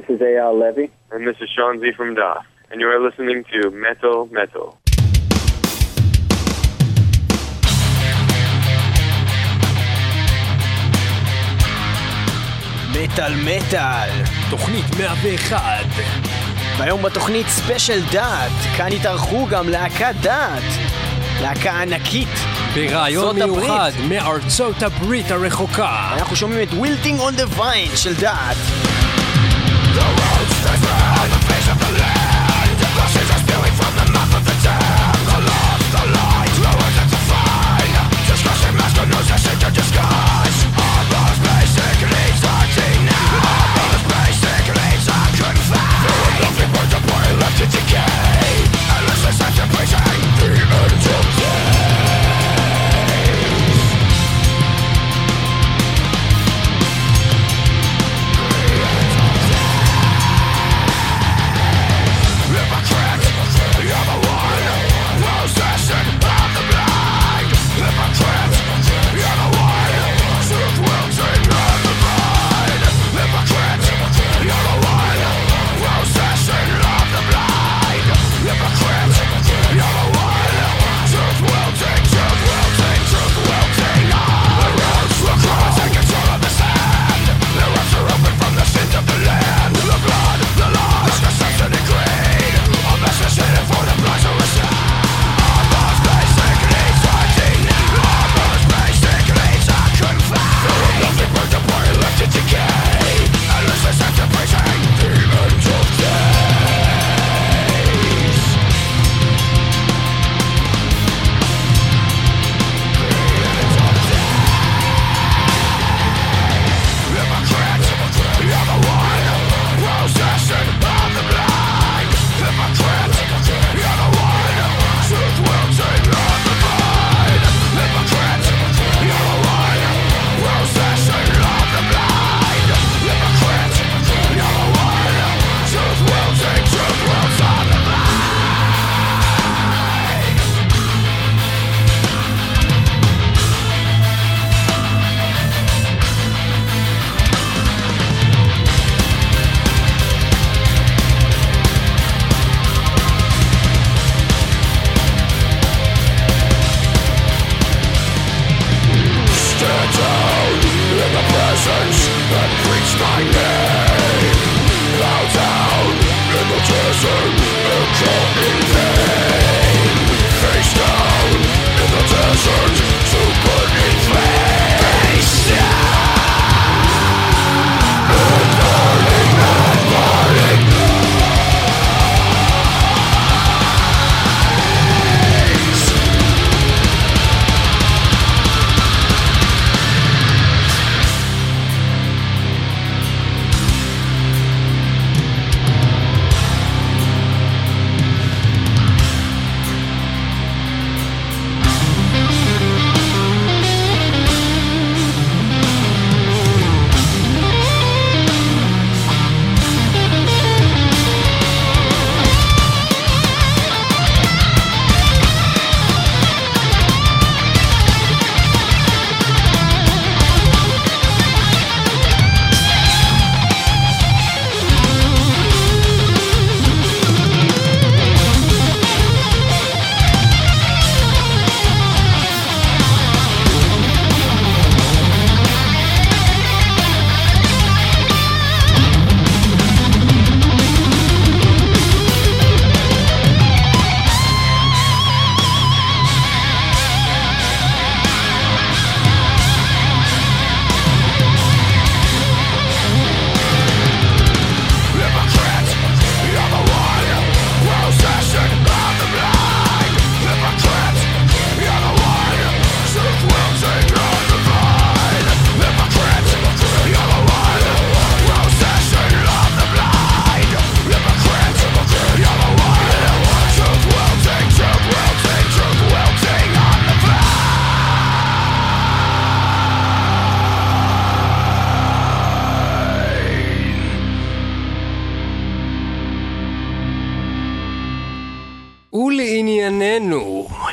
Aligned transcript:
this 0.00 0.16
is 0.16 0.22
A.R. 0.22 0.52
Levy. 0.54 0.90
And 1.12 1.26
this 1.28 1.36
is 1.42 1.48
Sean 1.54 1.74
Z 1.80 1.92
from 1.96 2.14
DAF. 2.14 2.44
And 2.70 2.80
you 2.80 2.88
are 2.92 3.00
listening 3.06 3.44
to 3.52 3.70
Metal 3.70 4.28
Metal. 4.38 4.76
מטאל 13.02 13.32
מטאל, 13.44 14.10
תוכנית 14.50 14.84
101. 14.98 15.86
והיום 16.78 17.02
בתוכנית 17.02 17.46
ספיישל 17.46 18.00
דאט, 18.12 18.52
כאן 18.76 18.88
התארחו 18.92 19.46
גם 19.50 19.68
להקת 19.68 20.14
דאט, 20.22 20.62
להקה 21.42 21.82
ענקית. 21.82 22.28
ברעיון 22.74 23.36
מיוחד. 23.36 23.90
מארצות 24.08 24.82
הברית 24.82 25.30
הרחוקה. 25.30 26.10
אנחנו 26.18 26.36
שומעים 26.36 26.62
את 26.62 26.74
וילטינג 26.80 27.20
און 27.20 27.34
דה 27.36 27.44
ויין 27.60 27.96
של 27.96 28.14
The 29.92 30.00
roads 30.00 30.79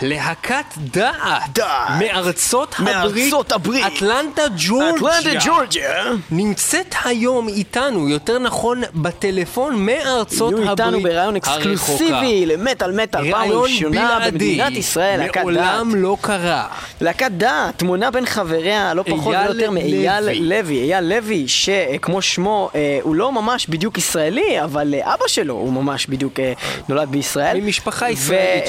להקת 0.01 0.65
דעת, 0.77 1.17
דעת. 1.53 1.89
מארצות 1.99 2.75
הברית, 2.79 2.95
מארצות 2.95 3.51
הברית. 3.51 3.85
אטלנטה 3.85 4.41
ג'ורג'יה, 4.57 5.19
אטלנטה 5.19 5.45
ג'ורג'יה. 5.45 6.03
נמצאת 6.31 6.95
היום 7.05 7.47
איתנו, 7.47 8.09
יותר 8.09 8.39
נכון 8.39 8.81
בטלפון 8.95 9.85
מארצות 9.85 10.53
יהיו 10.53 10.69
הברית 10.69 10.79
איתנו 10.79 10.99
בראיון 10.99 11.35
הרחוקה. 11.35 11.55
אקסקלוסיבי 11.55 12.45
למטאל 12.45 13.01
מטאל, 13.01 13.31
פעם 13.31 13.41
ראיון 13.41 13.63
ראשונה 13.63 14.17
בלעדי, 14.19 14.31
במדינת 14.31 14.71
ישראל, 14.71 15.19
להקת 15.19 15.33
דעת. 15.35 15.43
מעולם 15.43 15.95
לא 15.95 16.17
קרה. 16.21 16.67
להקת 17.01 17.31
דעת 17.31 17.83
מונה 17.83 18.11
בין 18.11 18.25
חבריה 18.25 18.93
לא 18.93 19.03
פחות 19.03 19.35
ולא 19.35 19.49
יותר 19.49 19.71
מאייל 19.71 20.29
לוי. 20.41 20.77
אייל 20.93 21.03
לוי, 21.03 21.47
שכמו 21.47 22.21
שמו, 22.21 22.69
אה, 22.75 22.99
הוא 23.01 23.15
לא 23.15 23.31
ממש 23.31 23.67
בדיוק 23.67 23.97
ישראלי, 23.97 24.63
אבל 24.63 24.93
אה, 24.93 25.13
אבא 25.13 25.27
שלו 25.27 25.53
הוא 25.53 25.73
ממש 25.73 26.07
בדיוק 26.07 26.39
אה, 26.39 26.53
נולד 26.89 27.09
בישראל. 27.09 27.61
ממשפחה 27.61 28.09
ישראלית 28.09 28.63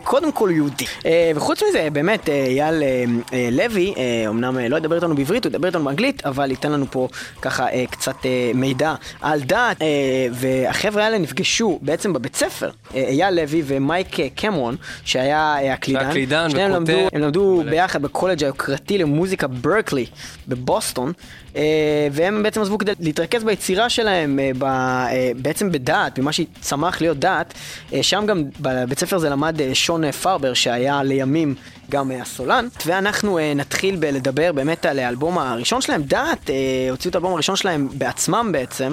וקודם 0.00 0.32
כל 0.32 0.50
יהודי. 0.62 0.84
אה, 1.06 1.32
וחוץ 1.34 1.62
מזה, 1.68 1.88
באמת, 1.92 2.28
אה, 2.28 2.44
אייל 2.46 2.82
אה, 2.82 3.48
לוי, 3.52 3.94
אמנם 4.28 4.58
לא 4.58 4.76
ידבר 4.76 4.96
איתנו 4.96 5.14
בעברית, 5.14 5.44
הוא 5.44 5.50
ידבר 5.50 5.68
איתנו 5.68 5.84
באנגלית, 5.84 6.26
אבל 6.26 6.50
ייתן 6.50 6.72
לנו 6.72 6.86
פה 6.90 7.08
ככה 7.42 7.66
קצת 7.90 8.16
מידע 8.54 8.94
על 9.20 9.40
דת. 9.40 9.82
אה, 9.82 9.86
והחבר'ה 10.32 11.04
האלה 11.04 11.18
נפגשו 11.18 11.78
בעצם 11.82 12.12
בבית 12.12 12.36
ספר, 12.36 12.70
אייל 12.94 13.34
לוי 13.34 13.62
ומייק 13.66 14.16
קמרון, 14.34 14.76
שהיה 15.04 15.72
הקלידן. 15.72 16.06
הקלידן 16.06 16.46
וכותב. 16.48 16.60
למדו, 16.60 17.08
הם 17.12 17.22
למדו. 17.22 17.62
ביחד 17.70 18.02
בקולג' 18.02 18.44
היוקרתי 18.44 18.98
למוזיקה 18.98 19.46
ברקלי 19.46 20.06
בבוסטון, 20.48 21.12
אה, 21.56 22.08
והם 22.12 22.42
בעצם 22.42 22.60
עזבו 22.62 22.78
כדי 22.78 22.92
להתרכז 23.00 23.44
ביצירה 23.44 23.88
שלהם, 23.88 24.38
אה, 24.38 24.50
ב, 24.58 24.64
אה, 24.64 25.30
בעצם 25.36 25.72
בדעת, 25.72 26.18
במה 26.18 26.32
שצמח 26.32 27.00
להיות 27.00 27.18
דעת. 27.18 27.54
אה, 27.92 28.02
שם 28.02 28.24
גם 28.26 28.44
בבית 28.60 28.98
ספר 28.98 29.16
הזה 29.16 29.30
למד 29.30 29.60
אה, 29.60 29.74
שון 29.74 30.04
אה, 30.04 30.12
פרבר, 30.52 30.54
שהיה 30.54 31.02
לימים 31.02 31.54
גם 31.90 32.10
הסולן, 32.10 32.68
ואנחנו 32.86 33.38
אה, 33.38 33.52
נתחיל 33.54 33.96
בלדבר 33.96 34.52
באמת 34.52 34.86
על 34.86 34.98
האלבום 34.98 35.38
הראשון 35.38 35.80
שלהם, 35.80 36.02
דעת, 36.02 36.50
אה, 36.50 36.54
הוציאו 36.90 37.10
את 37.10 37.14
האלבום 37.14 37.32
הראשון 37.32 37.56
שלהם 37.56 37.88
בעצמם 37.92 38.48
בעצם, 38.52 38.92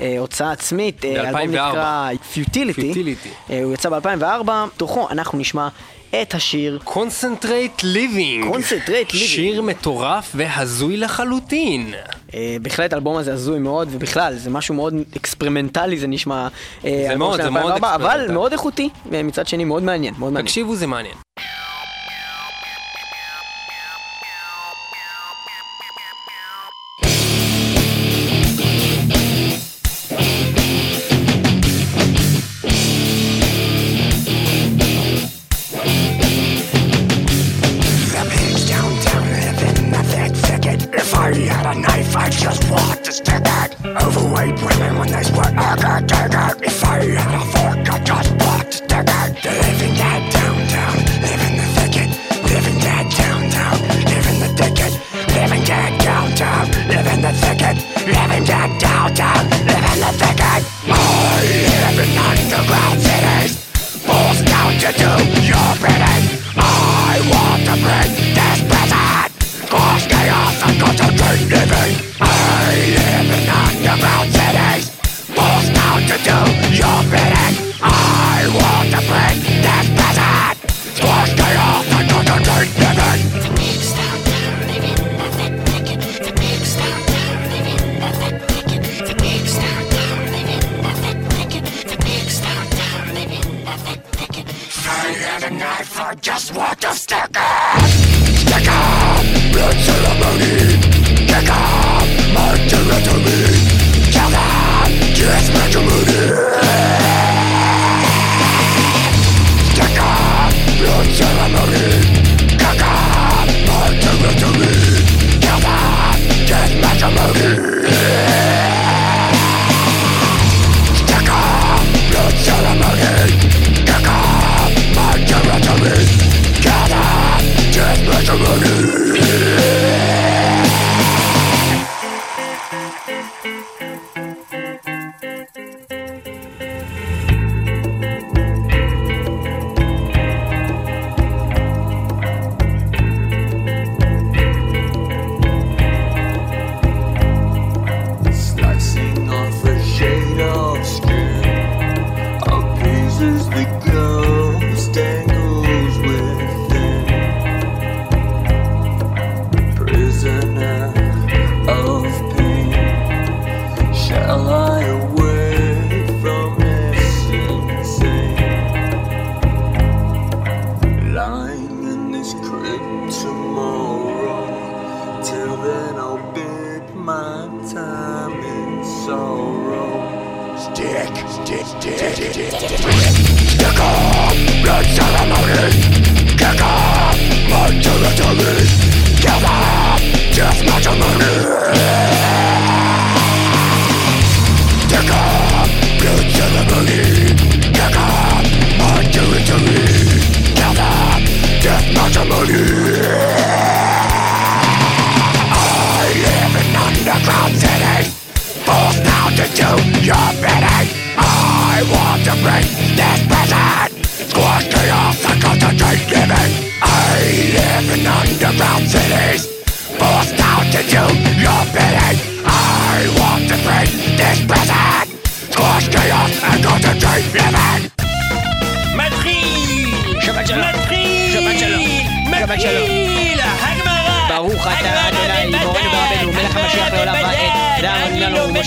אה, 0.00 0.16
הוצאה 0.18 0.52
עצמית, 0.52 1.04
ב-2004. 1.04 1.46
נקרא 1.46 2.10
Futility, 2.34 2.94
Futility. 2.94 3.52
הוא 3.64 3.74
יצא 3.74 3.88
ב-2004, 3.88 4.50
תוכו 4.76 5.08
אנחנו 5.10 5.38
נשמע 5.38 5.68
את 6.22 6.34
השיר 6.34 6.78
קונסנטרייט 6.84 7.82
ליבינג. 7.82 8.54
Concentrate 8.54 9.10
Living. 9.10 9.16
שיר 9.16 9.62
מטורף 9.62 10.32
והזוי 10.34 10.96
לחלוטין. 10.96 11.94
אה, 12.34 12.56
בהחלט 12.62 12.92
האלבום 12.92 13.16
הזה 13.16 13.32
הזוי 13.32 13.58
מאוד, 13.58 13.88
ובכלל, 13.92 14.34
זה 14.36 14.50
משהו 14.50 14.74
מאוד 14.74 14.94
אקספרימנטלי, 15.16 15.98
זה 15.98 16.06
נשמע... 16.06 16.48
אה, 16.84 17.04
זה 17.08 17.16
מאוד, 17.16 17.42
זה 17.42 17.50
מאוד 17.50 17.72
2004, 17.72 17.94
אבל 17.94 18.04
אקספרימנטלי. 18.04 18.34
מאוד 18.34 18.52
איכותי, 18.52 18.88
ומצד 19.10 19.46
שני 19.46 19.64
מאוד 19.64 19.82
מעניין, 19.82 20.14
מאוד 20.18 20.32
מעניין. 20.32 20.46
תקשיבו, 20.46 20.76
זה 20.76 20.86
מעניין. 20.86 21.14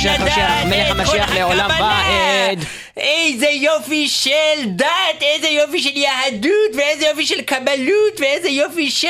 המשיח, 0.10 0.50
מלך 0.66 0.90
המשיח 0.90 1.36
לעולם 1.36 1.70
ועד. 1.70 2.60
איזה 2.98 3.48
יופי 3.50 4.08
של 4.08 4.64
דת, 4.66 5.22
איזה 5.22 5.48
יופי 5.48 5.82
של 5.82 5.98
יהדות, 5.98 6.76
ואיזה 6.78 7.06
יופי 7.06 7.26
של 7.26 7.42
קבלות, 7.42 8.20
ואיזה 8.20 8.50
יופי 8.50 8.92
של 8.92 9.08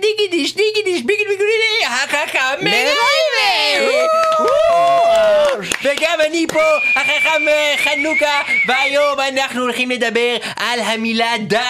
דיגידיש, 0.00 0.54
דיגידיש, 0.54 1.02
ביגיד 1.02 1.26
ביגידי, 1.28 1.84
החכם 1.86 2.64
מרייבה! 2.64 3.92
וגם 5.82 6.11
אני 6.26 6.46
פה, 6.52 6.60
החכם 7.00 7.48
אה, 7.48 7.74
חנוכה, 7.84 8.40
והיום 8.68 9.20
אנחנו 9.20 9.60
הולכים 9.62 9.90
לדבר 9.90 10.36
על 10.56 10.80
המילה 10.80 11.32
דת. 11.40 11.60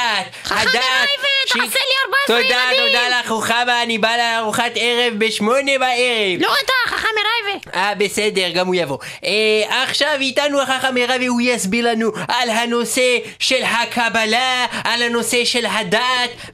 חכם 0.44 0.54
הדת 0.54 0.66
מרייבה, 0.74 1.28
ש- 1.46 1.52
תעשה 1.52 1.58
לי 1.62 1.94
14 2.06 2.26
תודה, 2.26 2.42
ילדים. 2.72 2.86
תודה 2.86 3.18
לך, 3.20 3.30
רוחמה, 3.30 3.82
אני 3.82 3.98
בא 3.98 4.16
לארוחת 4.16 4.70
ערב 4.76 5.14
בשמונה 5.18 5.72
בערב. 5.80 6.40
לא 6.40 6.48
אתה, 6.64 6.72
חכם 6.96 7.08
מרייבה. 7.16 7.70
אה, 7.74 7.94
בסדר, 7.94 8.48
גם 8.54 8.66
הוא 8.66 8.74
יבוא. 8.74 8.98
אה, 9.24 9.82
עכשיו 9.82 10.16
איתנו 10.20 10.60
החכם 10.62 10.94
הרב 10.96 11.20
והוא 11.24 11.40
יסביר 11.40 11.88
לנו 11.90 12.10
על 12.28 12.50
הנושא 12.50 13.18
של 13.38 13.62
הקבלה, 13.64 14.66
על 14.84 15.02
הנושא 15.02 15.44
של 15.44 15.66
הדת, 15.66 16.00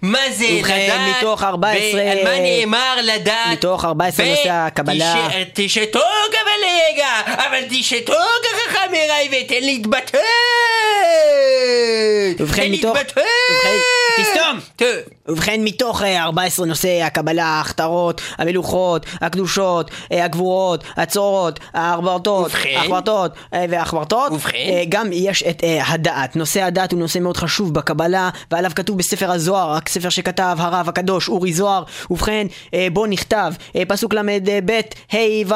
מה 0.03 0.19
זה 0.31 0.47
ובכן, 0.59 0.85
לדעת, 0.87 1.17
מתוך 1.19 1.43
14 1.43 1.79
ועל 2.07 2.19
מה 2.25 2.39
נאמר 2.39 2.97
לדעת. 3.03 3.53
מתוך 3.53 3.85
14 3.85 4.27
נושא 4.27 4.51
הקבלה. 4.51 5.15
תש- 5.29 5.65
תשתוק 5.65 6.03
אבל 6.43 6.65
רגע, 6.93 7.09
אבל 7.93 8.01
תשתוק 8.01 8.17
החכם 8.55 8.95
הרב 8.95 9.45
ותן 9.45 9.61
להתבטא. 9.61 10.19
ובכן, 12.39 12.71
מתוך-. 12.71 12.91
ובכן, 12.91 13.79
תסתום. 14.17 14.59
ובכן, 15.29 15.61
מתוך 15.65 16.03
אה, 16.03 16.23
14 16.23 16.67
נושאי 16.67 17.03
הקבלה, 17.03 17.45
ההכתרות, 17.45 18.21
המלוכות, 18.39 19.07
הקדושות, 19.21 19.91
אה, 20.13 20.25
הגבורות, 20.25 20.85
הצורות, 20.97 21.61
העברתות, 21.75 22.47
ובכן? 22.47 22.75
החברתות 22.77 23.33
אה, 23.55 23.65
והחברתות? 23.71 24.33
אה, 24.55 24.83
גם 24.89 25.09
יש 25.13 25.43
את 25.43 25.65
אה, 25.65 25.83
הדעת. 25.89 26.37
נושא 26.37 26.63
הדת 26.63 26.93
הוא 26.93 27.01
נושא 27.01 27.19
מאוד 27.19 27.37
חשוב 27.37 27.75
בקבלה, 27.75 28.31
ועליו 28.51 28.71
כתוב 28.75 28.99
בספר 28.99 29.31
הזוהר, 29.31 29.73
רק 29.73 29.89
ספר 29.89 30.09
שכתב 30.09 30.57
הרב 30.59 30.89
הקדוש 30.89 31.29
אורי 31.29 31.53
זוהר. 31.53 31.83
ובכן, 32.11 32.47
אה, 32.75 32.89
בו 32.93 33.07
נכתב, 33.07 33.53
אה, 33.77 33.83
פסוק 33.89 34.15
ל"ב, 34.15 34.81
ה' 35.13 35.17
ו', 35.47 35.55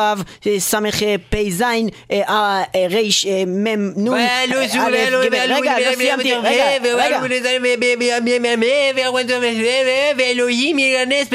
אה, 2.12 2.21
אה, 2.28 2.62
אה, 2.74 2.86
ריש 2.90 3.26
אה, 3.26 3.42
מם 3.46 3.92
נון 3.96 4.18
רגע 6.94 7.18
ואלוהים 10.18 10.78
ירנס 10.78 11.26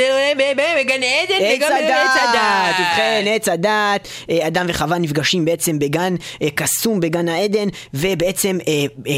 בגן 0.77 1.01
עדן 1.03 1.45
וגם 1.55 1.69
בעץ 1.87 2.11
הדת 2.21 2.75
ובכן 2.79 3.23
עץ 3.27 3.49
הדת. 3.49 4.07
אדם 4.47 4.65
וחווה 4.69 4.97
נפגשים 4.97 5.45
בעצם 5.45 5.79
בגן 5.79 6.15
קסום 6.55 6.99
בגן 6.99 7.29
העדן 7.29 7.67
ובעצם 7.93 8.57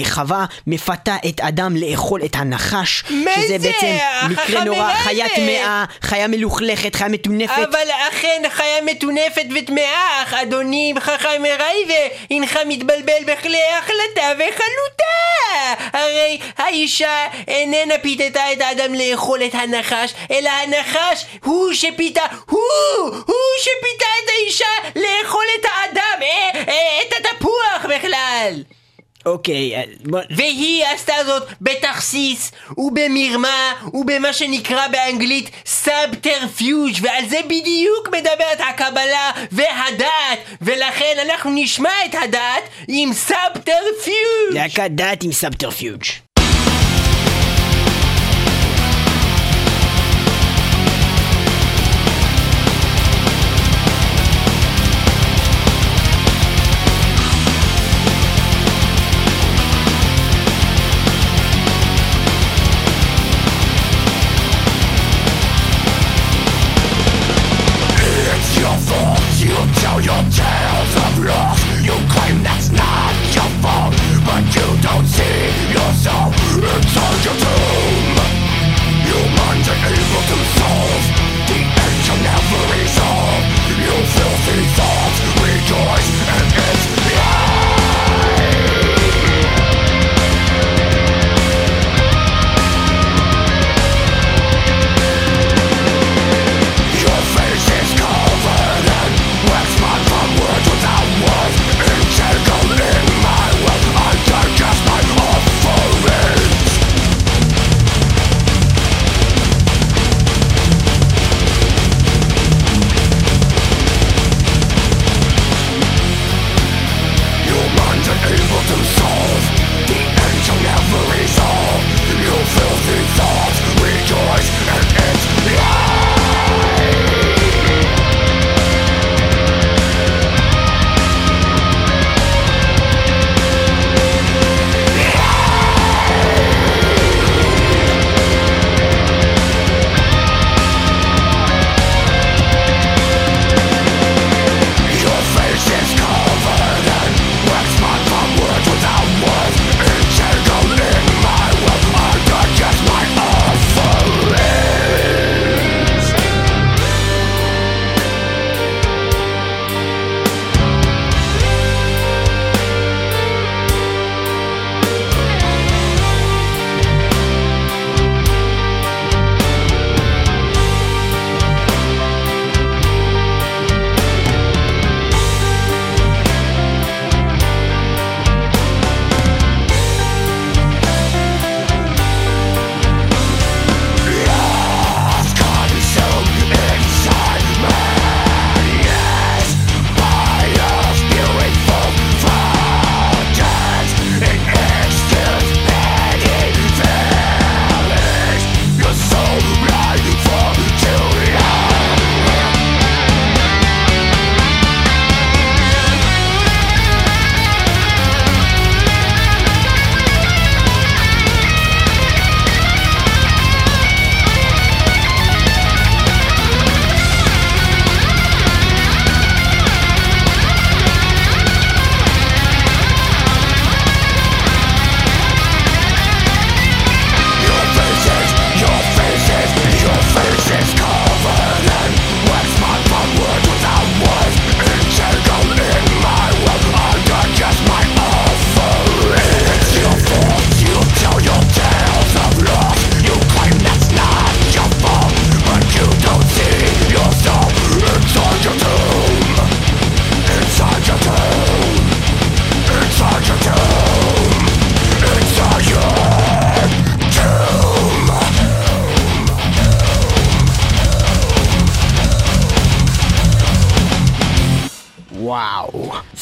חווה 0.03 0.45
מפתה 0.67 1.15
את 1.29 1.41
אדם 1.41 1.75
לאכול 1.77 2.21
את 2.25 2.35
הנחש 2.35 3.03
שזה 3.35 3.57
בעצם 3.57 3.95
מקרה 4.29 4.63
נורא 4.63 4.93
חיה 4.93 5.25
טמאה 5.35 5.85
חיה 6.01 6.27
מלוכלכת 6.27 6.95
חיה 6.95 7.07
מטונפת. 7.07 7.53
אבל 7.53 7.88
אכן 8.09 8.41
חיה 8.49 8.81
מטונפת 8.85 9.45
וטמאה 9.55 10.23
אדוני 10.41 10.93
חכם 10.99 11.43
רייבה, 11.59 12.15
הנך 12.31 12.59
מתבלבל 12.65 13.23
בכלי 13.25 13.63
החלטה 13.77 14.31
וחלוטה! 14.35 15.09
הרי 15.93 16.39
האישה 16.57 17.27
איננה 17.47 17.93
פיתתה 18.01 18.53
את 18.53 18.61
האדם 18.61 18.93
לאכול 18.93 19.43
את 19.43 19.55
הנחש, 19.55 20.13
אלא 20.31 20.49
הנחש 20.49 21.25
הוא 21.43 21.73
שפיתה, 21.73 22.25
הוא! 22.49 22.59
הוא 23.03 23.35
שפיתה 23.59 24.05
את 24.23 24.29
האישה 24.29 24.89
לאכול 24.95 25.45
את 25.59 25.65
האדם, 25.65 26.21
אה, 26.21 26.51
אה, 26.67 27.01
את 27.01 27.13
התפוח 27.25 27.85
בכלל! 27.89 28.78
אוקיי, 29.29 29.86
בוא... 30.05 30.19
והיא 30.29 30.86
עשתה 30.86 31.13
זאת 31.25 31.43
בתכסיס 31.62 32.51
ובמרמה 32.77 33.74
ובמה 33.93 34.33
שנקרא 34.33 34.88
באנגלית 34.88 35.50
סאבטרפיוג' 35.65 36.95
ועל 37.01 37.29
זה 37.29 37.38
בדיוק 37.45 38.07
מדברת 38.07 38.59
הקבלה 38.69 39.31
והדת. 39.51 40.39
ולכן 40.62 41.17
אנחנו 41.25 41.51
נשמע 41.55 41.89
את 42.05 42.15
הדת 42.24 42.69
עם 42.88 43.13
סאבטרפיוג' 43.13 44.53
להקת 44.53 44.91
דת 44.91 45.24
עם 45.24 45.31
סאבטרפיוג' 45.31 46.03
your 70.01 70.24
tales 70.32 70.96
of 70.96 71.25
loss 71.25 71.60
You 71.84 72.18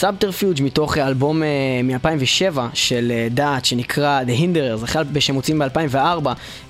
סאבטרפיוג' 0.08 0.62
מתוך 0.62 0.98
אה, 0.98 1.08
אלבום 1.08 1.42
מ-2007 1.84 2.60
של 2.74 3.12
אה, 3.16 3.28
דאט 3.32 3.66
שנקרא 3.66 4.22
The 4.24 4.42
Hinderers, 4.42 4.84
אחרי 4.84 5.22
שהם 5.22 5.36
מוצאים 5.36 5.60
ב-2004 5.60 6.28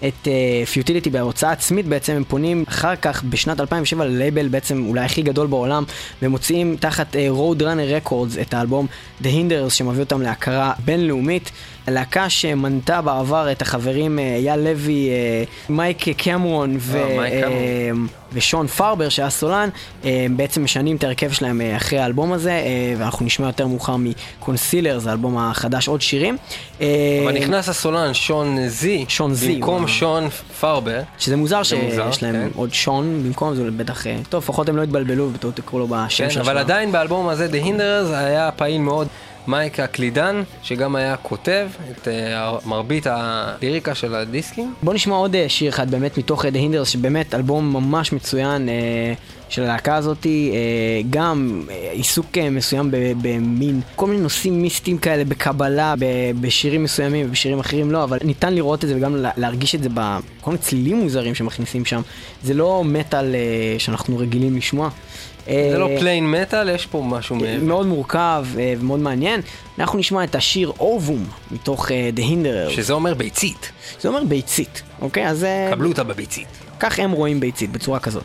את 0.08 0.28
פיוטיליטי 0.72 1.10
בהוצאה 1.10 1.52
עצמית 1.52 1.86
בעצם 1.86 2.14
הם 2.14 2.24
פונים 2.24 2.66
אחר 2.68 2.96
כך 2.96 3.24
בשנת 3.24 3.60
2007 3.62 4.06
ללייבל 4.06 4.48
בעצם 4.48 4.86
אולי 4.88 5.02
הכי 5.02 5.22
גדול 5.22 5.48
בעולם 5.48 5.84
ומוציאים 6.22 6.78
תחת 6.80 7.16
Road 7.16 7.62
Runner 7.62 8.08
Records 8.08 8.42
את 8.42 8.54
האלבום 8.54 8.88
The 9.22 9.26
Hinderers 9.26 9.70
שמביא 9.70 10.04
אותם 10.04 10.22
להכרה 10.22 10.74
בינלאומית. 10.86 11.52
להקה 11.88 12.30
שמנתה 12.30 13.02
בעבר 13.02 13.52
את 13.52 13.62
החברים 13.62 14.20
אייל 14.20 14.60
לוי, 14.60 15.10
אה, 15.10 15.44
מייק 15.70 16.10
קמרון 16.18 16.78
ו... 16.80 16.98
מייק 17.18 17.44
קמרון. 17.44 18.08
ושון 18.34 18.68
פרבר 18.68 19.10
שהיה 19.10 19.30
סולן, 19.30 19.70
אה, 20.06 20.26
בעצם 20.36 20.64
משנים 20.64 20.96
את 20.96 21.04
ההרכב 21.04 21.32
שלהם 21.32 21.62
אה, 21.62 21.78
אחרי 21.78 22.00
האלבום 22.00 22.34
הזה, 22.34 22.52
אה, 22.52 22.94
ואנחנו 22.98 23.26
נשמע 23.26 23.48
יותר 23.48 23.68
מאוחר 23.68 23.96
מקונסילר, 23.98 25.00
זה 25.00 25.10
האלבום 25.10 25.38
החדש, 25.38 25.88
עוד 25.88 26.02
שירים. 26.02 26.38
אבל 26.80 27.34
נכנס 27.34 27.70
הסולן 27.70 28.14
שון 28.14 28.68
זי, 28.68 29.06
שון 29.08 29.34
זי, 29.34 29.56
במקום 29.56 29.76
וואו. 29.76 29.88
שון 29.88 30.30
פרבר. 30.60 31.02
שזה 31.20 31.36
מוזר 31.36 31.64
שיש 31.64 32.24
להם 32.24 32.36
כן. 32.36 32.48
עוד 32.56 32.74
שון 32.74 33.24
במקום, 33.24 33.56
זה 33.56 33.72
בטח, 33.72 34.04
טוב, 34.30 34.44
לפחות 34.44 34.70
הם 34.70 34.78
לא 34.78 34.84
התבלבלו 34.84 35.24
ובטעות 35.24 35.56
תקראו 35.56 35.80
לו 35.80 35.88
בשם 35.88 36.24
כן, 36.24 36.30
של 36.30 36.40
אבל 36.40 36.58
השלב. 36.58 36.66
עדיין 36.66 36.92
באלבום 36.92 37.30
הזה, 37.30 37.48
The 37.52 37.66
Hinderers, 37.66 38.14
היה 38.14 38.50
פעיל 38.52 38.82
מאוד 38.82 39.08
מייק 39.48 39.80
הקלידן, 39.80 40.42
שגם 40.64 40.96
היה 40.96 41.16
כותב 41.18 41.68
את 41.92 42.08
אה, 42.08 42.52
מרבית 42.66 43.08
הליריקה 43.10 43.96
של 43.96 44.16
הדיסקים. 44.16 44.74
בוא 44.84 44.94
נשמע 44.94 45.16
עוד 45.16 45.36
אה, 45.36 45.46
שיר 45.50 45.70
אחד 45.70 45.92
באמת 45.92 46.18
מתוך 46.18 46.46
אה, 46.46 46.50
The 46.50 46.54
Hinders, 46.54 46.86
שבאמת 46.86 47.34
אלבום 47.34 47.74
ממש 47.74 48.14
מצוין 48.14 48.70
של 49.50 49.64
הלהקה 49.64 49.96
הזאת, 49.96 50.26
אה, 50.26 50.32
גם 51.10 51.64
עיסוק 51.92 52.26
מסוים 52.52 52.90
במין, 53.22 53.82
כל 53.96 54.08
מיני 54.08 54.22
נושאים 54.22 54.62
מיסטיים 54.62 54.98
כאלה 54.98 55.26
בקבלה, 55.26 55.94
בשירים 56.42 56.84
מסוימים 56.84 57.26
ובשירים 57.28 57.60
אחרים 57.60 57.92
לא, 57.92 58.04
אבל 58.04 58.18
ניתן 58.24 58.54
לראות 58.54 58.84
את 58.84 58.90
זה 58.90 58.96
וגם 58.98 59.16
לה- 59.16 59.32
להרגיש 59.38 59.76
את 59.76 59.84
זה 59.84 59.90
בכל 59.90 60.12
מיני 60.52 60.58
צלילים 60.58 60.98
מוזרים 61.00 61.36
שמכניסים 61.36 61.86
שם. 61.86 62.02
זה 62.44 62.54
לא 62.54 62.84
מטאל 62.86 63.36
שאנחנו 63.78 64.18
רגילים 64.18 64.58
לשמוע. 64.58 64.90
זה 65.72 65.78
לא 65.78 65.90
אה, 65.90 66.00
פליין 66.00 66.32
מטאל, 66.32 66.70
יש 66.70 66.86
פה 66.86 67.04
משהו 67.08 67.36
מעבר. 67.36 67.64
מאוד 67.64 67.88
מורכב 67.88 68.46
אה, 68.60 68.74
ומאוד 68.80 69.00
מעניין. 69.00 69.42
אנחנו 69.80 70.00
נשמע 70.00 70.24
את 70.24 70.36
השיר 70.36 70.72
אובום 70.80 71.26
מתוך 71.52 71.92
אה, 71.92 72.10
The 72.16 72.20
Hinderers. 72.20 72.72
שזה 72.72 72.94
אומר 72.94 73.14
ביצית. 73.14 73.72
זה 74.02 74.08
אומר 74.08 74.24
ביצית, 74.24 74.82
אוקיי? 75.02 75.28
אז 75.28 75.44
אה, 75.44 75.70
קבלו 75.72 75.90
אותה 75.90 76.04
בביצית. 76.04 76.48
כך 76.80 77.00
הם 77.00 77.12
רואים 77.12 77.40
ביצית, 77.40 77.72
בצורה 77.72 78.00
כזאת. 78.00 78.24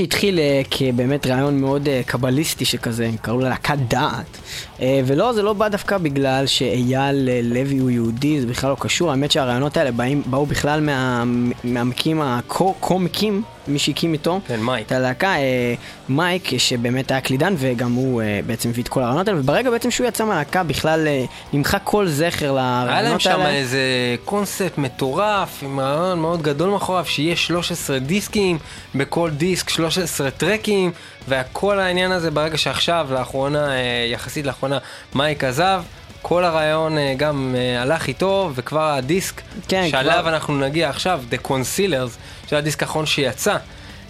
שהתחיל 0.00 0.38
אה, 0.38 0.62
כבאמת 0.70 1.26
רעיון 1.26 1.60
מאוד 1.60 1.88
אה, 1.88 2.00
קבליסטי 2.06 2.64
שכזה, 2.64 3.10
קראו 3.22 3.40
לה 3.40 3.48
להקת 3.48 3.78
דעת. 3.88 4.38
אה, 4.80 5.00
ולא, 5.06 5.32
זה 5.32 5.42
לא 5.42 5.52
בא 5.52 5.68
דווקא 5.68 5.98
בגלל 5.98 6.46
שאייל 6.46 7.28
לוי 7.42 7.78
הוא 7.78 7.90
יהודי, 7.90 8.40
זה 8.40 8.46
בכלל 8.46 8.70
לא 8.70 8.76
קשור. 8.80 9.10
האמת 9.10 9.30
שהרעיונות 9.30 9.76
האלה 9.76 9.90
באים, 9.90 10.22
באו 10.26 10.46
בכלל 10.46 10.80
מה, 10.80 11.24
מהמקים, 11.64 12.20
הקו-מקים, 12.20 13.42
מי 13.68 13.78
שהקים 13.78 14.12
איתו. 14.12 14.40
כן, 14.46 14.60
מייק. 14.60 14.86
את 14.86 14.92
הלהקה, 14.92 15.34
אה, 15.36 15.74
מייק, 16.08 16.58
שבאמת 16.58 17.10
היה 17.10 17.20
קלידן, 17.20 17.54
וגם 17.58 17.92
הוא 17.92 18.22
אה, 18.22 18.40
בעצם 18.46 18.68
הביא 18.68 18.82
את 18.82 18.88
כל 18.88 19.00
הרעיונות 19.02 19.28
האלה, 19.28 19.40
וברגע 19.40 19.70
בעצם 19.70 19.90
שהוא 19.90 20.06
יצא 20.06 20.24
מהלהקה 20.24 20.62
בכלל 20.62 21.06
אה, 21.06 21.24
נמחק 21.52 21.80
כל 21.84 22.08
זכר 22.08 22.58
היה 22.58 22.84
להם 22.84 22.88
לרעיונות 22.88 23.20
שם 23.20 23.30
האלה. 23.30 23.50
איזה 23.50 23.80
קונספט 24.24 24.78
מטורף, 24.78 25.62
עם 25.62 25.80
רעיון 25.80 26.18
מאוד 26.20 26.42
גדול 26.42 26.70
מאחוריו, 26.70 27.04
שיהיה 27.06 27.36
13 27.36 27.98
דיסקים, 27.98 28.58
בכל 28.94 29.30
דיסק 29.30 29.68
13 29.68 30.30
טרקים, 30.30 30.92
והכל 31.28 31.80
העניין 31.80 32.12
הזה 32.12 32.30
ברגע 32.30 32.58
שעכשיו, 32.58 33.08
לאחרונה, 33.10 33.70
אה, 33.72 34.06
יחסית 34.12 34.46
לאחרונה, 34.46 34.78
מייק 35.14 35.44
עזב. 35.44 35.82
כל 36.22 36.44
הרעיון 36.44 36.98
אה, 36.98 37.14
גם 37.16 37.54
אה, 37.58 37.82
הלך 37.82 38.08
איתו, 38.08 38.50
וכבר 38.54 38.90
הדיסק 38.90 39.40
כן, 39.68 39.88
שעליו 39.90 40.18
כבר- 40.20 40.28
אנחנו 40.28 40.58
נגיע 40.58 40.88
עכשיו, 40.88 41.22
The 41.30 41.46
Concealers, 41.48 42.16
שזה 42.50 42.58
הדיסק 42.58 42.82
האחרון 42.82 43.06
שיצא, 43.06 43.56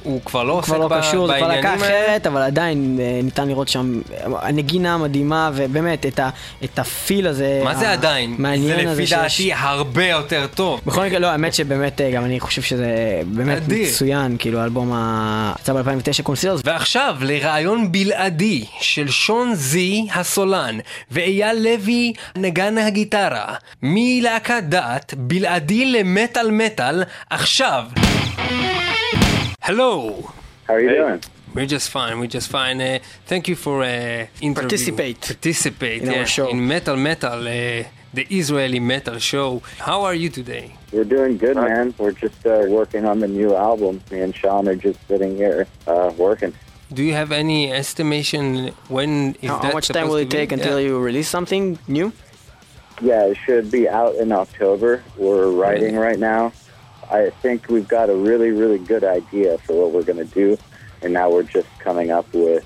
הוא 0.02 0.20
כבר 0.24 0.44
לא 0.44 0.52
עוסק 0.52 0.66
כבר 0.66 0.78
לא 0.78 0.88
ב- 0.88 0.98
קשור, 1.00 1.26
זו 1.26 1.32
כבר 1.38 1.48
להקה 1.48 1.68
בעניינים 1.68 1.82
האלה. 1.82 2.06
אחרת, 2.06 2.26
אבל 2.26 2.42
עדיין 2.42 2.98
אה, 3.00 3.20
ניתן 3.22 3.48
לראות 3.48 3.68
שם 3.68 4.00
אה, 4.12 4.48
הנגינה 4.48 4.94
המדהימה, 4.94 5.50
ובאמת 5.54 6.06
את, 6.06 6.18
ה, 6.18 6.30
את 6.64 6.78
הפיל 6.78 7.26
הזה. 7.26 7.60
מה 7.64 7.74
זה 7.74 7.92
עדיין? 7.92 8.36
זה 8.66 8.76
לפי 8.76 9.06
שיש. 9.06 9.12
דעתי 9.12 9.52
הרבה 9.54 10.06
יותר 10.06 10.46
טוב. 10.54 10.80
בכל 10.86 11.04
מקרה, 11.06 11.18
לא, 11.18 11.26
האמת 11.26 11.54
שבאמת, 11.54 12.00
אה, 12.00 12.10
גם 12.10 12.24
אני 12.24 12.40
חושב 12.40 12.62
שזה 12.62 12.86
באמת 13.26 13.56
אדיר. 13.56 13.88
מצוין, 13.88 14.36
כאילו, 14.38 14.60
האלבום 14.60 14.92
ה... 14.92 15.52
יצא 15.60 15.72
ב-2009 15.72 16.22
קונסילרס, 16.22 16.60
ועכשיו 16.64 17.16
לרעיון 17.20 17.92
בלעדי 17.92 18.64
של 18.80 19.08
שון 19.08 19.54
זי 19.54 20.06
הסולן 20.14 20.78
ואייל 21.10 21.56
לוי 21.62 22.12
נגן 22.36 22.78
הגיטרה 22.78 23.54
מלהקת 23.82 24.62
דת 24.68 25.14
בלעדי 25.16 25.86
למטאל 25.86 26.50
מטאל 26.50 27.02
עכשיו. 27.30 27.84
Hello. 29.62 30.32
How 30.66 30.74
are 30.74 30.80
you 30.80 30.90
doing? 30.90 31.20
We're 31.54 31.66
just 31.66 31.90
fine. 31.90 32.18
We're 32.20 32.26
just 32.28 32.48
fine. 32.48 32.80
Uh, 32.80 32.98
thank 33.26 33.48
you 33.48 33.56
for 33.56 33.82
uh, 33.82 34.26
interview. 34.40 34.54
Participate. 34.54 35.20
Participate 35.20 36.02
in 36.02 36.08
our 36.14 36.26
show. 36.26 36.48
in 36.48 36.66
Metal 36.66 36.96
Metal, 36.96 37.40
uh, 37.40 37.84
the 38.14 38.26
Israeli 38.30 38.80
metal 38.80 39.18
show. 39.18 39.62
How 39.78 40.02
are 40.02 40.14
you 40.14 40.28
today? 40.30 40.74
We're 40.92 41.04
doing 41.04 41.36
good, 41.38 41.56
man. 41.56 41.94
We're 41.98 42.12
just 42.12 42.44
uh, 42.46 42.64
working 42.68 43.04
on 43.04 43.20
the 43.20 43.28
new 43.28 43.54
album. 43.54 44.00
Me 44.10 44.20
and 44.20 44.34
Sean 44.34 44.68
are 44.68 44.76
just 44.76 44.98
sitting 45.08 45.36
here 45.36 45.66
uh, 45.86 46.12
working. 46.16 46.52
Do 46.92 47.02
you 47.04 47.12
have 47.14 47.30
any 47.30 47.70
estimation 47.72 48.68
when 48.88 49.34
is 49.42 49.50
how, 49.50 49.58
that 49.58 49.68
how 49.68 49.72
much 49.74 49.88
time 49.88 50.08
will 50.08 50.16
to 50.16 50.22
it 50.22 50.30
be? 50.30 50.36
take 50.38 50.52
until 50.52 50.80
Yeah. 50.80 50.86
you 50.88 50.98
release 50.98 51.28
something 51.28 51.78
new? 51.86 52.12
Yeah, 53.00 53.26
it 53.26 53.38
should 53.46 53.70
be 53.70 53.88
out 53.88 54.14
in 54.16 54.30
October. 54.32 55.02
We're 55.16 55.50
writing 55.50 55.96
right 55.96 56.18
now. 56.18 56.52
I 57.10 57.30
think 57.30 57.68
we've 57.68 57.88
got 57.88 58.08
a 58.08 58.14
really, 58.14 58.50
really 58.50 58.78
good 58.78 59.04
idea 59.04 59.58
for 59.58 59.72
what 59.74 59.92
we're 59.92 60.04
going 60.04 60.24
to 60.26 60.34
do, 60.34 60.56
and 61.02 61.12
now 61.12 61.30
we're 61.30 61.42
just 61.42 61.68
coming 61.80 62.10
up 62.10 62.32
with 62.32 62.64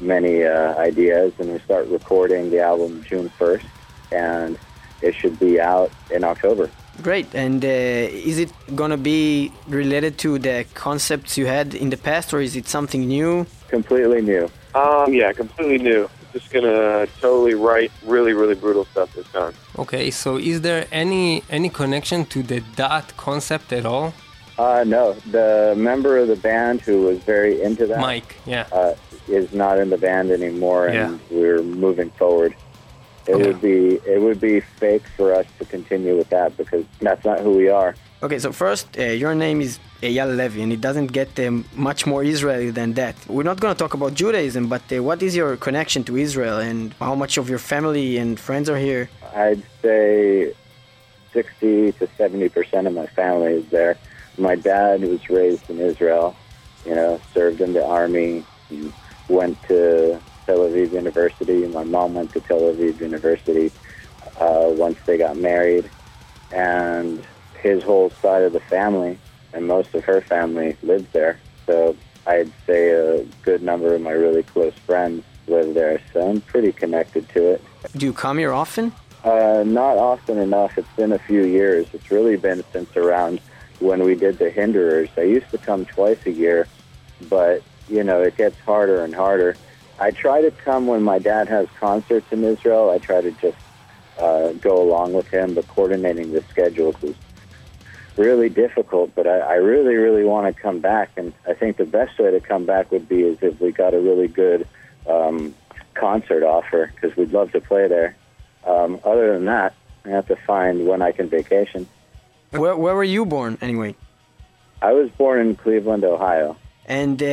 many 0.00 0.44
uh, 0.44 0.74
ideas, 0.76 1.32
and 1.38 1.52
we 1.52 1.58
start 1.60 1.88
recording 1.88 2.50
the 2.50 2.60
album 2.60 3.02
June 3.08 3.30
1st, 3.38 3.64
and 4.12 4.58
it 5.00 5.14
should 5.14 5.38
be 5.38 5.60
out 5.60 5.90
in 6.10 6.22
October. 6.22 6.70
Great. 7.02 7.32
And 7.34 7.64
uh, 7.64 7.68
is 7.68 8.38
it 8.38 8.52
gonna 8.74 8.96
be 8.96 9.52
related 9.68 10.18
to 10.18 10.38
the 10.38 10.66
concepts 10.74 11.38
you 11.38 11.46
had 11.46 11.74
in 11.74 11.90
the 11.90 11.96
past, 11.96 12.34
or 12.34 12.40
is 12.40 12.56
it 12.56 12.66
something 12.66 13.06
new? 13.06 13.46
Completely 13.68 14.20
new. 14.20 14.50
Um, 14.74 15.14
yeah, 15.14 15.32
completely 15.32 15.78
new. 15.78 16.10
Just 16.32 16.50
gonna 16.52 17.06
totally 17.20 17.54
write 17.54 17.90
really, 18.04 18.32
really 18.34 18.54
brutal 18.54 18.84
stuff 18.86 19.14
this 19.14 19.26
time. 19.28 19.54
Okay, 19.78 20.10
so 20.10 20.36
is 20.36 20.60
there 20.60 20.86
any 20.92 21.42
any 21.50 21.68
connection 21.70 22.24
to 22.26 22.42
the 22.42 22.60
dot 22.76 23.16
concept 23.16 23.72
at 23.72 23.86
all? 23.86 24.12
Uh, 24.58 24.84
no, 24.86 25.12
the 25.30 25.74
member 25.76 26.18
of 26.18 26.26
the 26.28 26.36
band 26.36 26.80
who 26.80 27.02
was 27.02 27.18
very 27.20 27.62
into 27.62 27.86
that 27.86 28.00
Mike, 28.00 28.36
yeah. 28.44 28.66
uh, 28.72 28.94
is 29.28 29.52
not 29.52 29.78
in 29.78 29.88
the 29.88 29.96
band 29.96 30.30
anymore, 30.32 30.88
and 30.88 31.20
Yeah. 31.30 31.36
we're 31.38 31.62
moving 31.62 32.10
forward. 32.10 32.54
It 33.28 33.34
Okay. 33.34 33.46
would 33.46 33.60
be 33.60 34.00
it 34.06 34.20
would 34.20 34.40
be 34.40 34.60
fake 34.60 35.04
for 35.16 35.32
us 35.32 35.46
to 35.58 35.64
continue 35.64 36.16
with 36.16 36.28
that 36.30 36.56
because 36.56 36.84
that's 37.00 37.24
not 37.24 37.40
who 37.40 37.52
we 37.52 37.68
are. 37.68 37.94
Okay, 38.20 38.40
so 38.40 38.50
first, 38.50 38.98
uh, 38.98 39.02
your 39.02 39.32
name 39.32 39.60
is 39.60 39.78
Eyal 40.02 40.36
Levi, 40.36 40.60
and 40.60 40.72
it 40.72 40.80
doesn't 40.80 41.12
get 41.12 41.38
um, 41.38 41.64
much 41.76 42.04
more 42.04 42.24
Israeli 42.24 42.70
than 42.70 42.94
that. 42.94 43.14
We're 43.28 43.44
not 43.44 43.60
going 43.60 43.72
to 43.72 43.78
talk 43.78 43.94
about 43.94 44.14
Judaism, 44.14 44.66
but 44.66 44.82
uh, 44.92 45.00
what 45.04 45.22
is 45.22 45.36
your 45.36 45.56
connection 45.56 46.02
to 46.02 46.16
Israel, 46.16 46.58
and 46.58 46.92
how 46.94 47.14
much 47.14 47.38
of 47.38 47.48
your 47.48 47.60
family 47.60 48.18
and 48.18 48.38
friends 48.40 48.68
are 48.68 48.76
here? 48.76 49.08
I'd 49.36 49.62
say 49.82 50.52
sixty 51.32 51.92
to 51.92 52.08
seventy 52.18 52.48
percent 52.48 52.88
of 52.88 52.94
my 52.94 53.06
family 53.06 53.52
is 53.52 53.68
there. 53.68 53.96
My 54.36 54.56
dad 54.56 55.02
was 55.02 55.30
raised 55.30 55.70
in 55.70 55.78
Israel, 55.78 56.34
you 56.84 56.96
know, 56.96 57.20
served 57.32 57.60
in 57.60 57.72
the 57.72 57.86
army, 57.86 58.44
went 59.28 59.62
to 59.68 60.20
Tel 60.44 60.58
Aviv 60.58 60.90
University. 60.90 61.68
My 61.68 61.84
mom 61.84 62.14
went 62.14 62.32
to 62.32 62.40
Tel 62.40 62.62
Aviv 62.62 63.00
University 63.00 63.70
uh, 64.40 64.70
once 64.70 64.98
they 65.06 65.18
got 65.18 65.36
married, 65.36 65.88
and 66.50 67.24
his 67.60 67.82
whole 67.82 68.10
side 68.10 68.42
of 68.42 68.52
the 68.52 68.60
family 68.60 69.18
and 69.52 69.66
most 69.66 69.94
of 69.94 70.04
her 70.04 70.20
family 70.20 70.76
lives 70.82 71.06
there. 71.12 71.38
So 71.66 71.96
I'd 72.26 72.52
say 72.66 72.90
a 72.90 73.24
good 73.42 73.62
number 73.62 73.94
of 73.94 74.00
my 74.00 74.10
really 74.10 74.42
close 74.42 74.74
friends 74.86 75.24
live 75.46 75.74
there. 75.74 76.00
So 76.12 76.28
I'm 76.28 76.40
pretty 76.42 76.72
connected 76.72 77.28
to 77.30 77.52
it. 77.52 77.64
Do 77.96 78.06
you 78.06 78.12
come 78.12 78.38
here 78.38 78.52
often? 78.52 78.92
Uh, 79.24 79.64
not 79.66 79.96
often 79.96 80.38
enough. 80.38 80.78
It's 80.78 80.92
been 80.96 81.12
a 81.12 81.18
few 81.18 81.44
years. 81.44 81.86
It's 81.92 82.10
really 82.10 82.36
been 82.36 82.62
since 82.72 82.96
around 82.96 83.40
when 83.80 84.04
we 84.04 84.14
did 84.14 84.38
the 84.38 84.50
Hinderers. 84.50 85.08
I 85.16 85.22
used 85.22 85.50
to 85.50 85.58
come 85.58 85.84
twice 85.86 86.18
a 86.26 86.30
year, 86.30 86.68
but 87.28 87.62
you 87.88 88.04
know 88.04 88.22
it 88.22 88.36
gets 88.36 88.58
harder 88.60 89.04
and 89.04 89.14
harder. 89.14 89.56
I 89.98 90.12
try 90.12 90.42
to 90.42 90.50
come 90.50 90.86
when 90.86 91.02
my 91.02 91.18
dad 91.18 91.48
has 91.48 91.66
concerts 91.80 92.26
in 92.30 92.44
Israel. 92.44 92.90
I 92.90 92.98
try 92.98 93.20
to 93.20 93.32
just 93.32 93.56
uh, 94.18 94.52
go 94.52 94.80
along 94.82 95.12
with 95.14 95.28
him, 95.28 95.54
but 95.54 95.66
coordinating 95.68 96.32
the 96.32 96.42
schedules 96.50 96.94
is 97.02 97.16
really 98.18 98.48
difficult. 98.48 99.14
But 99.14 99.26
I, 99.26 99.38
I 99.38 99.54
really, 99.54 99.94
really 99.94 100.24
want 100.24 100.54
to 100.54 100.60
come 100.60 100.80
back, 100.80 101.10
and 101.16 101.32
I 101.46 101.54
think 101.54 101.76
the 101.76 101.86
best 101.86 102.18
way 102.18 102.30
to 102.30 102.40
come 102.40 102.66
back 102.66 102.90
would 102.90 103.08
be 103.08 103.22
is 103.22 103.38
if 103.42 103.60
we 103.60 103.72
got 103.72 103.94
a 103.94 104.00
really 104.00 104.28
good 104.28 104.66
um, 105.06 105.54
concert 105.94 106.42
offer 106.42 106.92
because 106.94 107.16
we'd 107.16 107.32
love 107.32 107.52
to 107.52 107.60
play 107.60 107.88
there. 107.88 108.16
Um, 108.66 109.00
other 109.04 109.32
than 109.32 109.46
that, 109.46 109.74
I 110.04 110.10
have 110.10 110.26
to 110.28 110.36
find 110.36 110.86
when 110.86 111.00
I 111.02 111.12
can 111.12 111.28
vacation. 111.28 111.86
Where, 112.50 112.76
where 112.76 112.94
were 112.94 113.04
you 113.04 113.24
born, 113.24 113.58
anyway? 113.60 113.94
I 114.80 114.92
was 114.92 115.10
born 115.10 115.40
in 115.40 115.56
Cleveland, 115.56 116.04
Ohio. 116.04 116.56
And 116.86 117.22
uh, 117.22 117.26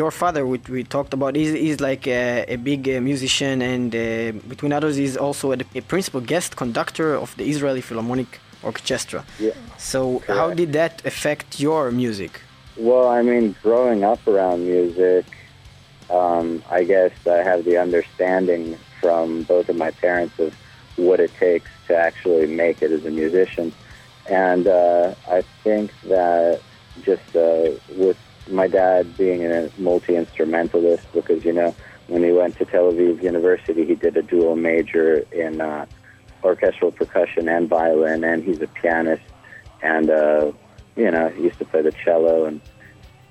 your 0.00 0.12
father, 0.12 0.46
which 0.46 0.68
we 0.68 0.84
talked 0.84 1.12
about, 1.12 1.36
is, 1.36 1.52
is 1.54 1.80
like 1.80 2.06
a, 2.06 2.44
a 2.48 2.56
big 2.56 2.88
uh, 2.88 3.00
musician, 3.00 3.60
and 3.60 3.92
uh, 3.94 3.98
between 4.48 4.72
others, 4.72 4.96
is 4.98 5.16
also 5.16 5.52
a, 5.52 5.58
a 5.74 5.80
principal 5.80 6.20
guest 6.20 6.54
conductor 6.54 7.16
of 7.16 7.36
the 7.36 7.44
Israeli 7.50 7.80
Philharmonic 7.80 8.38
Orchestra. 8.62 9.24
Yeah. 9.38 9.52
So, 9.78 10.22
how 10.26 10.52
did 10.54 10.72
that 10.72 11.04
affect 11.04 11.60
your 11.60 11.90
music? 11.90 12.40
Well, 12.76 13.08
I 13.08 13.22
mean, 13.22 13.54
growing 13.62 14.02
up 14.04 14.26
around 14.26 14.64
music, 14.64 15.26
um, 16.10 16.62
I 16.70 16.84
guess 16.84 17.12
I 17.26 17.42
have 17.42 17.64
the 17.64 17.76
understanding 17.78 18.78
from 19.00 19.42
both 19.42 19.68
of 19.68 19.76
my 19.76 19.90
parents 19.90 20.38
of 20.38 20.54
what 20.96 21.20
it 21.20 21.34
takes 21.34 21.70
to 21.88 21.96
actually 21.96 22.46
make 22.46 22.82
it 22.82 22.90
as 22.90 23.04
a 23.04 23.10
musician. 23.10 23.72
And 24.26 24.66
uh, 24.66 25.14
I 25.28 25.42
think 25.64 25.92
that 26.04 26.60
just 27.02 27.34
uh, 27.34 27.72
with 27.96 28.18
my 28.50 28.68
dad 28.68 29.16
being 29.16 29.44
a 29.44 29.70
multi 29.78 30.16
instrumentalist, 30.16 31.10
because, 31.12 31.44
you 31.44 31.52
know, 31.52 31.74
when 32.06 32.22
he 32.22 32.32
went 32.32 32.56
to 32.58 32.64
Tel 32.64 32.92
Aviv 32.92 33.22
University, 33.22 33.84
he 33.84 33.94
did 33.94 34.16
a 34.16 34.22
dual 34.22 34.56
major 34.56 35.18
in 35.32 35.60
uh, 35.60 35.86
orchestral 36.42 36.90
percussion 36.90 37.48
and 37.48 37.68
violin, 37.68 38.24
and 38.24 38.42
he's 38.42 38.60
a 38.60 38.66
pianist. 38.66 39.22
And, 39.82 40.10
uh, 40.10 40.52
you 40.96 41.10
know, 41.10 41.28
he 41.28 41.44
used 41.44 41.58
to 41.58 41.64
play 41.64 41.82
the 41.82 41.92
cello 41.92 42.44
and 42.44 42.60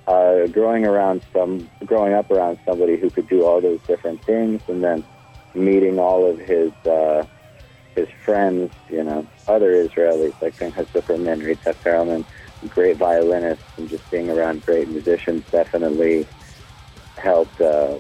uh, 0.08 0.48
growing 0.48 0.86
around 0.86 1.22
some, 1.34 1.70
growing 1.86 2.14
up 2.14 2.30
around 2.32 2.60
somebody 2.66 2.98
who 2.98 3.10
could 3.10 3.28
do 3.28 3.46
all 3.46 3.62
those 3.62 3.80
different 3.88 4.24
things, 4.24 4.62
and 4.68 4.84
then 4.84 5.04
meeting 5.54 6.00
all 6.00 6.30
of 6.30 6.40
his 6.40 6.72
uh, 6.86 7.26
his 7.96 8.08
friends, 8.24 8.72
you 8.90 9.04
know, 9.04 9.28
other 9.48 9.72
Israelis 9.72 10.34
like 10.42 10.58
Pinchas 10.58 10.88
Zukerman, 10.90 11.44
Rita 11.44 11.76
Perelman, 11.84 12.26
great 12.70 12.98
violinists, 12.98 13.66
and 13.78 13.90
just 13.90 14.10
being 14.10 14.30
around 14.30 14.66
great 14.66 14.88
musicians 14.88 15.44
definitely 15.52 16.26
helped 17.18 17.60
uh, 17.60 18.00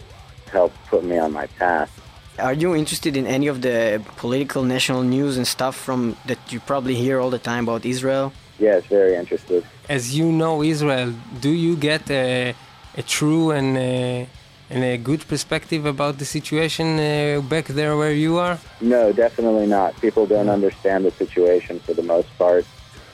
helped 0.51 0.75
put 0.87 1.03
me 1.03 1.17
on 1.17 1.31
my 1.31 1.47
path. 1.47 1.91
Are 2.39 2.53
you 2.53 2.75
interested 2.75 3.17
in 3.17 3.27
any 3.27 3.47
of 3.47 3.61
the 3.61 4.01
political 4.17 4.63
national 4.63 5.03
news 5.03 5.37
and 5.37 5.45
stuff 5.45 5.75
from 5.75 6.15
that 6.25 6.39
you 6.51 6.59
probably 6.59 6.95
hear 6.95 7.19
all 7.19 7.29
the 7.29 7.39
time 7.39 7.65
about 7.65 7.85
Israel? 7.85 8.31
Yes, 8.59 8.85
very 8.85 9.15
interested. 9.15 9.65
As 9.89 10.15
you 10.17 10.31
know 10.31 10.63
Israel, 10.63 11.13
do 11.41 11.49
you 11.49 11.75
get 11.75 12.09
uh, 12.09 12.53
a 12.97 13.03
true 13.05 13.51
and 13.51 13.77
uh, 13.77 14.25
and 14.69 14.83
a 14.83 14.97
good 14.97 15.27
perspective 15.27 15.85
about 15.85 16.17
the 16.17 16.25
situation 16.25 16.87
uh, 16.97 17.41
back 17.41 17.65
there 17.65 17.97
where 17.97 18.13
you 18.13 18.37
are? 18.37 18.57
No, 18.79 19.11
definitely 19.11 19.67
not. 19.67 19.99
People 19.99 20.25
don't 20.25 20.49
understand 20.49 21.03
the 21.03 21.11
situation 21.11 21.79
for 21.79 21.93
the 21.93 22.03
most 22.03 22.29
part. 22.37 22.65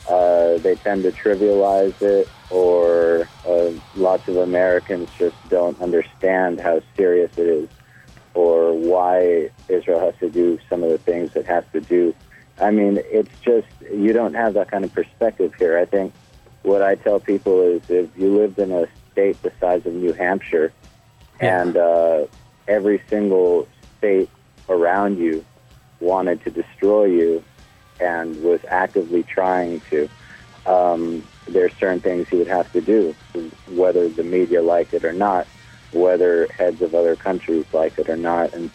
Uh, 0.08 0.58
they 0.60 0.76
tend 0.76 1.04
to 1.04 1.12
trivialize 1.12 2.00
it, 2.02 2.30
or 2.50 3.28
uh, 3.48 3.72
lots 3.96 4.28
of 4.28 4.38
Americans 4.38 5.10
just 5.18 5.36
don't 5.50 5.80
understand 5.82 6.62
how 6.62 6.82
serious 6.96 7.32
it 7.38 7.48
is, 7.48 7.70
or 8.38 8.72
why 8.72 9.50
Israel 9.68 10.00
has 10.00 10.14
to 10.20 10.30
do 10.30 10.60
some 10.70 10.84
of 10.84 10.92
the 10.92 11.00
things 11.00 11.32
it 11.34 11.48
has 11.48 11.64
to 11.74 11.82
do. 11.82 12.14
I 12.60 12.70
mean, 12.70 13.00
it's 13.06 13.32
just, 13.44 13.66
you 13.92 14.14
don't 14.14 14.36
have 14.36 14.54
that 14.54 14.70
kind 14.70 14.86
of 14.86 14.94
perspective 14.94 15.54
here. 15.58 15.76
I 15.76 15.86
think 15.86 16.14
what 16.62 16.84
I 16.84 16.94
tell 16.96 17.20
people 17.20 17.64
is 17.64 17.82
if 17.90 18.16
you 18.16 18.38
lived 18.38 18.60
in 18.60 18.72
a 18.72 18.86
state 19.12 19.42
the 19.42 19.52
size 19.60 19.82
of 19.88 19.94
New 19.94 20.14
Hampshire, 20.14 20.72
and 21.40 21.76
uh, 21.78 22.28
every 22.68 23.02
single 23.10 23.68
state 23.98 24.30
around 24.70 25.18
you 25.18 25.44
wanted 26.00 26.44
to 26.44 26.52
destroy 26.52 27.06
you 27.06 27.44
and 28.00 28.44
was 28.44 28.60
actively 28.70 29.24
trying 29.24 29.82
to. 29.90 30.10
Um, 30.68 31.24
there's 31.48 31.72
certain 31.80 32.02
things 32.02 32.28
you 32.32 32.38
would 32.38 32.48
have 32.48 32.72
to 32.74 32.82
do, 32.82 33.16
whether 33.68 34.10
the 34.10 34.24
media 34.24 34.62
like 34.62 34.94
it 34.94 35.06
or 35.06 35.14
not, 35.14 35.48
whether 35.92 36.48
heads 36.48 36.82
of 36.82 36.94
other 36.94 37.16
countries 37.16 37.66
like 37.74 37.98
it 38.00 38.10
or 38.10 38.18
not. 38.18 38.54
And 38.54 38.70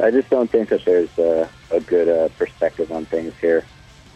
I 0.00 0.10
just 0.10 0.28
don't 0.30 0.50
think 0.50 0.68
that 0.68 0.84
there's 0.84 1.16
a, 1.18 1.48
a 1.70 1.80
good 1.80 2.08
uh, 2.08 2.28
perspective 2.38 2.92
on 2.92 3.04
things 3.06 3.32
here. 3.40 3.64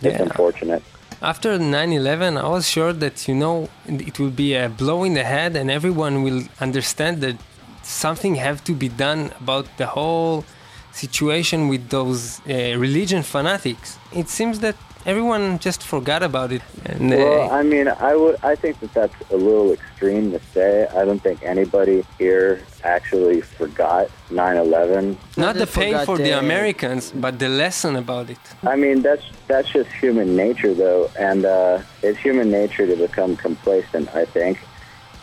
It's 0.03 0.17
Yeah. 0.19 0.23
unfortunate. 0.23 0.83
After 1.23 1.51
9/11, 1.59 2.37
I 2.37 2.49
was 2.49 2.69
sure 2.69 2.93
that 2.93 3.17
you 3.29 3.35
know 3.35 3.69
it 3.87 4.19
will 4.19 4.37
be 4.45 4.55
a 4.55 4.69
blow 4.69 5.05
in 5.05 5.15
the 5.15 5.25
head, 5.25 5.57
and 5.57 5.71
everyone 5.71 6.23
will 6.23 6.43
understand 6.61 7.21
that 7.23 7.37
something 7.83 8.35
have 8.35 8.63
to 8.65 8.73
be 8.75 8.89
done 8.89 9.21
about 9.41 9.67
the 9.81 9.87
whole 9.87 10.45
situation 10.93 11.69
with 11.69 11.89
those 11.89 12.41
uh, 12.41 12.53
religion 12.87 13.23
fanatics. 13.23 13.99
It 14.13 14.29
seems 14.29 14.61
that 14.61 14.77
everyone 15.07 15.59
just 15.59 15.83
forgot 15.83 16.23
about 16.23 16.53
it. 16.53 16.63
And, 16.87 17.13
uh, 17.13 17.17
Well, 17.17 17.51
I 17.51 17.63
mean, 17.63 17.89
I 17.89 18.15
would. 18.17 18.37
I 18.43 18.55
think 18.55 18.81
that 18.81 18.93
that's 18.95 19.15
a 19.31 19.37
little 19.37 19.73
extreme 19.73 20.33
to 20.33 20.41
say. 20.55 20.87
I 20.99 21.05
don't 21.05 21.23
think 21.23 21.43
anybody 21.43 22.05
here 22.19 22.61
actually 22.83 23.41
forgot 23.43 24.09
9/11. 24.31 25.17
not 25.37 25.57
the 25.57 25.67
pain 25.67 25.95
for 26.05 26.17
the 26.19 26.25
the- 26.25 26.39
Americans, 26.39 27.13
but 27.15 27.39
the 27.39 27.49
lesson 27.49 27.97
about 27.97 28.31
it. 28.31 28.39
I 28.63 28.77
mean, 28.77 29.03
that's 29.03 29.25
that's 29.49 29.71
just 29.71 29.91
human 30.05 30.37
nature, 30.37 30.75
though, 30.75 31.11
and 31.19 31.45
uh, 31.45 31.79
it's 32.03 32.19
human 32.19 32.51
nature 32.51 32.87
to 32.87 32.97
become 32.97 33.37
complacent. 33.37 34.07
I 34.15 34.25
think, 34.37 34.59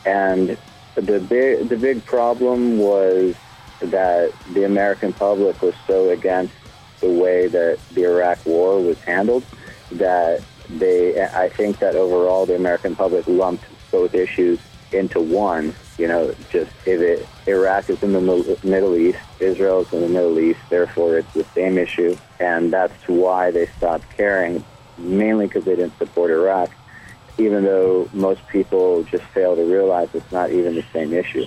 and 0.05 0.57
the 0.95 1.19
big 1.19 1.69
the 1.69 1.77
big 1.77 2.05
problem 2.05 2.59
was 2.79 3.35
that 3.81 4.31
the 4.53 4.63
American 4.65 5.11
public 5.13 5.59
was 5.61 5.73
so 5.87 6.09
against 6.11 6.53
the 6.99 7.09
way 7.09 7.47
that 7.47 7.79
the 7.95 8.03
Iraq 8.03 8.37
War 8.45 8.79
was 8.79 8.99
handled 9.01 9.43
that 9.93 10.41
they. 10.69 11.21
I 11.23 11.49
think 11.49 11.79
that 11.79 11.95
overall 11.95 12.45
the 12.45 12.55
American 12.55 12.95
public 12.95 13.27
lumped 13.27 13.65
both 13.91 14.13
issues 14.13 14.59
into 14.91 15.19
one. 15.19 15.73
You 15.97 16.07
know, 16.07 16.33
just 16.49 16.71
if 16.85 16.99
it 16.99 17.27
Iraq 17.47 17.89
is 17.89 18.01
in 18.01 18.13
the 18.13 18.21
Middle 18.63 18.95
East, 18.95 19.19
Israel 19.39 19.81
is 19.81 19.93
in 19.93 20.01
the 20.01 20.09
Middle 20.09 20.39
East, 20.39 20.59
therefore 20.69 21.17
it's 21.17 21.33
the 21.33 21.43
same 21.55 21.77
issue, 21.77 22.15
and 22.39 22.73
that's 22.73 23.07
why 23.07 23.51
they 23.51 23.67
stopped 23.77 24.09
caring, 24.17 24.63
mainly 24.97 25.47
because 25.47 25.65
they 25.65 25.75
didn't 25.75 25.97
support 25.97 26.31
Iraq, 26.31 26.71
even 27.37 27.63
though 27.63 28.09
most 28.13 28.47
people 28.47 29.03
just 29.03 29.23
fail 29.25 29.55
to 29.55 29.63
realize 29.63 30.09
it's 30.13 30.31
not 30.31 30.49
even 30.51 30.75
the 30.75 30.85
same 30.91 31.13
issue. 31.13 31.45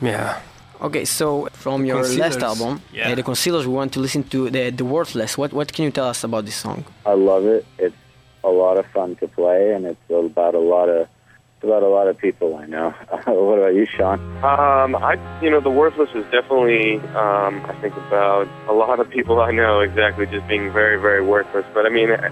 Yeah. 0.00 0.40
Okay, 0.80 1.04
so 1.04 1.48
from 1.52 1.84
your 1.84 2.02
last 2.04 2.40
album, 2.40 2.80
Yeah. 2.92 3.10
uh, 3.10 3.14
The 3.16 3.22
Concealers, 3.22 3.66
we 3.66 3.74
want 3.74 3.92
to 3.94 4.00
listen 4.00 4.22
to 4.24 4.48
the, 4.50 4.70
the 4.70 4.84
Worthless. 4.84 5.36
What, 5.36 5.52
what 5.52 5.72
can 5.72 5.84
you 5.86 5.90
tell 5.90 6.06
us 6.08 6.22
about 6.24 6.44
this 6.44 6.54
song? 6.54 6.84
I 7.04 7.14
love 7.14 7.44
it. 7.46 7.66
It's 7.78 7.96
a 8.44 8.48
lot 8.48 8.78
of 8.78 8.86
fun 8.86 9.16
to 9.16 9.26
play, 9.26 9.72
and 9.74 9.84
it's 9.86 10.00
about 10.10 10.54
a 10.54 10.60
lot 10.60 10.88
of 10.88 11.08
it's 11.56 11.64
about 11.64 11.82
a 11.82 11.88
lot 11.88 12.06
of 12.06 12.16
people 12.16 12.54
I 12.56 12.66
know. 12.66 12.90
what 13.26 13.58
about 13.58 13.74
you, 13.74 13.84
Sean? 13.86 14.20
Um, 14.44 14.94
I, 14.94 15.18
you 15.42 15.50
know, 15.50 15.58
the 15.58 15.70
worthless 15.70 16.08
is 16.14 16.22
definitely, 16.30 16.98
um, 17.16 17.66
I 17.66 17.74
think 17.80 17.96
about 17.96 18.46
a 18.68 18.72
lot 18.72 19.00
of 19.00 19.10
people 19.10 19.40
I 19.40 19.50
know 19.50 19.80
exactly 19.80 20.26
just 20.26 20.46
being 20.46 20.72
very, 20.72 21.00
very 21.00 21.20
worthless. 21.20 21.66
But 21.74 21.84
I 21.84 21.88
mean, 21.88 22.12
I, 22.12 22.28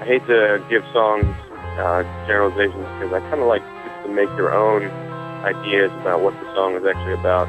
I 0.00 0.04
hate 0.04 0.26
to 0.26 0.60
give 0.68 0.82
songs 0.92 1.26
uh, 1.78 2.02
generalizations 2.26 2.82
because 2.98 3.12
I 3.12 3.20
kind 3.30 3.40
of 3.40 3.46
like 3.46 3.62
just 3.62 4.06
to 4.06 4.08
make 4.12 4.28
your 4.30 4.52
own 4.52 4.82
ideas 5.44 5.92
about 6.00 6.20
what 6.22 6.34
the 6.40 6.52
song 6.56 6.74
is 6.74 6.84
actually 6.84 7.14
about. 7.14 7.46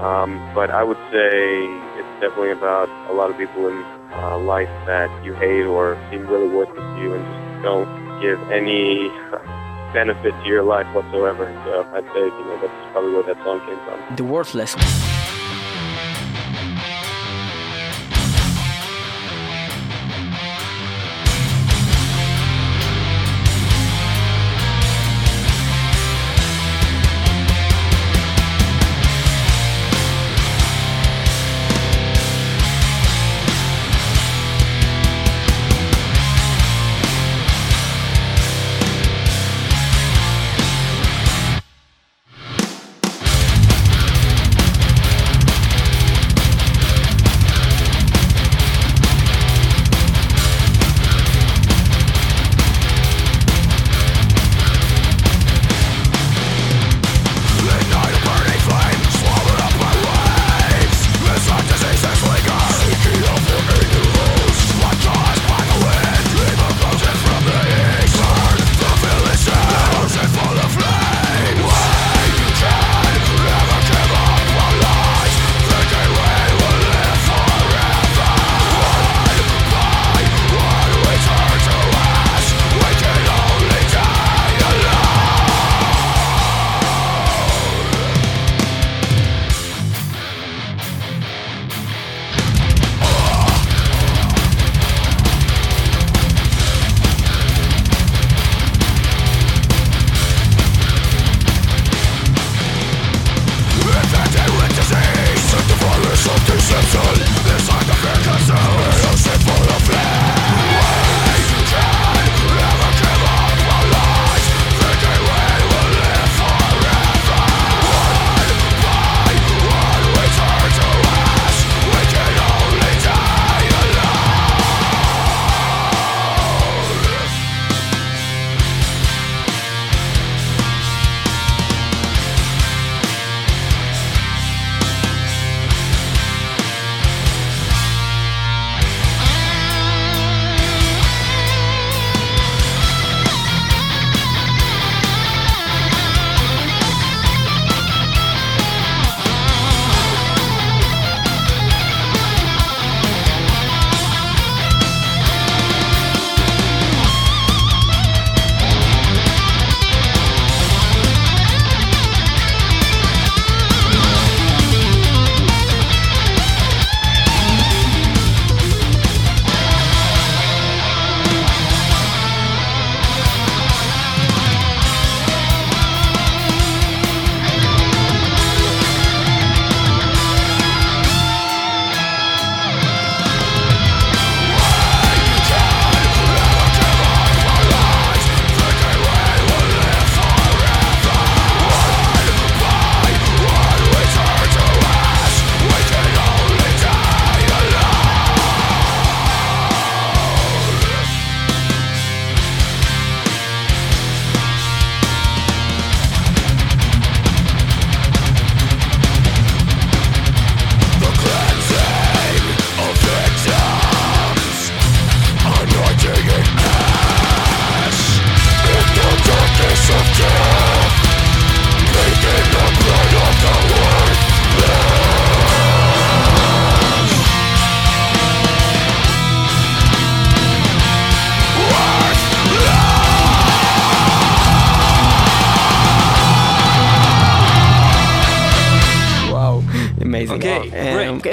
Um, 0.00 0.38
but 0.54 0.70
I 0.70 0.82
would 0.82 0.98
say 1.10 1.64
it's 1.98 2.20
definitely 2.20 2.50
about 2.50 2.88
a 3.10 3.14
lot 3.14 3.30
of 3.30 3.38
people 3.38 3.68
in 3.68 3.82
uh, 4.12 4.38
life 4.38 4.68
that 4.86 5.08
you 5.24 5.34
hate 5.34 5.64
or 5.64 5.96
seem 6.10 6.26
really 6.26 6.48
worthless 6.48 6.76
to 6.76 7.00
you 7.00 7.14
and 7.14 7.24
just 7.24 7.62
don't 7.62 7.88
give 8.20 8.40
any 8.50 9.08
benefit 9.94 10.32
to 10.42 10.46
your 10.46 10.62
life 10.62 10.86
whatsoever. 10.94 11.44
So 11.64 11.86
I'd 11.94 12.04
say, 12.12 12.24
you 12.24 12.44
know, 12.44 12.58
that's 12.60 12.92
probably 12.92 13.12
where 13.12 13.22
that 13.22 13.42
song 13.44 13.60
came 13.66 13.78
from. 13.86 14.16
The 14.16 14.24
Worthless. 14.24 14.76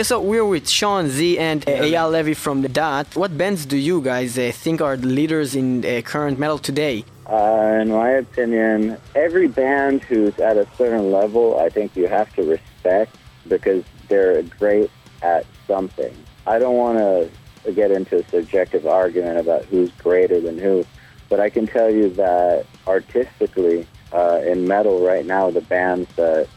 So 0.03 0.19
we're 0.19 0.43
with 0.43 0.69
Sean 0.69 1.07
Z 1.07 1.39
and 1.39 1.63
uh, 1.63 1.71
Eyal 1.71 2.11
Levi 2.11 2.33
from 2.33 2.61
the 2.61 2.67
Daath. 2.67 3.15
What 3.15 3.37
bands 3.37 3.65
do 3.65 3.77
you 3.77 4.01
guys 4.01 4.37
uh, 4.37 4.51
think 4.53 4.81
are 4.81 4.97
the 4.97 5.07
leaders 5.07 5.55
in 5.55 5.85
uh, 5.85 6.01
current 6.01 6.37
metal 6.37 6.57
today? 6.57 7.05
Uh, 7.25 7.79
in 7.81 7.89
my 7.89 8.09
opinion, 8.09 8.97
every 9.15 9.47
band 9.47 10.03
who's 10.03 10.37
at 10.39 10.57
a 10.57 10.67
certain 10.77 11.09
level, 11.09 11.57
I 11.57 11.69
think 11.69 11.95
you 11.95 12.07
have 12.07 12.35
to 12.35 12.43
respect 12.43 13.15
because 13.47 13.85
they're 14.09 14.43
great 14.43 14.91
at 15.21 15.45
something. 15.67 16.13
I 16.45 16.59
don't 16.59 16.75
want 16.75 16.97
to 16.97 17.71
get 17.71 17.89
into 17.89 18.17
a 18.17 18.27
subjective 18.27 18.85
argument 18.85 19.37
about 19.37 19.63
who's 19.65 19.89
greater 19.91 20.41
than 20.41 20.57
who, 20.57 20.83
but 21.29 21.39
I 21.39 21.49
can 21.49 21.65
tell 21.65 21.89
you 21.89 22.09
that 22.09 22.65
artistically, 22.87 23.87
uh, 24.11 24.41
in 24.45 24.67
metal 24.67 24.99
right 24.99 25.25
now, 25.25 25.49
the 25.49 25.61
bands 25.61 26.09
that 26.17 26.49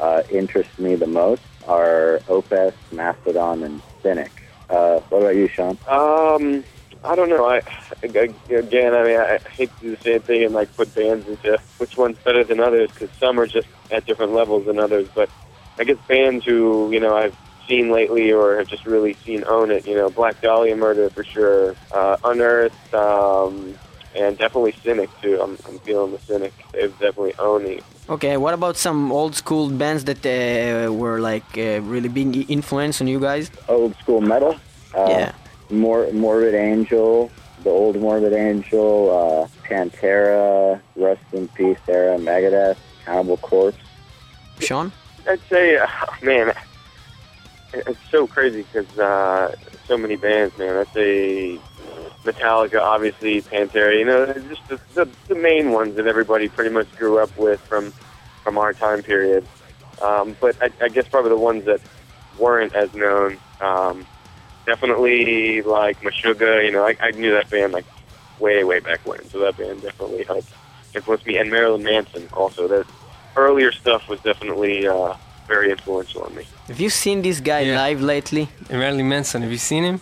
uh, 0.00 0.24
interest 0.28 0.76
me 0.80 0.96
the 0.96 1.06
most 1.06 1.42
are 1.66 2.20
Opeth, 2.28 2.74
Mastodon, 2.92 3.62
and 3.62 3.82
Cynic. 4.02 4.32
Uh, 4.68 5.00
what 5.08 5.22
about 5.22 5.36
you, 5.36 5.48
Sean? 5.54 5.78
Um, 5.88 6.64
I 7.02 7.16
don't 7.16 7.30
know. 7.30 7.46
I 7.46 7.62
ag- 8.02 8.40
again, 8.50 8.94
I 8.94 9.04
mean, 9.04 9.18
I 9.18 9.38
hate 9.56 9.70
to 9.78 9.84
do 9.84 9.90
the 9.96 10.02
same 10.04 10.22
thing 10.22 10.44
and 10.44 10.54
like 10.54 10.74
put 10.76 10.94
bands 10.94 11.26
into 11.26 11.58
which 11.78 11.96
one's 11.96 12.18
better 12.24 12.44
than 12.44 12.60
others 12.60 12.90
because 12.92 13.08
some 13.18 13.38
are 13.40 13.46
just 13.46 13.68
at 13.90 14.06
different 14.06 14.32
levels 14.34 14.66
than 14.66 14.78
others. 14.78 15.08
But 15.14 15.30
I 15.78 15.84
guess 15.84 15.96
bands 16.08 16.44
who 16.44 16.90
you 16.92 17.00
know 17.00 17.16
I've 17.16 17.34
seen 17.68 17.92
lately 17.92 18.32
or 18.32 18.58
have 18.58 18.68
just 18.68 18.84
really 18.86 19.16
seen 19.24 19.44
own 19.48 19.70
it. 19.70 19.86
You 19.86 19.96
know, 19.96 20.10
Black 20.10 20.40
Dahlia 20.42 20.76
Murder 20.76 21.10
for 21.10 21.24
sure, 21.24 21.76
uh, 21.90 22.16
Unearthed, 22.22 22.74
um, 22.92 23.78
and 24.14 24.36
definitely 24.36 24.74
Cynic 24.84 25.10
too. 25.22 25.40
I'm, 25.42 25.58
I'm 25.66 25.78
feeling 25.80 26.12
the 26.12 26.20
Cynic. 26.28 26.52
They've 26.72 26.92
definitely 26.92 27.34
owned 27.38 27.66
it. 27.66 27.84
Okay, 28.10 28.36
what 28.36 28.54
about 28.54 28.76
some 28.76 29.12
old 29.12 29.36
school 29.36 29.70
bands 29.70 30.04
that 30.04 30.26
uh, 30.26 30.92
were 30.92 31.20
like 31.20 31.44
uh, 31.56 31.80
really 31.82 32.08
big 32.08 32.50
influence 32.50 33.00
on 33.00 33.06
you 33.06 33.20
guys? 33.20 33.52
Old 33.68 33.94
school 33.98 34.20
metal. 34.20 34.56
Uh, 34.92 35.06
Yeah. 35.08 35.32
Mor- 35.70 36.10
Morbid 36.12 36.54
Angel, 36.54 37.30
the 37.62 37.70
old 37.70 37.94
Morbid 37.94 38.32
Angel, 38.32 38.90
uh, 39.14 39.48
Pantera, 39.64 40.80
Rust 40.96 41.22
in 41.32 41.46
Peace 41.48 41.78
era, 41.86 42.18
Megadeth, 42.18 42.76
Cannibal 43.04 43.36
Corpse. 43.36 43.78
Sean? 44.58 44.90
I'd 45.28 45.38
say, 45.48 45.76
uh, 45.76 45.86
man, 46.22 46.52
it's 47.72 48.00
so 48.10 48.26
crazy 48.26 48.62
because 48.64 48.98
uh, 48.98 49.54
so 49.86 49.96
many 49.96 50.16
bands, 50.16 50.58
man. 50.58 50.76
I'd 50.78 50.92
say 50.92 51.60
Metallica, 52.24 52.80
obviously, 52.80 53.40
Pantera. 53.42 53.98
You 53.98 54.04
know, 54.04 54.26
just 54.48 54.66
the, 54.68 54.80
the, 54.94 55.08
the 55.28 55.34
main 55.34 55.72
ones 55.72 55.96
that 55.96 56.06
everybody 56.06 56.48
pretty 56.48 56.70
much 56.70 56.90
grew 56.96 57.18
up 57.18 57.36
with 57.36 57.60
from 57.60 57.92
from 58.44 58.58
our 58.58 58.72
time 58.72 59.02
period. 59.02 59.46
Um, 60.02 60.36
but 60.40 60.56
I, 60.62 60.70
I 60.82 60.88
guess 60.88 61.06
probably 61.08 61.30
the 61.30 61.36
ones 61.38 61.64
that 61.66 61.80
weren't 62.38 62.74
as 62.74 62.92
known. 62.94 63.36
Um, 63.60 64.06
definitely 64.66 65.62
like 65.62 66.00
Meshuggah. 66.02 66.64
You 66.64 66.72
know, 66.72 66.86
I, 66.86 66.96
I 67.00 67.10
knew 67.12 67.32
that 67.32 67.50
band 67.50 67.72
like 67.72 67.86
way, 68.38 68.64
way 68.64 68.80
back 68.80 69.00
when. 69.06 69.22
So 69.30 69.40
that 69.40 69.56
band 69.56 69.82
definitely 69.82 70.24
helped 70.24 70.48
influence 70.94 71.24
me. 71.26 71.38
And 71.38 71.50
Marilyn 71.50 71.82
Manson 71.82 72.28
also. 72.32 72.68
That 72.68 72.86
earlier 73.36 73.72
stuff 73.72 74.08
was 74.08 74.20
definitely 74.20 74.86
uh, 74.86 75.14
very 75.46 75.70
influential 75.70 76.22
on 76.22 76.34
me. 76.34 76.44
Have 76.68 76.80
you 76.80 76.90
seen 76.90 77.22
this 77.22 77.40
guy 77.40 77.60
Yeah. 77.60 77.76
live 77.82 78.00
lately? 78.02 78.48
Marilyn 78.70 79.08
Manson, 79.08 79.42
have 79.42 79.50
you 79.52 79.58
seen 79.58 79.84
him? 79.84 80.00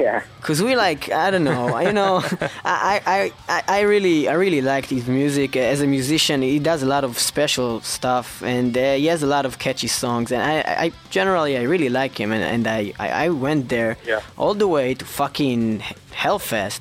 Yeah. 0.00 0.22
Cause 0.42 0.62
we 0.62 0.76
like 0.76 1.10
I 1.10 1.30
don't 1.30 1.44
know 1.44 1.78
you 1.80 1.92
know 1.92 2.22
I, 2.64 3.00
I, 3.06 3.32
I, 3.48 3.62
I 3.78 3.80
really 3.82 4.28
I 4.28 4.34
really 4.34 4.60
liked 4.60 4.90
his 4.90 5.06
music 5.06 5.56
as 5.56 5.80
a 5.80 5.86
musician 5.86 6.42
he 6.42 6.58
does 6.58 6.82
a 6.82 6.86
lot 6.86 7.04
of 7.04 7.18
special 7.18 7.80
stuff 7.80 8.42
and 8.42 8.76
uh, 8.76 8.94
he 8.94 9.06
has 9.06 9.22
a 9.22 9.26
lot 9.26 9.46
of 9.46 9.58
catchy 9.58 9.86
songs 9.88 10.32
and 10.32 10.42
I, 10.42 10.84
I 10.86 10.92
generally 11.10 11.56
I 11.56 11.62
really 11.62 11.88
like 11.88 12.18
him 12.20 12.32
and, 12.32 12.42
and 12.42 12.66
I, 12.66 12.92
I, 12.98 13.08
I 13.26 13.28
went 13.30 13.68
there 13.68 13.96
Yeah. 14.06 14.20
all 14.36 14.54
the 14.54 14.68
way 14.68 14.94
to 14.94 15.04
fucking 15.04 15.82
Hellfest 16.12 16.80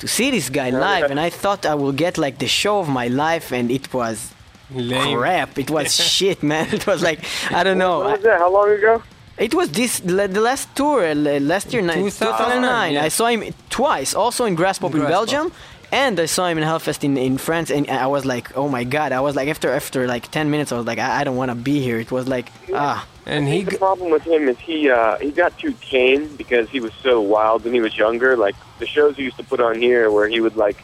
to 0.00 0.08
see 0.08 0.30
this 0.30 0.48
guy 0.50 0.70
live 0.70 1.04
yeah. 1.04 1.10
and 1.10 1.20
I 1.20 1.30
thought 1.30 1.64
I 1.66 1.74
would 1.74 1.96
get 1.96 2.18
like 2.18 2.38
the 2.38 2.48
show 2.48 2.78
of 2.80 2.88
my 2.88 3.08
life 3.08 3.52
and 3.52 3.70
it 3.70 3.92
was 3.94 4.32
Lame. 4.70 5.16
crap 5.18 5.58
it 5.58 5.70
was 5.70 5.94
shit 6.14 6.42
man 6.42 6.66
it 6.74 6.86
was 6.86 7.02
like 7.02 7.20
I 7.50 7.62
don't 7.64 7.78
know 7.78 8.00
When 8.00 8.12
was 8.12 8.22
that? 8.22 8.38
How 8.38 8.50
long 8.52 8.70
ago? 8.70 9.02
It 9.38 9.52
was 9.54 9.68
this 9.70 10.00
the 10.00 10.28
the 10.28 10.40
last 10.40 10.68
tour 10.76 11.02
uh, 11.04 11.14
last 11.40 11.72
year, 11.72 11.82
ni- 11.82 11.94
2009, 11.94 12.10
2009. 12.10 12.92
yeah. 12.92 13.02
I 13.02 13.08
saw 13.08 13.26
him 13.26 13.42
twice, 13.68 14.14
also 14.14 14.44
in 14.44 14.56
Graspop 14.56 14.94
in 14.94 15.00
Graspop. 15.00 15.08
Belgium, 15.08 15.52
and 15.90 16.20
I 16.20 16.26
saw 16.26 16.46
him 16.46 16.58
in 16.58 16.64
Hellfest 16.64 17.02
in, 17.02 17.16
in 17.16 17.38
France. 17.38 17.70
And 17.70 17.90
I 17.90 18.06
was 18.06 18.24
like, 18.24 18.56
oh 18.56 18.68
my 18.68 18.84
god! 18.84 19.10
I 19.12 19.20
was 19.20 19.34
like, 19.34 19.48
after 19.48 19.70
after 19.70 20.06
like 20.06 20.30
10 20.30 20.50
minutes, 20.50 20.70
I 20.70 20.76
was 20.76 20.86
like, 20.86 20.98
I, 21.00 21.20
I 21.20 21.24
don't 21.24 21.36
want 21.36 21.50
to 21.50 21.56
be 21.56 21.80
here. 21.80 21.98
It 21.98 22.12
was 22.12 22.28
like, 22.28 22.46
ah, 22.72 23.06
And 23.26 23.48
he 23.48 23.64
the 23.64 23.78
problem 23.78 24.10
with 24.12 24.22
him 24.22 24.48
is 24.48 24.58
he 24.58 24.88
uh, 24.88 25.18
he 25.18 25.30
got 25.32 25.58
too 25.58 25.74
tame 25.90 26.36
because 26.36 26.68
he 26.70 26.78
was 26.80 26.92
so 27.02 27.20
wild 27.20 27.64
when 27.64 27.74
he 27.74 27.80
was 27.80 27.96
younger. 27.98 28.36
Like 28.36 28.54
the 28.78 28.86
shows 28.86 29.16
he 29.16 29.24
used 29.24 29.36
to 29.38 29.44
put 29.44 29.60
on 29.60 29.74
here, 29.80 30.10
where 30.12 30.28
he 30.28 30.40
would 30.40 30.56
like, 30.56 30.78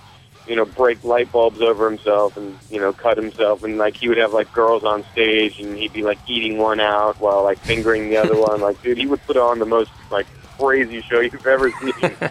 you 0.51 0.57
know, 0.57 0.65
break 0.65 1.03
light 1.05 1.31
bulbs 1.31 1.61
over 1.61 1.89
himself 1.89 2.37
and 2.37 2.59
you 2.71 2.81
know 2.81 2.93
cut 2.93 3.17
himself, 3.17 3.63
and 3.63 3.79
like 3.79 3.97
he 3.97 4.09
would 4.09 4.19
have 4.19 4.33
like 4.33 4.53
girls 4.53 4.83
on 4.83 5.05
stage, 5.13 5.61
and 5.61 5.79
he'd 5.79 5.93
be 5.93 6.03
like 6.03 6.19
eating 6.27 6.59
one 6.59 6.81
out 6.81 7.21
while 7.21 7.45
like 7.45 7.59
fingering 7.59 8.11
the 8.11 8.17
other 8.17 8.39
one. 8.39 8.61
Like, 8.61 8.83
dude, 8.83 8.99
he 8.99 9.07
would 9.07 9.23
put 9.23 9.37
on 9.37 9.61
the 9.61 9.67
most 9.67 9.93
like 10.11 10.27
crazy 10.59 11.03
show 11.03 11.21
you've 11.21 11.47
ever 11.47 11.71
seen. 11.71 11.93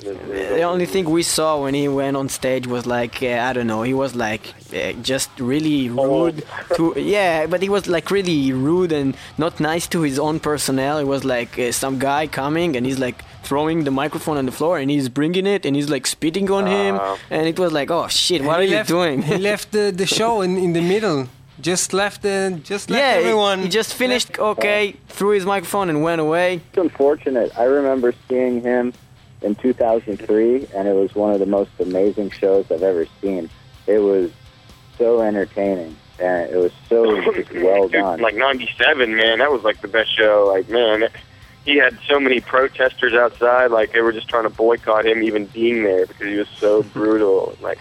the 0.00 0.62
only 0.62 0.86
thing 0.86 1.08
we 1.08 1.22
saw 1.22 1.62
when 1.62 1.74
he 1.74 1.88
went 1.88 2.16
on 2.16 2.28
stage 2.28 2.66
was 2.66 2.86
like, 2.86 3.22
uh, 3.22 3.38
I 3.48 3.52
don't 3.54 3.66
know, 3.66 3.82
he 3.82 3.94
was 3.94 4.14
like 4.14 4.54
uh, 4.74 4.92
just 5.02 5.30
really 5.40 5.88
rude 5.88 6.44
to, 6.76 6.92
yeah, 6.96 7.46
but 7.46 7.62
he 7.62 7.68
was 7.68 7.86
like 7.86 8.10
really 8.10 8.52
rude 8.52 8.92
and 8.92 9.16
not 9.38 9.60
nice 9.60 9.86
to 9.88 10.02
his 10.02 10.18
own 10.18 10.40
personnel. 10.40 10.98
It 10.98 11.04
was 11.04 11.24
like 11.24 11.58
uh, 11.58 11.72
some 11.72 11.98
guy 11.98 12.26
coming 12.26 12.76
and 12.76 12.84
he's 12.84 12.98
like 12.98 13.24
throwing 13.46 13.84
the 13.84 13.90
microphone 14.02 14.36
on 14.40 14.46
the 14.50 14.52
floor 14.58 14.74
and 14.80 14.90
he's 14.90 15.08
bringing 15.08 15.46
it 15.54 15.64
and 15.66 15.72
he's 15.76 15.88
like 15.96 16.06
spitting 16.06 16.48
on 16.50 16.64
him 16.66 16.94
Uh. 16.96 17.16
and 17.30 17.46
it 17.52 17.58
was 17.58 17.72
like, 17.72 17.90
oh 17.90 18.08
shit, 18.08 18.40
what 18.42 18.56
he 18.60 18.66
are 18.66 18.68
you 18.70 18.76
left, 18.76 18.88
doing? 18.88 19.22
he 19.22 19.36
left 19.50 19.66
the, 19.72 19.84
the 20.02 20.06
show 20.06 20.32
in, 20.42 20.56
in 20.58 20.72
the 20.78 20.82
middle. 20.94 21.28
Just 21.58 21.92
left 21.94 22.20
the, 22.22 22.60
just 22.72 22.90
left 22.90 23.00
yeah, 23.02 23.12
he- 23.14 23.20
everyone. 23.24 23.62
he 23.62 23.68
just 23.80 23.94
finished 23.94 24.38
okay, 24.38 24.94
threw 25.08 25.30
his 25.38 25.46
microphone 25.46 25.88
and 25.88 26.02
went 26.02 26.20
away. 26.20 26.48
It's 26.68 26.76
unfortunate. 26.88 27.50
I 27.58 27.64
remember 27.64 28.12
seeing 28.28 28.60
him 28.60 28.92
in 29.40 29.54
2003, 29.54 30.68
and 30.74 30.86
it 30.88 30.94
was 30.94 31.14
one 31.14 31.32
of 31.32 31.40
the 31.40 31.46
most 31.58 31.70
amazing 31.80 32.28
shows 32.30 32.70
I've 32.70 32.82
ever 32.82 33.06
seen. 33.22 33.48
It 33.86 34.00
was 34.00 34.30
so 34.98 35.20
entertaining, 35.22 35.96
and 36.18 36.50
it 36.50 36.56
was 36.56 36.72
so 36.90 37.00
well 37.64 37.88
done. 37.88 38.20
Like 38.20 38.34
'97, 38.34 39.14
man, 39.16 39.38
that 39.38 39.50
was 39.50 39.62
like 39.62 39.80
the 39.80 39.88
best 39.88 40.14
show. 40.14 40.50
Like, 40.54 40.68
man, 40.68 41.08
he 41.66 41.76
had 41.76 41.98
so 42.08 42.18
many 42.18 42.40
protesters 42.40 43.12
outside. 43.12 43.70
Like, 43.70 43.92
they 43.92 44.00
were 44.00 44.12
just 44.12 44.28
trying 44.28 44.44
to 44.44 44.50
boycott 44.50 45.04
him 45.04 45.22
even 45.22 45.44
being 45.46 45.82
there 45.84 46.06
because 46.06 46.26
he 46.26 46.36
was 46.36 46.48
so 46.56 46.82
brutal. 46.94 47.54
Like, 47.60 47.78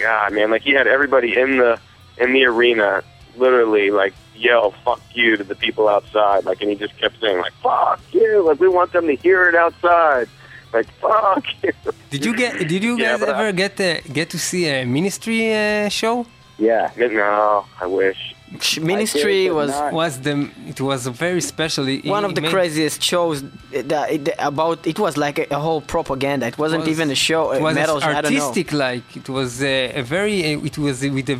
God, 0.00 0.32
man, 0.32 0.50
like 0.50 0.62
he 0.62 0.72
had 0.72 0.86
everybody 0.86 1.38
in 1.38 1.58
the 1.58 1.78
in 2.18 2.32
the 2.32 2.44
arena 2.46 3.02
literally 3.36 3.90
like 3.90 4.14
yell 4.34 4.70
"fuck 4.84 5.00
you" 5.14 5.36
to 5.36 5.44
the 5.44 5.54
people 5.54 5.88
outside. 5.88 6.44
Like, 6.44 6.60
and 6.62 6.70
he 6.70 6.76
just 6.76 6.96
kept 6.98 7.20
saying 7.20 7.38
like 7.38 7.52
"fuck 7.62 8.00
you." 8.12 8.42
Like, 8.42 8.58
we 8.58 8.68
want 8.68 8.92
them 8.92 9.06
to 9.06 9.14
hear 9.16 9.48
it 9.48 9.54
outside. 9.54 10.28
Like, 10.72 10.86
fuck 11.00 11.44
you. 11.62 11.72
Did 12.10 12.24
you 12.24 12.34
get? 12.34 12.56
Did 12.66 12.82
you 12.82 12.96
Yeah, 12.96 13.12
guys 13.12 13.20
but 13.20 13.28
I- 13.28 13.40
ever 13.40 13.52
get 13.52 13.78
uh, 13.80 14.00
get 14.12 14.30
to 14.30 14.38
see 14.38 14.66
a 14.66 14.84
ministry 14.86 15.54
uh, 15.54 15.88
show? 15.90 16.26
yeah. 16.58 16.90
No, 16.96 17.66
I 17.80 17.86
wish. 17.86 18.31
Sh- 18.60 18.78
Ministry 18.78 19.50
was 19.50 19.70
not- 19.70 19.92
Was 19.92 20.20
the 20.20 20.48
it 20.72 20.80
was 20.80 21.06
very 21.06 21.40
special. 21.40 21.88
it- 21.88 22.04
one 22.04 22.24
of 22.24 22.34
the 22.34 22.42
craziest 22.42 23.02
shows 23.02 23.42
that, 23.90 24.10
it, 24.10 24.28
about 24.38 24.86
it 24.86 24.98
was 24.98 25.16
like 25.16 25.38
a, 25.38 25.46
a 25.58 25.60
whole 25.66 25.80
propaganda 25.80 26.46
it 26.46 26.58
wasn't 26.58 26.80
was- 26.84 26.88
even 26.94 27.10
a 27.10 27.14
show 27.14 27.42
It 27.52 27.62
was 27.62 27.74
metal 27.74 27.98
show, 28.00 28.08
I 28.08 28.20
don't 28.20 28.32
know 28.34 28.40
artistic, 28.40 28.72
like 28.72 29.04
it 29.16 29.28
was 29.28 29.62
uh, 29.62 30.00
a 30.00 30.02
very. 30.02 30.36
Uh, 30.54 30.68
it 30.70 30.76
was 30.78 30.96
with 31.02 31.28
a 31.30 31.38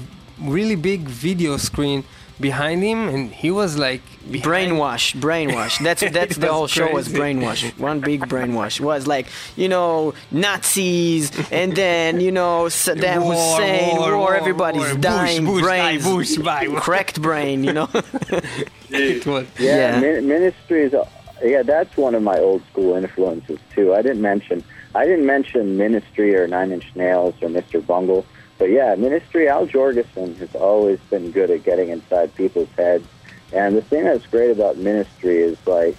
really 0.57 0.77
big 0.77 1.03
video 1.27 1.57
screen 1.57 2.05
behind 2.43 2.83
him, 2.83 3.09
and 3.09 3.33
he 3.33 3.51
was 3.51 3.79
like 3.79 4.03
behind- 4.31 4.45
brainwash 4.45 5.07
brainwash 5.27 5.75
that's 5.83 6.03
that's 6.17 6.37
the 6.37 6.47
was 6.49 6.55
whole 6.57 6.67
show 6.79 6.91
was 6.93 7.07
crazy. 7.09 7.19
brainwash 7.19 7.79
one 7.79 8.01
big 8.01 8.21
brainwash 8.33 8.77
was 8.81 9.07
like 9.07 9.27
you 9.57 9.69
know 9.75 10.13
nazis 10.31 11.31
and 11.51 11.75
then 11.75 12.21
you 12.21 12.31
know 12.31 12.65
saddam 12.83 13.23
War, 13.25 13.35
hussein 13.35 13.97
war, 13.97 14.11
war, 14.11 14.19
war, 14.19 14.35
everybody's 14.37 14.83
war. 14.93 14.95
Dying 15.13 15.45
Bush, 15.47 15.63
brains 15.63 16.05
die, 16.05 16.11
Bush, 16.11 16.37
bye. 16.37 16.67
cracked 16.87 17.19
brain 17.23 17.65
you 17.65 17.73
know 17.73 17.89
it 18.91 19.27
was. 19.27 19.47
Yeah, 19.59 19.77
Yeah. 19.77 20.01
Min- 20.01 20.29
Ministries. 20.29 20.95
Yeah, 21.43 21.63
that's 21.65 21.97
one 21.97 22.15
of 22.15 22.23
my 22.23 22.39
old 22.39 22.63
school 22.71 22.95
influences 22.95 23.59
too. 23.75 23.95
I 23.95 24.03
didn't 24.03 24.23
mention. 24.23 24.63
I 24.95 25.07
didn't 25.07 25.27
mention 25.27 25.77
Ministry 25.77 26.37
or 26.37 26.47
Nine 26.47 26.71
Inch 26.71 26.87
Nails 26.95 27.35
or 27.43 27.49
Mr. 27.49 27.85
Bungle, 27.85 28.25
but 28.63 28.71
yeah, 28.71 28.95
Ministry. 28.95 29.49
Al 29.49 29.67
Jourgensen 29.67 30.37
has 30.37 30.55
always 30.55 31.01
been 31.11 31.33
good 31.33 31.51
at 31.51 31.65
getting 31.65 31.89
inside 31.89 32.33
people's 32.37 32.69
heads. 32.77 33.05
And 33.53 33.77
the 33.77 33.83
thing 33.83 34.05
that's 34.05 34.25
great 34.27 34.53
about 34.53 34.77
Ministry 34.77 35.39
is 35.39 35.59
like, 35.67 35.97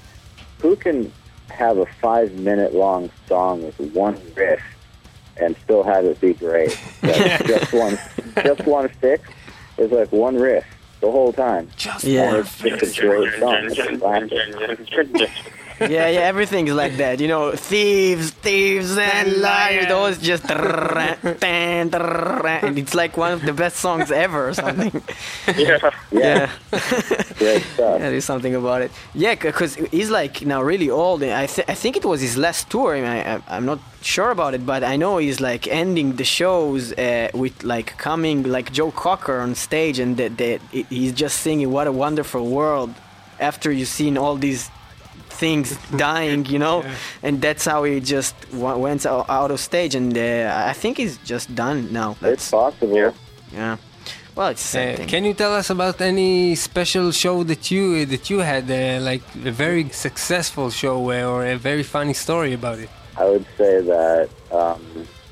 who 0.61 0.77
can 0.77 1.11
have 1.49 1.77
a 1.77 1.85
five-minute 1.85 2.73
long 2.73 3.09
song 3.27 3.63
with 3.63 3.77
one 3.93 4.17
riff 4.33 4.61
and 5.35 5.57
still 5.61 5.83
have 5.83 6.05
it 6.05 6.21
be 6.21 6.33
great? 6.35 6.79
Like, 7.03 7.45
just 7.45 7.73
one, 7.73 7.99
just 8.41 8.65
one 8.65 8.87
fix 8.87 9.27
is 9.77 9.91
like 9.91 10.13
one 10.13 10.37
riff. 10.37 10.63
the 11.01 11.11
whole 11.11 11.33
time. 11.33 11.69
Just 11.75 12.05
Yeah. 12.05 12.29
And 12.29 12.37
it's 12.37 12.59
just 12.59 12.97
a 12.97 13.01
great 13.01 13.39
song. 13.41 13.57
It's 13.65 13.77
a 13.77 13.97
classic. 13.97 15.29
Yeah, 15.79 16.07
yeah, 16.07 16.19
everything 16.21 16.67
is 16.67 16.73
like 16.73 16.97
that. 16.97 17.19
You 17.19 17.27
know, 17.27 17.51
thieves, 17.51 18.31
thieves 18.31 18.97
and 18.97 19.41
liars. 19.41 19.87
Those 19.87 20.17
just 20.19 20.49
and 20.49 21.93
it's 22.77 22.95
like 22.95 23.17
one 23.17 23.33
of 23.33 23.41
the 23.41 23.53
best 23.53 23.77
songs 23.77 24.11
ever 24.11 24.49
or 24.49 24.53
something. 24.53 25.01
yeah. 25.57 25.91
Yeah, 26.11 27.59
stuff. 27.73 27.99
Yeah, 27.99 28.09
there's 28.09 28.25
something 28.25 28.55
about 28.55 28.81
it. 28.81 28.91
Yeah, 29.13 29.35
because 29.35 29.75
he's 29.75 30.09
like 30.09 30.45
now 30.45 30.61
really 30.61 30.89
old. 30.89 31.23
I, 31.23 31.45
th- 31.47 31.67
I 31.67 31.73
think 31.73 31.97
it 31.97 32.05
was 32.05 32.21
his 32.21 32.37
last 32.37 32.69
tour. 32.69 32.95
I 32.95 33.01
mean, 33.01 33.09
I, 33.09 33.41
I'm 33.47 33.65
not 33.65 33.79
sure 34.01 34.31
about 34.31 34.53
it, 34.53 34.65
but 34.65 34.83
I 34.83 34.95
know 34.95 35.17
he's 35.17 35.39
like 35.39 35.67
ending 35.67 36.15
the 36.15 36.23
shows 36.23 36.93
uh, 36.93 37.29
with 37.33 37.63
like 37.63 37.97
coming 37.97 38.43
like 38.43 38.71
Joe 38.71 38.91
Cocker 38.91 39.39
on 39.39 39.55
stage, 39.55 39.99
and 39.99 40.17
that 40.17 40.61
he's 40.71 41.13
just 41.13 41.39
singing 41.41 41.71
"What 41.71 41.87
a 41.87 41.91
Wonderful 41.91 42.47
World" 42.47 42.93
after 43.39 43.71
you've 43.71 43.87
seen 43.87 44.17
all 44.17 44.35
these 44.35 44.69
things 45.43 45.67
dying, 46.09 46.41
you 46.53 46.59
know, 46.65 46.77
and 47.25 47.33
that's 47.45 47.65
how 47.71 47.79
he 47.87 47.93
just 48.15 48.35
w- 48.51 48.79
went 48.87 49.01
out, 49.05 49.25
out 49.39 49.51
of 49.55 49.59
stage. 49.69 49.93
And 49.99 50.11
uh, 50.17 50.71
I 50.71 50.73
think 50.81 50.93
he's 51.01 51.15
just 51.33 51.47
done 51.63 51.79
now. 52.01 52.09
It's 52.33 52.47
awesome, 52.53 52.89
possible. 52.89 52.97
Yeah. 53.01 53.11
yeah. 53.59 53.75
Well, 54.35 54.49
it's 54.53 54.63
the 54.67 54.73
same 54.79 54.93
Uh, 54.93 54.97
thing. 54.97 55.07
can 55.13 55.23
you 55.29 55.33
tell 55.43 55.53
us 55.61 55.69
about 55.77 55.97
any 56.01 56.55
special 56.69 57.07
show 57.23 57.35
that 57.51 57.63
you 57.73 57.83
that 58.13 58.23
you 58.31 58.39
had, 58.51 58.63
uh, 58.71 58.79
like 59.11 59.23
a 59.51 59.53
very 59.65 59.83
successful 60.07 60.67
show 60.81 60.97
uh, 61.11 61.31
or 61.31 61.39
a 61.55 61.57
very 61.69 61.83
funny 61.95 62.15
story 62.25 62.53
about 62.59 62.77
it? 62.85 62.89
I 63.23 63.25
would 63.31 63.45
say 63.59 63.73
that 63.93 64.25
um, 64.59 64.81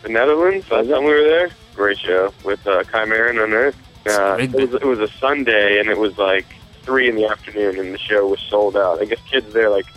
The 0.04 0.10
Netherlands, 0.20 0.66
last 0.74 0.88
time 0.92 1.04
we 1.10 1.14
were 1.20 1.28
there, 1.36 1.50
great 1.82 2.00
show 2.08 2.24
with 2.50 2.62
uh, 2.68 2.74
Kai 2.92 3.06
Marin 3.12 3.38
on 3.46 3.52
Earth. 3.64 3.78
Uh, 4.14 4.38
it, 4.46 4.52
was, 4.62 4.72
it 4.84 4.88
was 4.94 5.00
a 5.10 5.12
Sunday, 5.26 5.68
and 5.80 5.86
it 5.94 5.98
was 6.06 6.14
like 6.30 6.48
3 6.84 7.10
in 7.12 7.16
the 7.20 7.28
afternoon, 7.34 7.74
and 7.82 7.90
the 7.96 8.04
show 8.10 8.22
was 8.34 8.42
sold 8.54 8.76
out. 8.86 8.96
I 9.02 9.06
guess 9.10 9.22
kids 9.34 9.50
there, 9.58 9.70
like, 9.78 9.88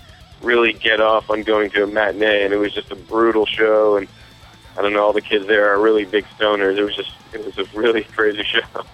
really 0.45 0.73
get 0.73 1.01
off 1.01 1.31
on 1.31 1.43
going 1.43 1.71
to 1.71 1.85
a 1.85 1.87
matinee, 1.87 2.45
and 2.45 2.53
it 2.53 2.57
was 2.57 2.73
just 2.73 2.91
a 2.91 2.97
brutal 2.97 3.47
show, 3.47 3.97
and 3.97 4.09
I 4.77 4.83
don't 4.83 4.93
know, 4.93 5.05
all 5.05 5.13
the 5.13 5.21
kids 5.21 5.47
there 5.47 5.73
are 5.73 5.81
really 5.81 6.05
big 6.05 6.25
stoners. 6.37 6.77
It 6.77 6.85
was 6.85 6.97
just, 6.97 7.13
it 7.33 7.45
was 7.45 7.57
a 7.59 7.65
really 7.79 8.05
crazy 8.17 8.43
show. 8.43 8.85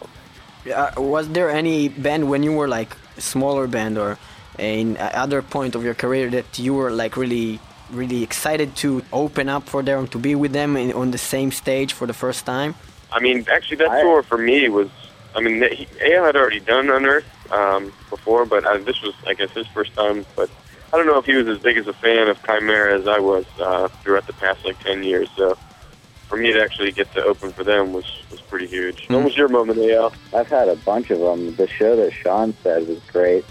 Uh, 0.75 0.93
was 0.97 1.29
there 1.31 1.51
any 1.51 1.89
band 1.89 2.29
when 2.29 2.43
you 2.43 2.53
were 2.53 2.69
like 2.69 2.97
a 3.17 3.21
smaller 3.21 3.67
band 3.67 3.97
or 3.99 4.19
in 4.59 4.97
other 4.99 5.41
point 5.41 5.75
of 5.75 5.83
your 5.83 5.95
career 5.95 6.29
that 6.31 6.59
you 6.59 6.75
were 6.75 6.91
like 6.91 7.17
really 7.17 7.59
really 7.91 8.23
excited 8.23 8.77
to 8.77 9.03
open 9.13 9.49
up 9.49 9.67
for 9.69 9.83
them 9.83 10.07
to 10.07 10.19
be 10.19 10.35
with 10.35 10.53
them 10.53 10.77
in, 10.77 10.93
on 10.93 11.11
the 11.11 11.19
same 11.19 11.51
stage 11.51 11.93
for 11.95 12.07
the 12.07 12.13
first 12.13 12.45
time 12.45 12.75
I 13.13 13.21
mean, 13.21 13.47
actually, 13.51 13.79
that 13.79 13.91
I- 13.91 14.03
tour 14.03 14.23
for 14.23 14.39
me 14.39 14.69
was. 14.69 14.89
I 15.33 15.41
mean, 15.41 15.63
he, 15.73 15.87
AO 16.03 16.25
had 16.25 16.35
already 16.35 16.59
done 16.59 16.91
Unearth 16.91 17.25
um, 17.53 17.93
before, 18.09 18.45
but 18.47 18.65
uh, 18.65 18.79
this 18.79 19.01
was, 19.01 19.15
I 19.29 19.35
guess, 19.35 19.51
his 19.53 19.67
first 19.69 19.95
time. 19.95 20.27
But 20.35 20.51
I 20.93 20.97
don't 20.97 21.07
know 21.07 21.19
if 21.19 21.25
he 21.25 21.37
was 21.37 21.47
as 21.47 21.63
big 21.63 21.77
as 21.77 21.87
a 21.87 21.93
fan 21.93 22.29
of 22.29 22.37
Chimaira 22.43 23.01
as 23.01 23.07
I 23.07 23.21
was 23.21 23.45
uh, 23.61 23.89
throughout 24.03 24.27
the 24.27 24.33
past 24.35 24.59
like 24.65 24.83
ten 24.83 25.05
years. 25.05 25.29
So 25.37 25.57
for 26.29 26.37
me 26.37 26.53
to 26.53 26.63
actually 26.63 26.93
get 26.93 27.13
to 27.15 27.23
open 27.23 27.53
for 27.53 27.65
them 27.65 27.93
was 27.93 28.05
was 28.31 28.41
pretty 28.43 28.67
huge. 28.67 28.97
What 29.09 29.25
was 29.25 29.37
your 29.37 29.49
moment, 29.49 29.79
AO? 29.79 30.13
I've 30.33 30.49
had 30.49 30.69
a 30.69 30.77
bunch 30.77 31.11
of 31.11 31.21
them. 31.21 31.55
The 31.57 31.69
show 31.69 31.97
that 31.97 32.13
Sean 32.13 32.55
said 32.63 32.89
was 32.89 32.99
great. 33.13 33.45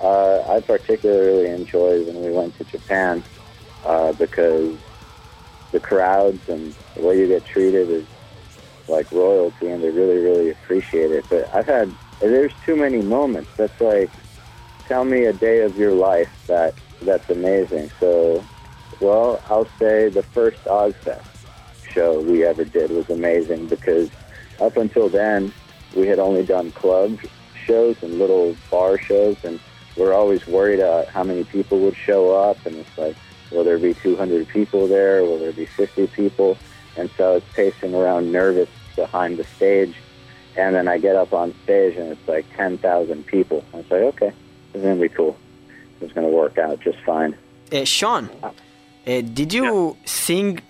Uh, 0.00 0.42
I 0.48 0.60
particularly 0.60 1.50
enjoyed 1.50 2.06
when 2.06 2.22
we 2.22 2.30
went 2.30 2.56
to 2.58 2.64
Japan 2.64 3.24
uh, 3.84 4.12
because 4.12 4.76
the 5.72 5.80
crowds 5.80 6.40
and 6.48 6.74
the 6.94 7.02
way 7.02 7.18
you 7.18 7.26
get 7.26 7.44
treated 7.44 7.90
is 7.90 8.06
like 8.88 9.10
royalty, 9.12 9.68
and 9.68 9.82
they 9.82 9.90
really, 9.90 10.18
really 10.18 10.50
appreciate 10.50 11.10
it. 11.10 11.24
But 11.28 11.50
I've 11.54 11.66
had 11.66 11.92
there's 12.20 12.52
too 12.64 12.76
many 12.76 13.02
moments. 13.02 13.50
That's 13.56 13.78
like 13.80 14.10
tell 14.88 15.04
me 15.04 15.26
a 15.26 15.32
day 15.34 15.60
of 15.60 15.76
your 15.76 15.92
life 15.92 16.30
that 16.46 16.74
that's 17.02 17.28
amazing. 17.30 17.90
So, 18.00 18.44
well, 19.00 19.40
I'll 19.48 19.68
say 19.78 20.08
the 20.08 20.22
first 20.22 20.64
Ozzfest 20.64 21.22
show 21.92 22.20
we 22.20 22.44
ever 22.44 22.64
did 22.64 22.90
was 22.90 23.08
amazing 23.10 23.68
because 23.68 24.10
up 24.60 24.76
until 24.76 25.08
then 25.08 25.52
we 25.94 26.06
had 26.06 26.18
only 26.18 26.44
done 26.44 26.72
club 26.72 27.18
shows 27.66 28.02
and 28.02 28.18
little 28.18 28.56
bar 28.70 28.98
shows, 28.98 29.36
and 29.44 29.60
we're 29.96 30.14
always 30.14 30.46
worried 30.46 30.80
about 30.80 31.06
how 31.08 31.22
many 31.22 31.44
people 31.44 31.78
would 31.80 31.96
show 31.96 32.34
up, 32.34 32.64
and 32.64 32.76
it's 32.76 32.98
like, 32.98 33.16
will 33.50 33.64
there 33.64 33.78
be 33.78 33.94
200 33.94 34.48
people 34.48 34.86
there? 34.86 35.22
Will 35.22 35.38
there 35.38 35.52
be 35.52 35.66
50 35.66 36.06
people? 36.08 36.56
And 36.96 37.10
so 37.16 37.32
I 37.32 37.34
was 37.34 37.42
pacing 37.54 37.94
around 37.94 38.32
nervous 38.32 38.70
behind 38.96 39.36
the 39.36 39.44
stage, 39.44 39.94
and 40.56 40.74
then 40.74 40.88
I 40.88 40.98
get 40.98 41.14
up 41.14 41.32
on 41.32 41.54
stage, 41.64 41.96
and 41.96 42.10
it's 42.10 42.26
like 42.26 42.46
10,000 42.56 43.26
people. 43.26 43.64
I 43.72 43.76
was 43.78 43.90
like, 43.90 44.00
okay, 44.02 44.32
this 44.72 44.80
is 44.80 44.82
gonna 44.86 45.00
be 45.00 45.08
cool. 45.08 45.36
It's 46.00 46.12
gonna 46.12 46.28
work 46.28 46.58
out 46.58 46.80
just 46.80 46.98
fine. 47.00 47.34
uh, 47.72 47.84
sean 47.84 48.28
uh, 48.42 49.20
did 49.38 49.52
you 49.52 49.96
sing 50.04 50.60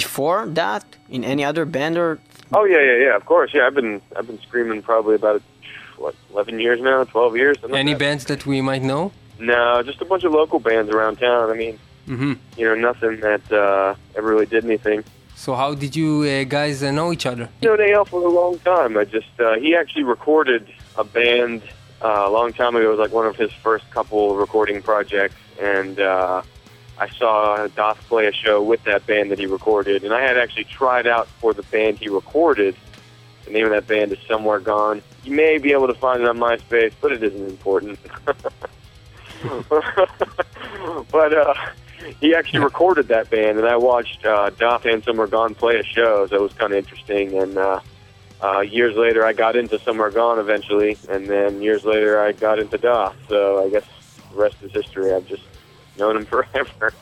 before 0.00 0.46
that 0.60 0.84
in 1.08 1.24
any 1.24 1.44
other 1.44 1.64
band 1.64 1.96
or 1.96 2.18
Oh 2.54 2.64
yeah, 2.64 2.80
yeah, 2.82 2.96
yeah. 3.06 3.16
Of 3.16 3.24
course, 3.24 3.50
yeah. 3.54 3.66
I've 3.66 3.74
been 3.74 4.02
I've 4.16 4.26
been 4.26 4.40
screaming 4.46 4.82
probably 4.82 5.14
about 5.14 5.40
what 5.96 6.14
eleven 6.32 6.60
years 6.60 6.78
now, 6.80 7.04
twelve 7.04 7.34
years. 7.36 7.54
something 7.56 7.72
like 7.72 7.80
Any 7.80 7.92
that. 7.94 7.98
bands 8.04 8.24
that 8.26 8.44
we 8.44 8.60
might 8.60 8.82
know? 8.82 9.10
No, 9.38 9.82
just 9.82 10.00
a 10.02 10.04
bunch 10.04 10.24
of 10.24 10.32
local 10.32 10.58
bands 10.60 10.90
around 10.94 11.16
town. 11.16 11.50
I 11.50 11.54
mean, 11.54 11.78
hmm 12.06 12.34
you 12.58 12.64
know, 12.68 12.74
nothing 12.74 13.20
that 13.20 13.44
uh, 13.50 13.94
ever 14.16 14.28
really 14.28 14.46
did 14.54 14.64
anything. 14.66 15.02
So 15.34 15.54
how 15.54 15.74
did 15.74 15.96
you 15.96 16.10
uh, 16.24 16.44
guys 16.44 16.82
uh, 16.82 16.90
know 16.98 17.10
each 17.10 17.24
other? 17.32 17.48
known 17.62 17.80
AL 17.80 18.04
for 18.04 18.20
a 18.22 18.28
long 18.40 18.58
time. 18.58 18.92
I 18.98 19.04
just 19.04 19.32
uh, 19.40 19.54
he 19.64 19.74
actually 19.74 20.04
recorded 20.04 20.62
a 20.98 21.04
band 21.04 21.62
uh, 22.02 22.24
a 22.26 22.30
long 22.30 22.52
time 22.52 22.74
ago. 22.76 22.86
It 22.86 22.90
was 22.90 22.98
like 22.98 23.12
one 23.12 23.26
of 23.26 23.36
his 23.36 23.52
first 23.52 23.88
couple 23.90 24.36
recording 24.36 24.82
projects, 24.82 25.36
and 25.60 26.00
uh, 26.00 26.42
I 26.98 27.08
saw 27.10 27.68
Daath 27.68 27.96
play 28.08 28.26
a 28.26 28.32
show 28.32 28.62
with 28.62 28.84
that 28.84 29.06
band 29.06 29.30
that 29.30 29.38
he 29.38 29.46
recorded, 29.46 30.04
and 30.04 30.12
I 30.12 30.20
had 30.22 30.36
actually 30.36 30.64
tried 30.64 31.06
out 31.06 31.28
for 31.28 31.54
the 31.54 31.62
band 31.64 31.98
he 31.98 32.08
recorded. 32.08 32.76
The 33.44 33.50
name 33.50 33.64
of 33.66 33.70
that 33.70 33.86
band 33.86 34.12
is 34.12 34.18
Somewhere 34.28 34.60
Gone. 34.60 35.02
You 35.24 35.32
may 35.32 35.58
be 35.58 35.72
able 35.72 35.88
to 35.88 35.94
find 35.94 36.22
it 36.22 36.28
on 36.28 36.38
MySpace, 36.38 36.92
but 37.00 37.12
it 37.12 37.22
isn't 37.22 37.48
important. 37.48 37.98
but 41.10 41.34
uh, 41.34 41.54
he 42.20 42.34
actually 42.34 42.60
recorded 42.60 43.08
that 43.08 43.30
band, 43.30 43.58
and 43.58 43.66
I 43.66 43.76
watched 43.76 44.24
uh, 44.24 44.50
Daath 44.50 44.84
and 44.84 45.02
Somewhere 45.04 45.26
Gone 45.26 45.54
play 45.54 45.78
a 45.78 45.82
show, 45.82 46.26
so 46.28 46.36
it 46.36 46.40
was 46.40 46.52
kind 46.52 46.72
of 46.72 46.78
interesting. 46.78 47.38
And 47.38 47.58
uh, 47.58 47.80
uh, 48.42 48.60
years 48.60 48.96
later, 48.96 49.24
I 49.24 49.32
got 49.32 49.54
into 49.56 49.78
Somewhere 49.78 50.10
Gone 50.10 50.38
eventually, 50.38 50.96
and 51.08 51.26
then 51.26 51.62
years 51.62 51.84
later, 51.84 52.20
I 52.20 52.32
got 52.32 52.58
into 52.58 52.78
Daath. 52.78 53.14
So 53.28 53.64
I 53.64 53.68
guess 53.70 53.84
the 54.30 54.36
rest 54.44 54.56
is 54.62 54.72
history. 54.72 55.12
I've 55.14 55.26
just 55.26 55.42
known 55.98 56.16
him 56.16 56.24
forever. 56.34 56.92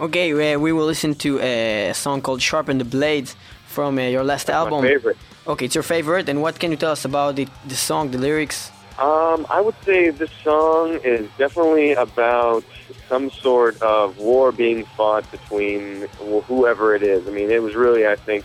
okay 0.00 0.26
uh, 0.54 0.58
we 0.58 0.70
will 0.72 0.86
listen 0.86 1.12
to 1.14 1.38
a 1.40 1.92
song 1.92 2.20
called 2.22 2.40
sharpen 2.40 2.78
the 2.78 2.84
blades 2.96 3.34
from 3.66 3.98
uh, 3.98 4.02
your 4.02 4.22
last 4.32 4.48
album 4.48 4.80
My 4.82 4.88
favorite. 4.94 5.16
okay 5.52 5.64
it's 5.66 5.74
your 5.74 5.82
favorite 5.96 6.28
and 6.30 6.40
what 6.40 6.54
can 6.60 6.70
you 6.70 6.76
tell 6.84 6.92
us 6.92 7.04
about 7.04 7.36
it 7.42 7.48
the 7.66 7.74
song 7.88 8.04
the 8.14 8.18
lyrics 8.26 8.70
Um, 8.98 9.40
I 9.58 9.60
would 9.66 9.78
say 9.88 10.10
this 10.22 10.30
song 10.48 10.86
is 11.14 11.24
definitely 11.44 11.88
about 12.06 12.62
some 13.10 13.24
sort 13.46 13.74
of 13.94 14.04
war 14.28 14.46
being 14.52 14.80
fought 14.96 15.24
between 15.36 15.82
wh- 16.28 16.44
whoever 16.50 16.86
it 16.98 17.02
is. 17.14 17.20
I 17.28 17.30
mean, 17.38 17.48
it 17.58 17.62
was 17.66 17.74
really, 17.84 18.04
I 18.14 18.16
think, 18.28 18.42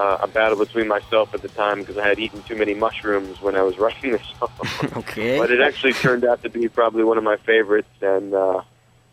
uh, 0.00 0.18
a 0.22 0.26
battle 0.26 0.56
between 0.56 0.88
myself 0.88 1.34
at 1.34 1.42
the 1.42 1.48
time 1.48 1.80
because 1.80 1.98
I 1.98 2.08
had 2.08 2.18
eaten 2.18 2.42
too 2.44 2.56
many 2.56 2.72
mushrooms 2.72 3.42
when 3.42 3.54
I 3.54 3.60
was 3.60 3.76
writing 3.78 4.12
this 4.12 4.22
song. 4.38 4.50
okay 4.96 5.38
but 5.38 5.50
it 5.50 5.60
actually 5.60 5.92
turned 5.92 6.24
out 6.24 6.42
to 6.42 6.48
be 6.48 6.68
probably 6.68 7.04
one 7.04 7.18
of 7.18 7.24
my 7.24 7.36
favorites, 7.36 7.90
and 8.00 8.32
uh, 8.32 8.62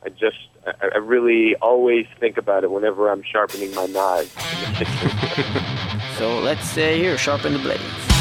I 0.06 0.10
just, 0.10 0.48
I, 0.66 0.88
I 0.96 0.98
really 1.00 1.56
always 1.58 2.08
think 2.22 2.38
about 2.38 2.64
it 2.64 2.72
whenever 2.72 3.10
I'm 3.10 3.22
sharpening 3.22 3.76
my 3.76 3.86
knives. 3.88 4.32
so 6.18 6.40
let's 6.40 6.78
uh, 6.78 6.82
hear 6.82 7.18
sharpen 7.18 7.52
the 7.52 7.60
blades 7.60 8.17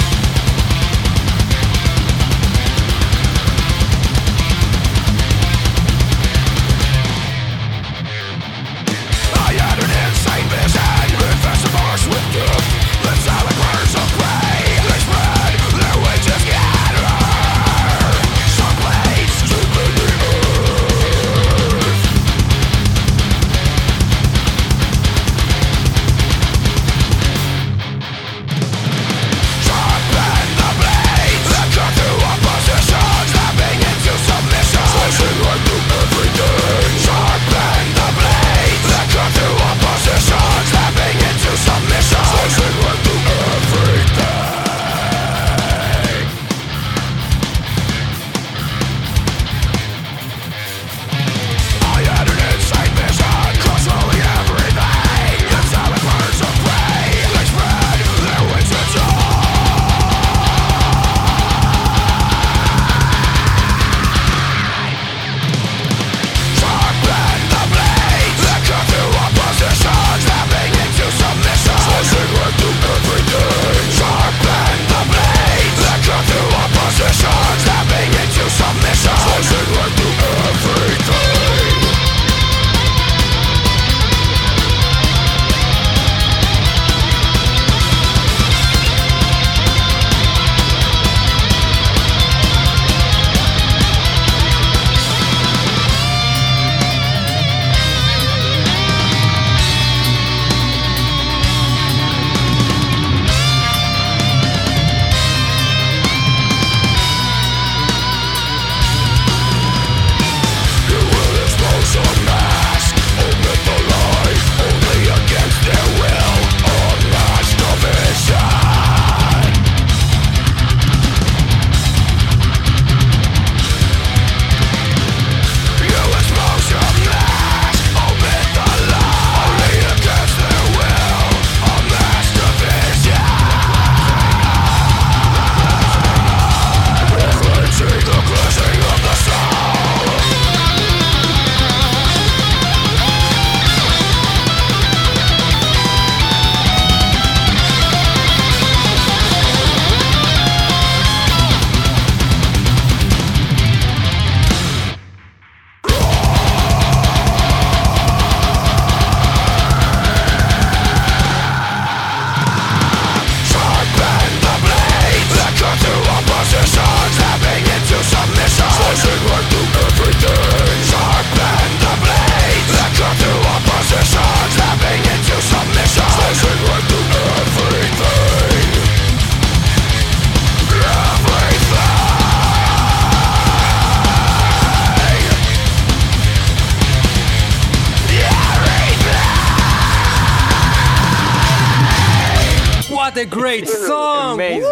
What 193.17 193.25
a 193.25 193.31
great 193.31 193.67
song! 193.67 194.35
Amazing. 194.35 194.71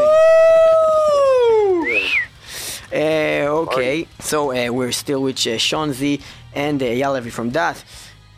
Uh, 2.92 3.62
okay, 3.64 4.06
so 4.20 4.52
uh, 4.52 4.70
we're 4.70 4.92
still 4.92 5.22
with 5.22 5.46
uh, 5.46 5.56
Sean 5.56 5.94
Z 5.94 6.20
and 6.54 6.82
uh, 6.82 6.84
Eyal 6.84 7.14
Levi 7.14 7.30
from 7.30 7.52
Daath. 7.52 7.84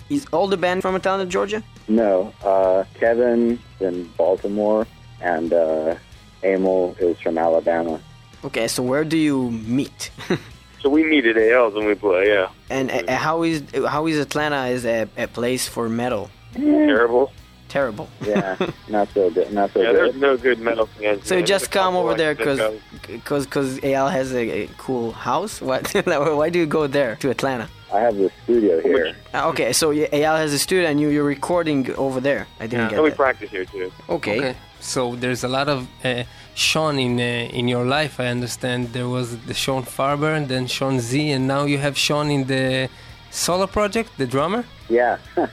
Is 0.08 0.24
all 0.32 0.46
the 0.46 0.56
band 0.56 0.82
from 0.82 0.94
Atlanta, 0.94 1.26
Georgia? 1.26 1.60
No, 1.88 2.32
uh, 2.44 2.84
Kevin 3.00 3.58
in 3.80 4.04
Baltimore 4.16 4.86
and 5.20 5.52
uh, 5.52 5.96
Emil 6.44 6.94
is 7.00 7.18
from 7.18 7.36
Alabama. 7.36 8.00
Okay, 8.44 8.68
so 8.68 8.84
where 8.84 9.04
do 9.04 9.16
you 9.16 9.50
meet? 9.50 10.12
So 10.82 10.90
we 10.90 11.02
meet 11.02 11.26
at 11.26 11.36
ALs 11.36 11.74
when 11.74 11.84
we 11.86 11.96
play. 11.96 12.28
Yeah, 12.28 12.50
and 12.70 12.92
uh, 12.92 13.16
how 13.16 13.42
is 13.42 13.64
how 13.88 14.06
is 14.06 14.20
Atlanta 14.20 14.70
as 14.70 14.84
a, 14.86 15.08
a 15.16 15.26
place 15.26 15.66
for 15.66 15.88
metal? 15.88 16.30
terrible. 16.54 17.32
Terrible. 17.68 18.08
Yeah, 18.24 18.56
not 18.88 19.08
so 19.12 19.28
good. 19.30 19.52
Not 19.52 19.72
so 19.72 19.80
Yeah, 19.82 19.92
there's 19.92 20.14
no 20.16 20.36
good 20.36 20.58
metal 20.60 20.86
fans. 20.86 21.26
So 21.26 21.36
you 21.36 21.42
just 21.42 21.70
come 21.70 21.96
over 21.96 22.08
like 22.10 22.18
there 22.18 22.34
because 22.34 22.60
because 23.06 23.44
because 23.44 23.78
Eyal 23.80 24.10
has 24.10 24.32
a, 24.32 24.44
a 24.62 24.66
cool 24.78 25.12
house. 25.12 25.60
What? 25.60 25.82
Why 26.40 26.48
do 26.50 26.58
you 26.58 26.66
go 26.66 26.86
there 26.86 27.16
to 27.16 27.30
Atlanta? 27.30 27.68
I 27.92 28.00
have 28.00 28.16
the 28.16 28.30
studio 28.44 28.80
here. 28.82 29.14
Ah, 29.34 29.48
okay, 29.48 29.72
so 29.72 29.90
y- 29.90 30.08
Eyal 30.12 30.36
has 30.38 30.52
a 30.52 30.58
studio 30.58 30.88
and 30.88 31.00
you 31.00 31.08
you're 31.08 31.24
recording 31.38 31.90
over 31.96 32.20
there. 32.20 32.46
I 32.60 32.66
didn't 32.66 32.78
Yeah. 32.84 32.88
get 32.90 32.94
And 32.98 33.04
we 33.04 33.10
that. 33.10 33.16
practice 33.16 33.50
here 33.50 33.64
too. 33.64 33.90
Okay. 34.08 34.38
Okay, 34.38 34.54
so 34.80 35.16
there's 35.16 35.42
a 35.44 35.48
lot 35.48 35.68
of 35.68 35.78
uh, 36.04 36.22
Sean 36.54 36.98
in 36.98 37.18
uh, 37.18 37.58
in 37.58 37.66
your 37.68 37.84
life. 37.84 38.20
I 38.20 38.26
understand 38.28 38.92
there 38.92 39.08
was 39.08 39.28
the 39.48 39.54
Sean 39.54 39.82
Farber 39.84 40.30
and 40.36 40.46
then 40.48 40.66
Sean 40.68 41.00
Z, 41.00 41.10
and 41.34 41.46
now 41.46 41.64
you 41.64 41.78
have 41.78 41.96
Sean 41.98 42.30
in 42.30 42.46
the 42.46 42.88
solo 43.30 43.66
project, 43.66 44.10
the 44.18 44.26
drummer. 44.26 44.64
Yeah. 44.88 45.18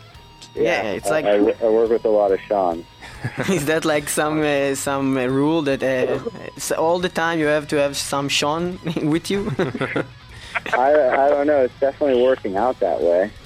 Yeah, 0.56 0.84
it's 0.98 1.08
I- 1.08 1.22
like- 1.22 1.26
I, 1.26 1.66
I 1.66 1.70
work 1.70 1.90
with 1.90 2.06
a 2.06 2.10
lot 2.10 2.32
of 2.32 2.40
Sean. 2.42 2.86
Is 3.50 3.66
that 3.68 3.86
like 3.86 4.10
some 4.10 4.42
uh, 4.42 4.76
some 4.76 5.18
uh, 5.18 5.26
rule 5.28 5.62
that 5.64 5.82
uh, 5.82 6.20
s- 6.58 6.72
all 6.74 7.00
the 7.00 7.10
time 7.10 7.40
you 7.40 7.48
have 7.48 7.68
to 7.70 7.78
have 7.78 7.96
some 7.96 8.28
Sean 8.30 8.80
with 9.04 9.32
you? 9.32 9.50
I, 10.74 10.92
I 11.26 11.30
don't 11.30 11.48
know. 11.48 11.62
It's 11.64 11.80
definitely 11.80 12.22
working 12.22 12.58
out 12.58 12.80
that 12.80 13.02
way. 13.02 13.32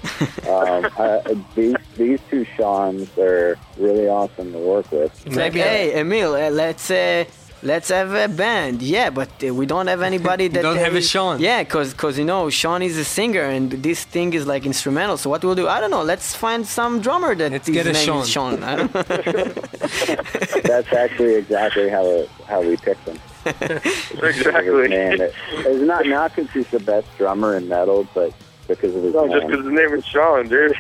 Um, 0.48 0.88
I, 0.98 1.36
these 1.56 1.76
these 1.98 2.20
two 2.30 2.46
Seans 2.56 3.10
are 3.18 3.58
really 3.78 4.08
awesome 4.08 4.52
to 4.54 4.58
work 4.60 4.90
with. 4.92 5.12
It's 5.28 5.36
like, 5.36 5.54
hey, 5.54 6.00
Emil, 6.00 6.34
uh, 6.36 6.50
let's 6.50 6.90
uh, 6.90 7.26
let's 7.64 7.90
have 7.90 8.14
a 8.14 8.28
band. 8.28 8.82
Yeah, 8.82 9.10
but 9.10 9.30
uh, 9.44 9.54
we 9.54 9.66
don't 9.66 9.88
have 9.88 10.02
anybody 10.02 10.48
that 10.54 10.62
don't 10.62 10.78
have 10.78 10.94
a 10.94 10.98
is- 10.98 11.10
Sean. 11.10 11.40
Yeah, 11.40 11.64
cause 11.64 11.94
cause 11.94 12.18
you 12.18 12.26
know 12.26 12.50
Sean 12.50 12.82
is 12.82 12.98
a 12.98 13.04
singer 13.06 13.44
and 13.44 13.72
this 13.72 14.04
thing 14.04 14.34
is 14.34 14.46
like 14.48 14.66
instrumental. 14.66 15.18
So 15.18 15.30
what 15.30 15.44
we'll 15.44 15.56
do? 15.56 15.68
I 15.68 15.80
don't 15.80 15.92
know. 15.92 16.04
Let's 16.04 16.36
find 16.36 16.66
some 16.68 17.02
drummer 17.02 17.36
that 17.36 17.52
Let's 17.52 17.68
his 17.68 17.74
get 17.74 17.88
a 17.88 17.94
name 17.94 18.06
Sean. 18.06 18.22
is 18.22 18.30
Sean. 18.30 18.64
I 18.64 18.76
don't 18.76 18.92
That's 20.64 20.92
actually 20.94 21.36
exactly 21.36 21.90
how 21.90 22.06
it, 22.06 22.30
how 22.48 22.62
we 22.62 22.78
picked 22.78 23.06
them. 23.06 23.20
Exactly. 24.24 24.90
Man, 24.90 25.22
it, 25.22 25.34
it's 25.52 25.82
not 25.88 26.06
not 26.06 26.36
because 26.36 26.52
he's 26.52 26.68
the 26.70 26.80
best 26.82 27.08
drummer 27.18 27.56
in 27.56 27.68
metal, 27.70 28.06
but 28.14 28.34
because 28.68 28.94
of 28.96 29.04
his 29.04 29.14
No, 29.14 29.28
just 29.28 29.48
because 29.48 29.64
his 29.66 29.74
name 29.74 29.94
is 29.94 30.06
Sean, 30.06 30.48
dude. 30.50 30.74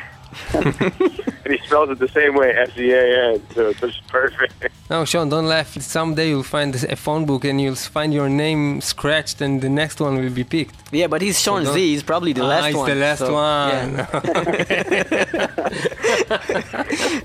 And 0.54 1.54
he 1.54 1.58
spells 1.66 1.90
it 1.90 2.00
the 2.00 2.08
same 2.10 2.36
way, 2.36 2.52
S-E-A-N, 2.52 3.42
so 3.54 3.70
it's 3.70 3.80
just 3.80 4.08
perfect. 4.08 4.54
No, 4.90 5.04
Sean, 5.06 5.30
don't 5.30 5.48
laugh. 5.48 5.80
Someday 5.82 6.30
you'll 6.30 6.44
find 6.44 6.74
a 6.76 6.96
phone 6.96 7.26
book 7.26 7.44
and 7.46 7.60
you'll 7.60 7.76
find 7.76 8.14
your 8.14 8.30
name 8.30 8.80
scratched, 8.82 9.42
and 9.42 9.62
the 9.62 9.70
next 9.70 10.00
one 10.00 10.18
will 10.18 10.30
be 10.30 10.44
picked. 10.44 10.76
yeah, 10.92 11.08
but 11.08 11.22
he's 11.22 11.40
Sean 11.40 11.64
don't- 11.64 11.74
Z. 11.74 11.80
He's 11.80 12.04
probably 12.04 12.34
the 12.34 12.44
ah, 12.44 12.48
last 12.48 12.68
it's 12.68 12.78
one. 12.78 12.90
the 12.90 12.96
last 12.96 13.20
so, 13.20 13.34
one. 13.34 13.96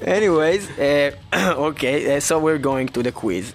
yeah. 0.04 0.06
Anyways, 0.16 0.70
uh, 0.78 1.12
okay. 1.68 2.16
Uh, 2.16 2.20
so 2.20 2.38
we're 2.38 2.58
going 2.58 2.88
to 2.88 3.02
the 3.02 3.12
quiz. 3.12 3.54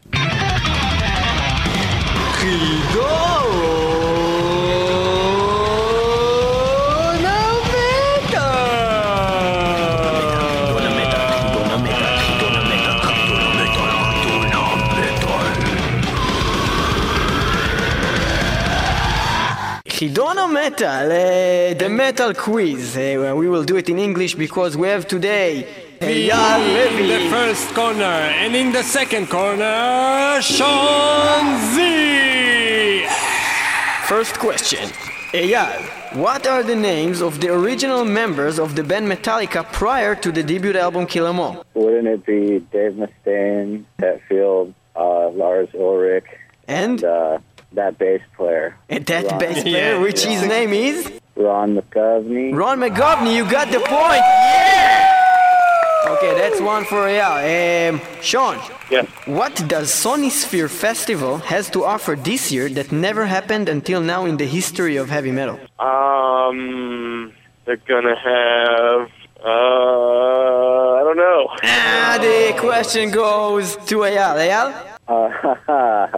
Hidona 20.11 20.49
Metal, 20.49 21.11
uh, 21.11 21.73
the 21.73 21.89
metal 21.89 22.33
quiz. 22.33 22.95
Uh, 22.95 23.33
we 23.35 23.49
will 23.49 23.63
do 23.65 23.75
it 23.75 23.89
in 23.89 23.99
English 23.99 24.35
because 24.35 24.77
we 24.77 24.87
have 24.87 25.05
today 25.05 25.67
Eyal 25.99 26.61
in 26.61 27.07
Levi. 27.07 27.23
the 27.25 27.29
first 27.29 27.73
corner, 27.75 28.05
and 28.41 28.55
in 28.55 28.71
the 28.71 28.83
second 28.83 29.27
corner, 29.29 30.39
Sean 30.41 31.59
Z. 31.75 33.05
First 34.05 34.39
question. 34.39 34.87
Eyal, 35.33 35.81
what 36.15 36.47
are 36.47 36.63
the 36.63 36.75
names 36.75 37.21
of 37.21 37.41
the 37.41 37.49
original 37.53 38.05
members 38.05 38.59
of 38.59 38.75
the 38.77 38.83
band 38.85 39.07
Metallica 39.11 39.69
prior 39.73 40.15
to 40.15 40.31
the 40.31 40.41
debut 40.41 40.77
album 40.77 41.05
Kill 41.05 41.27
'Em 41.27 41.39
All? 41.41 41.65
Wouldn't 41.73 42.07
it 42.07 42.25
be 42.25 42.59
Dave 42.71 42.93
Mustaine, 42.93 43.83
Hetfield, 43.99 44.73
uh, 44.95 45.27
Lars 45.31 45.67
Ulrich, 45.73 46.29
And, 46.69 47.03
uh, 47.03 47.39
that 47.77 47.97
bass 47.97 48.21
player, 48.37 48.75
and 48.89 49.05
that 49.11 49.23
Ron, 49.31 49.39
bass 49.39 49.63
player, 49.63 49.93
Yeah. 49.95 50.01
which 50.05 50.21
his 50.33 50.41
name 50.55 50.71
is 50.73 50.97
Ron 51.35 51.69
McGovney? 51.77 52.47
Ron 52.61 52.77
McGovney. 52.85 53.33
You 53.39 53.45
got 53.57 53.67
the 53.71 53.79
point. 53.79 54.23
Yeah. 54.25 55.13
Okay, 56.13 56.33
that's 56.41 56.59
one 56.61 56.83
for 56.85 57.01
Eyal. 57.13 57.35
Um, 57.91 58.01
Sean, 58.21 58.55
Yes. 58.89 59.05
what 59.25 59.53
does 59.73 59.87
Sonisphere 60.05 60.69
Festival 60.69 61.33
has 61.53 61.69
to 61.75 61.79
offer 61.93 62.13
this 62.15 62.43
year 62.55 62.67
that 62.77 62.91
never 62.91 63.23
happened 63.25 63.67
until 63.69 63.99
now 64.13 64.21
in 64.25 64.37
the 64.37 64.45
history 64.57 64.95
of 65.01 65.09
heavy 65.09 65.31
metal? 65.39 65.57
Um, 65.79 67.33
they're 67.65 67.83
gonna 67.93 68.15
have, 68.33 69.01
uh, 69.43 70.99
I 70.99 71.01
don't 71.07 71.17
know. 71.25 71.41
Ah, 71.63 72.17
the 72.27 72.53
question 72.67 73.11
goes 73.11 73.75
to 73.89 73.95
Eyal. 74.09 74.35
Eyal? 74.45 74.67
Uh, 75.07 76.07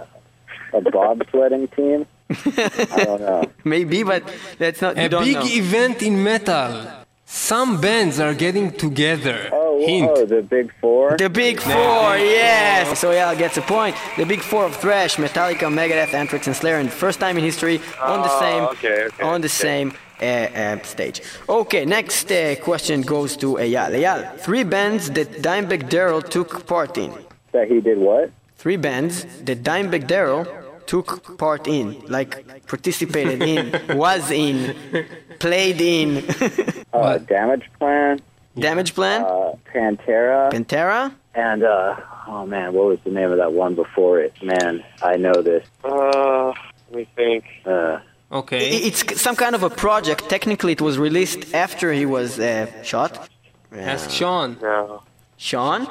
a 0.72 0.80
bobsledding 0.80 1.74
team? 1.76 2.06
I 2.30 3.04
don't 3.04 3.20
know. 3.20 3.44
Maybe, 3.64 4.02
but 4.02 4.22
that's 4.58 4.80
not. 4.80 4.96
A 4.98 5.02
you 5.02 5.08
don't 5.08 5.24
big 5.24 5.34
know. 5.36 5.44
event 5.46 6.02
in 6.02 6.22
metal. 6.22 6.86
Some 7.26 7.80
bands 7.80 8.18
are 8.18 8.34
getting 8.34 8.72
together. 8.72 9.48
Oh, 9.52 9.78
Hint. 9.86 10.10
oh, 10.12 10.26
the 10.26 10.42
Big 10.42 10.72
Four? 10.80 11.16
The 11.16 11.30
Big 11.30 11.60
Four, 11.60 12.16
yes! 12.18 12.98
So 12.98 13.12
yeah, 13.12 13.32
gets 13.36 13.56
a 13.56 13.62
point. 13.62 13.94
The 14.16 14.24
Big 14.26 14.40
Four 14.40 14.64
of 14.66 14.74
thrash, 14.76 15.14
Metallica, 15.16 15.70
Megadeth, 15.72 16.12
Anthrax, 16.12 16.48
and 16.48 16.56
Slayer, 16.56 16.80
in 16.80 16.86
the 16.86 16.92
first 16.92 17.20
time 17.20 17.38
in 17.38 17.44
history 17.44 17.80
on 18.00 18.22
the 18.22 18.28
Oh, 18.32 18.40
same 18.40 18.62
okay, 18.64 19.04
okay, 19.04 19.22
on 19.22 19.40
the 19.42 19.46
okay. 19.46 19.66
same 19.68 19.92
uh, 20.20 20.24
uh, 20.24 20.82
stage. 20.82 21.22
Okay, 21.48 21.84
next 21.84 22.30
uh, 22.32 22.56
question 22.64 23.02
goes 23.02 23.36
to 23.36 23.54
Eyal. 23.58 23.90
Eyal, 23.94 24.36
three 24.40 24.64
bands 24.64 25.10
that 25.12 25.30
Dimebag 25.40 25.88
Darrell 25.88 26.22
took 26.22 26.66
part 26.66 26.98
in. 26.98 27.12
That 27.52 27.68
he 27.68 27.80
did 27.80 27.98
what? 27.98 28.32
Three 28.62 28.76
bands 28.76 29.14
that 29.46 29.58
Dimebag 29.62 30.06
Darrell 30.06 30.44
took 30.86 31.38
part 31.38 31.66
in, 31.66 31.86
like 32.16 32.32
participated 32.66 33.40
in, 33.42 33.62
was 34.04 34.30
in, 34.30 34.54
played 35.38 35.80
in. 35.80 36.08
Uh, 36.92 37.18
Damage 37.18 37.66
Plan, 37.78 38.20
Damageplan, 38.56 39.20
uh, 39.22 39.56
Pantera, 39.72 40.50
Pantera, 40.52 41.12
and, 41.34 41.62
uh, 41.62 41.96
oh 42.26 42.44
man, 42.46 42.72
what 42.74 42.86
was 42.92 42.98
the 43.04 43.10
name 43.18 43.30
of 43.30 43.38
that 43.38 43.52
one 43.52 43.74
before 43.74 44.20
it? 44.20 44.34
Man, 44.42 44.84
I 45.02 45.16
know 45.16 45.36
this. 45.50 45.64
Uh, 45.84 46.48
let 46.90 46.94
me 47.00 47.06
think. 47.16 47.44
Uh, 47.64 48.00
Okay. 48.32 48.58
I- 48.76 48.86
It's 48.88 49.20
some 49.20 49.34
kind 49.34 49.54
of 49.56 49.62
a 49.64 49.70
project. 49.70 50.28
Technically, 50.28 50.72
it 50.78 50.80
was 50.80 50.96
released 50.98 51.52
after 51.52 51.92
he 51.92 52.06
was 52.06 52.38
uh, 52.38 52.66
shot. 52.84 53.12
Ask 53.72 54.10
Sean. 54.10 54.56
No. 54.62 55.02
Sean, 55.36 55.88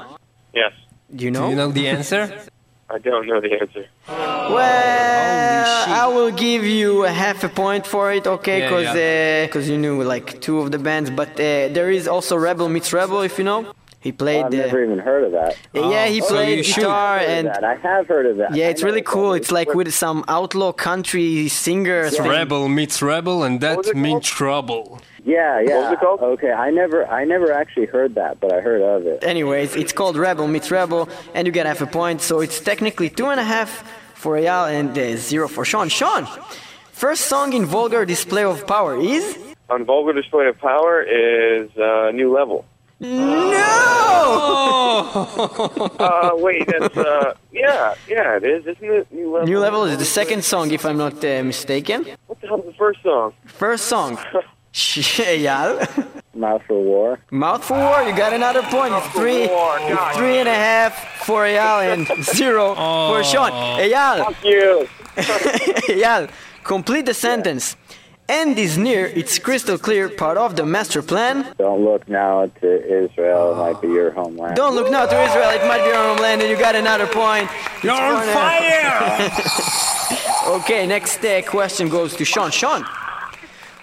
Yes. 0.54 0.72
do 1.14 1.26
you 1.26 1.32
know? 1.32 1.44
Do 1.46 1.50
you 1.50 1.56
know 1.62 1.72
the 1.80 1.88
answer? 1.90 2.24
I 3.00 3.02
don't 3.10 3.28
know 3.28 3.40
the 3.40 3.54
answer. 3.62 3.86
Well. 4.08 5.86
I 6.04 6.08
will 6.08 6.32
give 6.32 6.64
you 6.66 7.06
a 7.06 7.10
half 7.24 7.44
a 7.44 7.50
point 7.50 7.86
for 7.88 8.12
it, 8.12 8.28
okay? 8.28 8.60
Yeah, 8.60 9.46
Because 9.46 9.68
yeah. 9.68 9.74
you 9.74 9.80
knew 9.80 10.04
like 10.04 10.42
two 10.42 10.60
of 10.60 10.72
the 10.72 10.80
bands, 10.80 11.10
but 11.10 11.30
uh, 11.32 11.70
there 11.78 11.90
is 11.92 12.08
also 12.08 12.36
Rebel 12.38 12.68
meets 12.70 12.92
Rebel, 12.94 13.22
if 13.22 13.38
you 13.38 13.46
know. 13.46 13.74
He 14.02 14.12
played. 14.14 14.46
I've 14.46 14.54
Uh, 14.54 14.58
never 14.66 14.84
even 14.84 15.00
heard 15.00 15.24
of 15.26 15.32
that. 15.34 15.58
yeah, 15.74 16.06
he 16.08 16.22
Oh, 16.22 16.28
played 16.28 16.58
you 16.60 16.64
should. 16.64 16.84
guitar 16.84 17.20
Heard 17.20 17.30
and. 17.30 17.66
I 17.74 17.76
have 17.76 18.08
heard 18.08 18.26
of 18.32 18.38
that. 18.38 18.56
Yeah, 18.56 18.70
it's 18.70 18.82
really 18.88 19.02
cool. 19.02 19.34
It's 19.34 19.52
like 19.52 19.74
with 19.74 19.94
some 19.94 20.24
outlaw 20.30 20.72
country 20.72 21.48
singers. 21.50 22.18
thing. 22.18 22.30
Rebel 22.30 22.70
meets 22.70 23.02
rebel, 23.02 23.44
and 23.44 23.60
that 23.62 23.80
means 23.96 24.26
trouble. 24.26 25.02
Yeah, 25.30 25.60
yeah. 25.60 25.84
was 25.84 25.94
it 25.94 26.00
called? 26.00 26.22
Okay, 26.22 26.52
I 26.52 26.72
never, 26.72 27.06
I 27.08 27.24
never 27.24 27.52
actually 27.52 27.86
heard 27.86 28.16
that, 28.16 28.40
but 28.40 28.52
I 28.52 28.62
heard 28.62 28.82
of 28.82 29.06
it. 29.06 29.24
Anyways, 29.24 29.76
it's 29.76 29.94
called 29.94 30.18
Rebel 30.18 30.48
Meets 30.48 30.72
Rebel, 30.72 31.08
and 31.36 31.46
you 31.46 31.52
get 31.52 31.68
half 31.68 31.82
a 31.82 31.86
point, 31.86 32.22
so 32.22 32.40
it's 32.40 32.60
technically 32.60 33.10
two 33.10 33.28
and 33.28 33.40
a 33.40 33.44
half 33.44 33.70
for 34.16 34.36
Eyal 34.38 34.72
and 34.72 34.98
uh, 34.98 35.18
zero 35.18 35.48
for 35.48 35.64
Sean. 35.66 35.88
Sean, 35.88 36.28
first 36.92 37.28
song 37.28 37.54
in 37.54 37.64
Vulgar 37.66 38.06
Display 38.06 38.44
of 38.44 38.66
Power 38.66 39.00
is 39.00 39.38
On 39.70 39.86
Vulgar 39.86 40.14
Display 40.14 40.48
of 40.48 40.58
Power 40.58 41.04
is 41.04 41.70
uh, 41.78 42.10
New 42.12 42.34
Level. 42.34 42.66
No! 43.00 43.76
Uh, 46.00 46.32
wait, 46.36 46.66
that's 46.68 46.98
uh, 46.98 47.34
yeah, 47.52 47.96
yeah, 48.08 48.38
it 48.38 48.44
is, 48.44 48.66
isn't 48.66 48.84
it? 48.84 49.12
New 49.12 49.32
level. 49.32 49.48
New 49.48 49.60
Level 49.60 49.84
is 49.86 49.98
the 49.98 50.06
second 50.06 50.44
song, 50.44 50.72
if 50.72 50.86
I'm 50.86 50.98
not 50.98 51.24
uh, 51.24 51.44
mistaken. 51.44 52.06
What 52.28 52.40
the 52.42 52.48
hell 52.48 52.60
is 52.60 52.66
the 52.66 52.74
first 52.74 53.02
song? 53.02 53.34
First 53.46 53.86
song. 53.86 54.20
Eyal. 54.74 56.14
Mouth 56.36 56.62
for 56.68 56.82
War. 56.82 57.20
Mouth 57.32 57.64
for 57.64 57.78
War, 57.78 58.04
you 58.04 58.16
got 58.16 58.34
another 58.34 58.62
point. 58.64 58.94
It's 58.94 59.08
three, 59.10 59.44
it's 59.44 60.18
three 60.18 60.38
and 60.38 60.48
a 60.48 60.54
half 60.54 61.26
for 61.26 61.44
Eyal 61.44 61.94
and 61.94 62.24
zero 62.24 62.76
for 62.76 63.24
Sean. 63.24 63.52
Eyal, 63.52 64.26
Fuck 64.26 64.44
you. 64.44 64.88
Eyal, 65.96 66.30
complete 66.64 67.06
the 67.06 67.14
sentence. 67.14 67.76
End 68.30 68.60
is 68.60 68.78
near, 68.78 69.08
it's 69.08 69.40
crystal 69.40 69.80
clear, 69.80 70.08
part 70.08 70.38
of 70.38 70.56
the 70.56 70.64
master 70.64 71.02
plan. 71.02 71.52
Don't 71.58 71.84
look 71.84 72.08
now 72.08 72.46
to 72.62 73.04
Israel, 73.04 73.54
it 73.54 73.58
might 73.58 73.82
be 73.82 73.88
your 73.88 74.12
homeland. 74.12 74.56
Don't 74.56 74.76
look 74.76 74.92
now 74.92 75.08
to 75.08 75.20
Israel, 75.24 75.50
it 75.50 75.66
might 75.68 75.82
be 75.82 75.88
your 75.88 75.96
homeland, 75.96 76.40
and 76.44 76.50
you 76.52 76.56
got 76.56 76.76
another 76.76 77.08
point. 77.08 77.50
You're 77.82 77.94
on 77.94 78.14
one 78.14 78.22
and 78.22 78.30
a- 78.30 78.34
fire! 79.32 79.76
Okay, 80.50 80.88
next 80.88 81.24
uh, 81.24 81.42
question 81.46 81.90
goes 81.90 82.16
to 82.16 82.26
Sean. 82.26 82.50
Sean, 82.50 82.84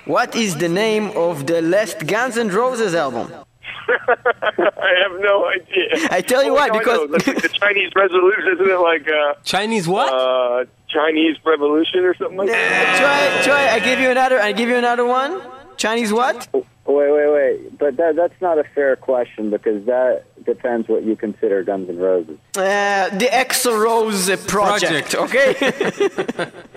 what 0.07 0.35
is 0.37 0.57
the 0.57 0.69
name 0.69 1.11
of 1.17 1.47
the 1.47 1.61
last 1.63 2.07
Guns 2.07 2.37
N' 2.39 2.49
Roses 2.49 2.95
album? 2.95 3.33
I 3.89 4.93
have 5.03 5.21
no 5.21 5.47
idea. 5.47 6.09
I 6.11 6.21
tell 6.21 6.43
you 6.43 6.51
Oh, 6.51 6.55
why, 6.55 6.67
no, 6.69 6.75
I 6.75 6.79
because- 6.79 6.99
know. 7.11 7.19
That's 7.19 7.43
the 7.43 7.49
Chinese 7.61 7.93
Revolution, 7.95 8.49
isn't 8.55 8.69
it? 8.71 8.81
Like 8.81 9.09
uh, 9.09 9.35
Chinese 9.45 9.87
what? 9.89 10.13
uh, 10.13 10.65
Chinese 10.89 11.37
Revolution 11.45 12.01
or 12.05 12.15
something 12.17 12.37
like 12.39 12.49
that. 12.49 13.43
Try, 13.45 13.53
try. 13.53 13.69
I 13.75 13.79
give 13.81 13.99
you 14.01 14.11
another. 14.11 14.41
I 14.41 14.53
give 14.53 14.69
you 14.69 14.77
another 14.77 15.05
one. 15.05 15.41
Chinese 15.77 16.13
what? 16.13 16.49
Wait, 16.55 16.65
wait, 16.87 17.33
wait. 17.33 17.79
But 17.79 17.97
that, 17.99 18.17
that's 18.17 18.41
not 18.41 18.59
a 18.59 18.65
fair 18.75 18.97
question 18.97 19.51
because 19.51 19.85
that 19.87 20.25
depends 20.45 20.89
what 20.89 21.03
you 21.05 21.15
consider 21.17 21.63
Guns 21.63 21.89
N' 21.91 21.99
Roses. 21.99 22.39
Uh, 22.57 23.11
the 23.11 23.27
Axl 23.27 23.79
Rose 23.85 24.31
uh, 24.31 24.37
project. 24.47 25.15
Okay. 25.15 25.51
uh, 25.51 26.47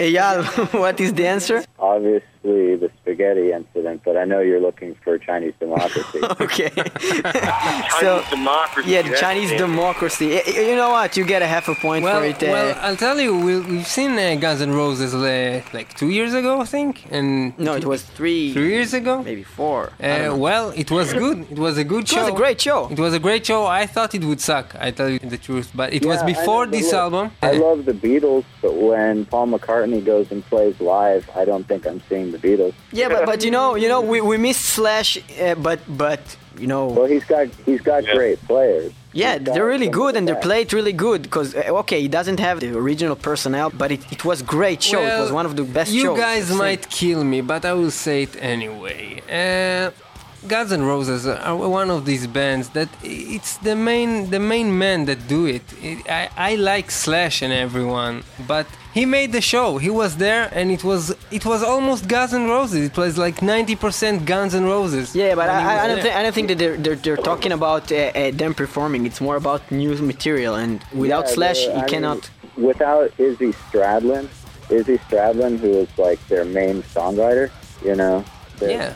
Eyal, 0.00 0.44
what 0.80 0.98
is 1.00 1.12
the 1.12 1.26
answer? 1.26 1.64
Obviously, 1.96 2.76
the 2.82 2.90
spaghetti 3.00 3.46
incident, 3.52 3.98
but 4.06 4.14
I 4.22 4.24
know 4.30 4.40
you're 4.48 4.60
looking 4.68 4.94
for 5.04 5.12
Chinese 5.28 5.54
democracy. 5.64 6.20
Okay. 6.46 6.70
Chinese 7.30 8.00
so. 8.00 8.24
democracy. 8.30 8.90
Yeah, 8.92 9.02
the 9.10 9.16
Chinese 9.26 9.50
it. 9.52 9.58
democracy. 9.58 10.28
Y- 10.36 10.42
y- 10.46 10.60
You 10.70 10.76
know 10.80 10.90
what? 10.96 11.16
You 11.18 11.24
get 11.34 11.40
a 11.42 11.46
half 11.54 11.66
a 11.68 11.76
point 11.86 12.02
Well, 12.04 12.20
for 12.20 12.26
it. 12.26 12.42
Uh, 12.42 12.46
well, 12.56 12.70
I'll 12.86 12.96
tell 13.06 13.18
you, 13.20 13.30
we, 13.46 13.52
we've 13.60 13.86
seen 13.98 14.12
uh, 14.18 14.34
Guns 14.44 14.60
N' 14.60 14.72
Roses 14.82 15.14
uh, 15.14 15.62
like 15.72 15.88
two 16.00 16.10
years 16.18 16.32
ago, 16.40 16.52
I 16.60 16.64
think, 16.76 16.92
and 17.16 17.56
no, 17.58 17.72
it 17.80 17.84
was 17.92 18.00
three, 18.18 18.52
three 18.52 18.70
years 18.76 18.92
ago. 19.00 19.14
maybe 19.22 19.44
four. 19.60 19.80
Uh, 20.02 20.34
well, 20.46 20.66
it 20.82 20.90
was 20.90 21.12
good. 21.24 21.38
It 21.54 21.58
was 21.66 21.76
a 21.78 21.84
good 21.92 22.04
it 22.04 22.08
show. 22.14 22.20
was 22.24 22.28
a 22.36 22.38
great 22.42 22.60
show. 22.60 22.80
It 22.94 22.98
was 23.06 23.14
a 23.14 23.22
great 23.26 23.44
show. 23.50 23.66
I 23.66 23.86
thought 23.86 24.14
it 24.14 24.24
would 24.24 24.40
suck. 24.40 24.66
I 24.86 24.90
tell 24.98 25.08
you 25.14 25.18
the 25.18 25.38
truth, 25.48 25.68
but 25.74 25.92
it 25.92 26.04
was 26.04 26.16
Yeah, 26.18 26.24
I 26.24 26.32
before 26.34 26.64
know, 26.66 26.72
this 26.76 26.86
look, 26.92 27.02
album. 27.04 27.24
I 27.42 27.52
love 27.52 27.84
the 27.84 27.96
Beatles, 28.06 28.44
but 28.62 28.74
when 28.74 29.24
Paul 29.26 29.46
McCartney 29.54 30.02
goes 30.12 30.26
and 30.32 30.44
plays 30.52 30.76
live, 30.80 31.28
I 31.40 31.44
don't 31.44 31.66
think 31.70 31.81
I'm 31.86 32.00
seeing 32.08 32.32
the 32.32 32.38
Beatles. 32.38 32.74
Yeah, 32.92 33.08
but, 33.08 33.26
but 33.26 33.44
you 33.44 33.50
know, 33.50 33.74
you 33.76 33.88
know, 33.88 34.00
we, 34.00 34.20
we 34.20 34.36
missed 34.38 34.64
Slash, 34.76 35.18
uh, 35.40 35.54
but 35.56 35.80
but 35.88 36.20
you 36.58 36.66
know, 36.66 36.86
Well, 36.86 37.06
he's 37.06 37.24
got 37.24 37.46
he's 37.66 37.80
got 37.80 38.04
Yeah. 38.04 38.14
great 38.14 38.38
players. 38.46 38.92
yeah, 39.12 39.38
they're 39.38 39.66
really 39.74 39.88
good 40.02 40.16
and 40.16 40.26
they 40.28 40.32
best. 40.34 40.46
played 40.48 40.72
really 40.72 40.92
good. 41.06 41.20
Because 41.22 41.54
okay, 41.82 42.00
he 42.00 42.08
doesn't 42.08 42.40
have 42.40 42.60
the 42.60 42.70
original 42.84 43.16
personnel, 43.16 43.68
but 43.70 43.90
it, 43.92 44.00
it 44.12 44.22
was 44.24 44.38
great 44.42 44.82
show. 44.82 45.00
it 45.02 45.20
was 45.20 45.32
one 45.40 45.46
of 45.46 45.54
the 45.56 45.64
best 45.64 45.90
You 45.92 46.02
shows. 46.06 46.18
guys 46.18 46.42
I've 46.42 46.48
seen. 46.48 46.58
might 46.58 46.84
kill 46.90 47.22
me, 47.24 47.40
but 47.40 47.64
I 47.64 47.72
will 47.80 47.90
say 47.90 48.22
it 48.24 48.34
anyway. 48.54 49.20
Uh, 49.40 49.90
Guns 50.48 50.72
N' 50.72 50.82
Roses 50.82 51.24
are 51.26 51.54
one 51.80 51.88
of 51.88 52.04
these 52.04 52.26
bands 52.26 52.70
that 52.70 52.88
it's 53.04 53.52
the 53.68 53.76
main 53.76 54.10
the 54.30 54.40
main 54.40 54.68
men 54.76 54.98
that 55.08 55.20
do 55.28 55.46
it. 55.56 55.62
it 55.80 55.98
I, 56.20 56.28
I 56.50 56.50
like 56.56 56.90
Slash 56.90 57.42
and 57.42 57.52
everyone, 57.52 58.24
but 58.52 58.66
he 58.94 59.04
made 59.06 59.32
the 59.32 59.40
show. 59.40 59.78
He 59.78 59.90
was 59.90 60.16
there, 60.16 60.48
and 60.52 60.70
it 60.70 60.82
was 60.84 61.14
it 61.30 61.44
was 61.44 61.62
almost 61.62 62.08
Guns 62.08 62.32
N' 62.34 62.46
Roses. 62.48 62.82
It 62.90 62.96
was 62.96 63.16
like 63.16 63.36
90% 63.36 64.24
Guns 64.26 64.54
N' 64.54 64.64
Roses. 64.64 65.14
Yeah, 65.14 65.34
but 65.34 65.48
I, 65.48 65.84
I, 65.84 65.86
don't 65.88 65.96
there. 65.96 66.02
think 66.04 66.14
I 66.16 66.22
don't 66.22 66.34
think 66.34 66.48
that 66.48 66.58
they're 66.58 66.76
they're, 66.76 66.96
they're 66.96 67.16
talking 67.16 67.52
about 67.52 67.90
uh, 67.90 67.96
uh, 67.96 68.30
them 68.32 68.54
performing. 68.54 69.06
It's 69.06 69.20
more 69.20 69.36
about 69.36 69.60
new 69.70 69.94
material, 69.96 70.54
and 70.56 70.84
without 70.94 71.26
Yeah, 71.28 71.34
Slash, 71.34 71.60
they're- 71.60 71.70
you 71.70 71.76
I 71.78 71.80
mean, 71.80 71.88
cannot. 71.88 72.30
without 72.56 73.12
Izzy 73.18 73.52
Stradlin, 73.52 74.28
Izzy 74.70 74.98
Stradlin, 74.98 75.58
who 75.58 75.70
is 75.84 75.88
like 75.98 76.20
their 76.28 76.44
main 76.44 76.82
songwriter, 76.82 77.50
you 77.84 77.94
know. 77.94 78.24
they're- 78.58 78.70
Yeah. 78.70 78.94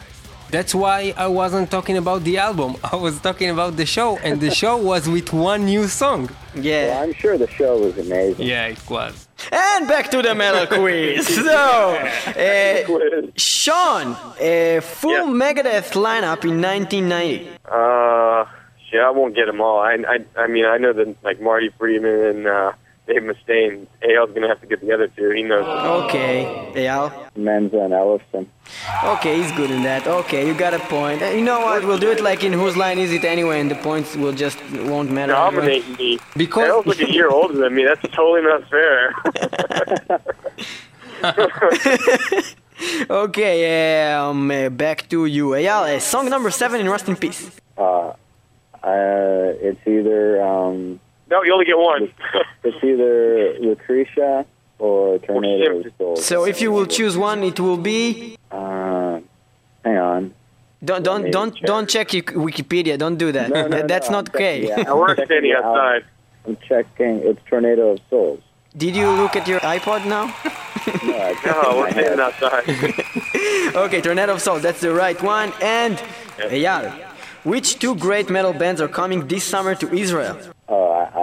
That's 0.49 0.73
why 0.77 1.13
I 1.17 1.27
wasn't 1.27 1.73
talking 1.73 1.97
about 1.97 2.23
the 2.23 2.39
album. 2.39 2.77
I 2.93 2.95
was 2.95 3.19
talking 3.21 3.51
about 3.51 3.77
the 3.77 3.85
show, 3.85 4.17
and 4.19 4.41
the 4.41 4.53
show 4.53 4.77
was 4.77 5.09
with 5.09 5.33
one 5.33 5.65
new 5.65 5.89
song. 5.89 6.29
Well, 6.55 6.65
Yeah. 6.65 7.01
I'm 7.03 7.13
sure 7.15 7.37
the 7.37 7.49
show 7.51 7.79
was 7.79 7.99
amazing. 7.99 8.47
Yeah, 8.47 8.67
it 8.67 8.79
was. 8.89 9.26
And 9.53 9.87
back 9.87 10.11
to 10.13 10.23
the 10.23 10.35
metal 10.35 10.67
quiz. 10.79 11.27
So, 11.47 11.95
uh, 11.95 13.31
Sean, 13.37 14.13
uh, 14.13 14.81
full 14.81 15.11
Yeah. 15.13 15.25
Megadeth 15.27 15.93
lineup 15.95 16.45
in 16.45 16.61
1990. 16.63 17.51
Uh, 17.65 18.45
shit, 18.91 19.01
I 19.01 19.11
won't 19.11 19.35
get 19.35 19.47
them 19.47 19.61
all. 19.61 19.79
I, 19.81 19.95
I, 20.09 20.25
I 20.43 20.47
mean, 20.47 20.65
I 20.65 20.79
know 20.79 20.93
that 20.93 21.17
like 21.23 21.41
Marty 21.41 21.71
Friedman 21.79 22.21
and 22.25 22.47
uh, 22.47 22.73
Dave 23.07 23.23
Mustaine. 23.23 23.87
AL's 24.03 24.33
gonna 24.33 24.49
have 24.49 24.61
to 24.61 24.67
get 24.67 24.81
the 24.81 24.93
other 24.93 25.07
two. 25.09 25.31
He 25.31 25.43
knows. 25.43 25.65
Okay, 26.05 26.45
Eyal. 26.75 27.13
Menza 27.37 27.79
and 27.85 27.93
Ellefson. 27.95 28.47
Okay, 29.05 29.37
he's 29.41 29.53
good 29.53 29.71
in 29.71 29.83
that. 29.85 30.07
Okay, 30.07 30.47
you 30.47 30.55
got 30.55 30.75
a 30.75 30.81
point. 30.81 31.23
Uh, 31.23 31.27
You 31.27 31.43
know 31.45 31.61
what? 31.61 31.85
We'll 31.85 31.99
do 31.99 32.11
it 32.11 32.21
like 32.21 32.43
in 32.43 32.53
whose 32.53 32.77
line 32.77 32.99
is 32.99 33.13
it 33.13 33.25
anyway, 33.25 33.61
and 33.61 33.71
the 33.71 33.77
points 33.77 34.17
will 34.17 34.33
just 34.33 34.59
won't 34.91 35.11
matter. 35.11 35.35
anyway. 35.35 35.83
Me. 35.99 36.19
Because- 36.37 36.69
AL's 36.69 36.87
like 36.87 37.01
a 37.01 37.11
year 37.13 37.29
older 37.29 37.55
than 37.55 37.75
me. 37.75 37.85
That's 37.85 38.03
totally 38.15 38.43
not 38.43 38.69
fair. 38.69 39.15
Okay, 43.09 44.13
um, 44.13 44.51
uh, 44.51 44.69
back 44.69 45.09
to 45.09 45.25
you. 45.25 45.49
Eyal, 45.51 45.97
uh, 45.97 46.01
song 46.01 46.29
number 46.29 46.51
seven 46.51 46.79
in 46.81 46.89
Rust 46.89 47.09
in 47.09 47.17
Peace. 47.17 47.51
Uh, 47.79 48.13
uh, 48.83 49.55
it's 49.69 49.81
either 49.87 50.43
um, 50.43 51.01
no, 51.31 51.43
you 51.43 51.53
only 51.53 51.65
get 51.65 51.79
one. 51.79 52.13
it's 52.65 52.83
either 52.85 53.59
Lucretia 53.61 54.47
or 54.79 55.19
Tornado 55.21 55.79
of 55.81 55.87
Souls. 55.99 56.25
So 56.25 56.45
if 56.45 56.61
you 56.61 56.71
will 56.73 56.87
choose 56.87 57.17
one, 57.17 57.43
it 57.45 57.59
will 57.61 57.79
be. 57.79 58.37
Uh, 58.51 59.21
hang 59.85 59.97
on. 59.99 60.35
Don't 60.85 61.03
don't 61.03 61.31
don't 61.31 61.55
don't 61.63 61.89
check 61.89 62.09
Wikipedia. 62.09 62.99
Don't 62.99 63.17
do 63.17 63.33
that. 63.33 63.51
No, 63.51 63.67
no, 63.67 63.87
That's 63.93 64.09
no, 64.11 64.21
not 64.21 64.29
I'm 64.29 64.33
checking 64.41 64.73
okay. 64.73 64.85
I 64.85 64.93
work 64.93 65.09
checking 65.17 65.25
standing 65.27 65.51
it 65.53 65.57
out. 65.57 65.65
outside. 65.65 66.05
I'm 66.47 66.57
checking. 66.69 67.19
It's 67.29 67.41
Tornado 67.49 67.91
of 67.93 68.01
Souls. 68.11 68.41
Did 68.77 68.95
you 68.95 69.09
look 69.11 69.35
at 69.37 69.49
your 69.49 69.61
iPod 69.61 70.07
now? 70.07 70.35
No, 71.03 71.19
I 71.19 71.35
checked 71.35 71.47
No, 71.47 71.71
in 71.71 71.77
we're 71.79 71.83
my 71.83 71.91
standing 71.91 72.21
outside. 72.21 73.75
Okay, 73.75 74.01
Tornado 74.01 74.35
of 74.35 74.41
Souls. 74.41 74.63
That's 74.63 74.81
the 74.81 74.93
right 74.95 75.21
one. 75.21 75.53
And 75.61 75.97
Eyal, 76.39 76.93
which 77.43 77.81
two 77.81 77.97
great 77.97 78.31
metal 78.31 78.53
bands 78.53 78.81
are 78.81 78.87
coming 78.87 79.27
this 79.27 79.43
summer 79.43 79.75
to 79.75 79.93
Israel? 79.93 80.39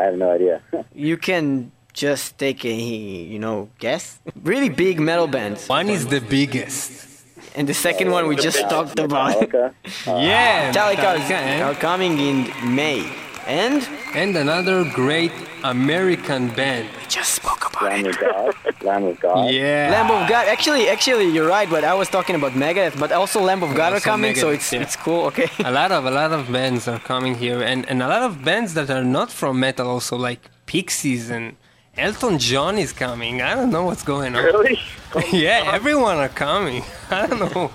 I, 0.04 0.08
I 0.08 0.10
have 0.10 0.18
no 0.18 0.32
idea. 0.32 0.62
You 0.96 1.18
can 1.18 1.72
just 1.94 2.38
take 2.38 2.66
a 2.66 2.74
you 2.74 3.40
know 3.40 3.70
guess. 3.80 4.20
Really 4.44 4.70
big 4.70 5.00
metal 5.00 5.28
bands. 5.28 5.68
One 5.68 5.90
is 5.90 6.08
the 6.08 6.22
biggest. 6.22 7.10
And 7.56 7.68
the 7.70 7.74
second 7.74 8.10
one 8.12 8.28
we 8.28 8.36
just 8.36 8.60
talked 8.70 9.00
about. 9.00 9.38
Metallica. 9.38 9.74
Yeah, 10.08 10.72
Metallica 10.72 11.30
eh? 11.30 11.62
are 11.64 11.76
coming 11.76 12.18
in 12.20 12.38
May. 12.76 13.06
And 13.46 13.88
And 14.16 14.36
another 14.38 14.84
great 14.84 15.32
American 15.64 16.50
band. 16.50 16.90
We 17.00 17.06
just 17.08 17.34
spoke 17.36 17.70
about 17.70 17.84
Lamb 17.84 18.06
of 18.06 18.20
God. 18.20 18.56
Lamb 18.82 19.04
of 19.06 19.20
God. 19.20 19.52
Yeah. 19.52 19.90
Lamb 19.92 20.12
of 20.12 20.30
God. 20.30 20.48
Actually, 20.48 20.90
actually, 20.90 21.30
you're 21.30 21.48
right. 21.48 21.70
But 21.70 21.84
I 21.84 21.94
was 21.94 22.10
talking 22.10 22.36
about 22.36 22.52
Megadeth. 22.54 23.00
But 23.00 23.12
also 23.12 23.42
Lamb 23.42 23.64
of 23.64 23.76
God 23.76 23.94
are 23.94 23.96
Also 23.96 24.10
coming, 24.12 24.36
so 24.36 24.50
it's 24.50 24.72
yeah. 24.72 24.82
it's 24.82 24.96
cool. 24.96 25.26
Okay. 25.26 25.50
A 25.64 25.72
lot 25.72 25.92
of 25.92 26.06
a 26.06 26.12
lot 26.12 26.32
of 26.32 26.52
bands 26.52 26.88
are 26.88 27.00
coming 27.00 27.36
here, 27.36 27.62
and, 27.62 27.88
and 27.90 28.02
a 28.04 28.08
lot 28.08 28.24
of 28.24 28.44
bands 28.44 28.74
that 28.74 28.90
are 28.90 29.04
not 29.04 29.32
from 29.32 29.60
metal 29.60 29.88
also, 29.90 30.18
like 30.18 30.42
Pixies 30.66 31.30
and 31.30 31.56
Elton 31.98 32.40
John 32.40 32.78
is 32.78 32.92
coming. 32.92 33.42
I 33.42 33.56
don't 33.56 33.70
know 33.70 33.86
what's 33.86 34.04
going 34.04 34.36
on. 34.36 34.44
Really? 34.44 34.80
yeah, 35.32 35.72
everyone 35.74 36.18
are 36.18 36.30
coming. 36.30 36.84
I 37.12 37.28
don't 37.28 37.40
know. 37.54 37.72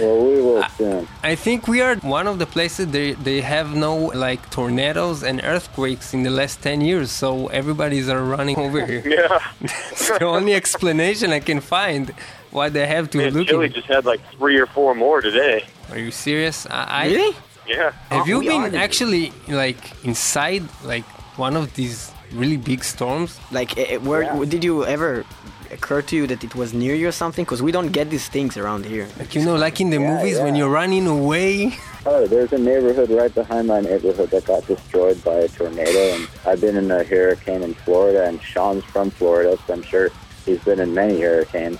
Well, 0.00 0.16
we 0.26 0.40
will 0.42 0.62
soon. 0.76 1.06
I 1.22 1.34
think 1.34 1.68
we 1.68 1.80
are 1.80 1.96
one 1.96 2.26
of 2.26 2.38
the 2.38 2.46
places 2.46 2.86
they 2.88 3.12
they 3.28 3.40
have 3.40 3.74
no 3.74 3.94
like 4.26 4.40
tornadoes 4.50 5.22
and 5.22 5.40
earthquakes 5.44 6.12
in 6.14 6.22
the 6.22 6.30
last 6.30 6.62
ten 6.62 6.80
years, 6.80 7.10
so 7.10 7.48
everybody's 7.48 8.08
are 8.08 8.22
running 8.36 8.58
over 8.66 8.80
here. 8.86 9.02
Yeah. 9.06 9.38
It's 9.60 10.08
the 10.08 10.24
only 10.24 10.54
explanation 10.54 11.32
I 11.32 11.40
can 11.40 11.60
find 11.60 12.04
why 12.50 12.68
they 12.70 12.86
have 12.86 13.10
to 13.10 13.18
Man, 13.18 13.32
look. 13.34 13.48
Chile 13.48 13.66
in- 13.66 13.72
just 13.72 13.86
had 13.88 14.04
like 14.04 14.20
three 14.36 14.56
or 14.58 14.66
four 14.66 14.94
more 14.94 15.20
today. 15.20 15.64
Are 15.90 15.98
you 15.98 16.10
serious? 16.10 16.66
I, 16.66 16.84
I 17.02 17.06
Really? 17.08 17.36
Yeah. 17.66 17.90
Have 18.10 18.22
Oh, 18.22 18.26
you 18.32 18.40
been 18.42 18.74
actually 18.74 19.32
like 19.46 19.80
inside 20.04 20.62
like 20.84 21.04
one 21.36 21.54
of 21.56 21.74
these 21.74 22.10
really 22.32 22.56
big 22.56 22.82
storms. 22.84 23.38
Like, 23.52 23.76
eh, 23.78 23.84
eh, 23.94 23.96
where 24.08 24.22
Yeah. 24.22 24.44
did 24.44 24.62
you 24.64 24.84
ever 24.84 25.24
occur 25.70 26.02
to 26.02 26.16
you 26.16 26.26
that 26.26 26.42
it 26.44 26.54
was 26.54 26.72
near 26.72 26.94
you 26.94 27.08
or 27.08 27.12
something? 27.12 27.44
Because 27.44 27.62
we 27.62 27.72
don't 27.72 27.92
get 27.92 28.10
these 28.10 28.28
things 28.28 28.56
around 28.56 28.86
here. 28.86 29.08
Like 29.18 29.34
you 29.34 29.44
know, 29.44 29.56
like 29.56 29.80
in 29.80 29.90
the 29.90 29.98
Yeah, 29.98 30.16
movies 30.16 30.38
when 30.38 30.54
you're 30.54 30.70
running 30.70 31.06
away. 31.06 31.76
Oh, 32.06 32.26
there's 32.26 32.52
a 32.52 32.58
neighborhood 32.58 33.10
right 33.10 33.34
behind 33.34 33.68
my 33.68 33.80
neighborhood 33.80 34.30
that 34.30 34.44
got 34.46 34.66
destroyed 34.66 35.22
by 35.24 35.34
a 35.34 35.48
tornado, 35.48 35.98
and 36.14 36.28
I've 36.46 36.60
been 36.60 36.76
in 36.76 36.90
a 36.90 37.04
hurricane 37.04 37.62
in 37.62 37.74
Florida, 37.74 38.24
and 38.26 38.40
Sean's 38.42 38.84
from 38.84 39.10
Florida, 39.10 39.58
so 39.66 39.74
I'm 39.74 39.82
sure 39.82 40.10
he's 40.46 40.62
been 40.64 40.80
in 40.80 40.94
many 40.94 41.20
hurricanes. 41.20 41.78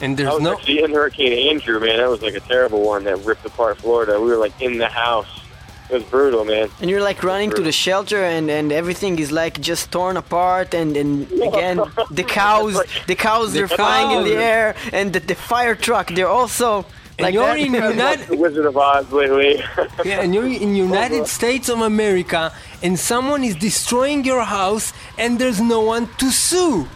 And 0.00 0.16
there's 0.16 0.28
I 0.28 0.32
there's 0.32 0.34
was 0.34 0.42
no 0.42 0.52
actually 0.54 0.82
in 0.82 0.92
Hurricane 0.92 1.50
Andrew, 1.50 1.78
man. 1.80 1.98
That 1.98 2.10
was 2.10 2.22
like 2.22 2.34
a 2.34 2.40
terrible 2.40 2.82
one 2.82 3.04
that 3.04 3.18
ripped 3.24 3.46
apart 3.46 3.78
Florida. 3.78 4.20
We 4.20 4.28
were 4.30 4.36
like 4.36 4.60
in 4.60 4.78
the 4.78 4.88
house. 4.88 5.41
It 5.90 5.94
was 5.94 6.04
brutal, 6.04 6.44
man. 6.44 6.70
And 6.80 6.88
you're 6.88 7.02
like 7.02 7.22
running 7.22 7.50
to 7.50 7.62
the 7.62 7.72
shelter, 7.72 8.24
and, 8.24 8.50
and 8.50 8.72
everything 8.72 9.18
is 9.18 9.30
like 9.30 9.60
just 9.60 9.92
torn 9.92 10.16
apart. 10.16 10.74
And, 10.74 10.96
and 10.96 11.30
again, 11.32 11.82
the 12.10 12.24
cows, 12.24 12.80
the 13.06 13.14
cows, 13.14 13.52
they're 13.52 13.68
flying 13.68 14.10
in 14.18 14.24
the 14.24 14.36
air, 14.36 14.74
and 14.92 15.12
the, 15.12 15.20
the 15.20 15.34
fire 15.34 15.74
truck, 15.74 16.08
they're 16.08 16.28
also 16.28 16.86
and 17.18 17.24
like 17.26 17.34
you're 17.34 17.46
that. 17.46 17.58
in 17.58 17.72
The 17.82 17.88
United 17.90 18.38
Wizard 18.38 18.66
of 18.66 18.76
Oz 18.76 19.10
lately. 19.12 19.62
yeah, 20.04 20.22
and 20.22 20.34
you're 20.34 20.46
in 20.46 20.74
United 20.76 21.26
States 21.38 21.68
of 21.68 21.80
America 21.80 22.52
and 22.82 22.98
someone 22.98 23.44
is 23.44 23.54
destroying 23.54 24.24
your 24.24 24.42
house 24.42 24.92
and 25.18 25.38
there's 25.38 25.60
no 25.60 25.80
one 25.80 26.08
to 26.18 26.30
sue. 26.30 26.88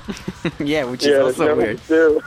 yeah, 0.58 0.84
which 0.84 1.02
is 1.04 1.10
yeah, 1.10 1.18
also 1.26 1.46
no 1.48 1.54
weird. 1.56 1.80
too. 1.86 2.20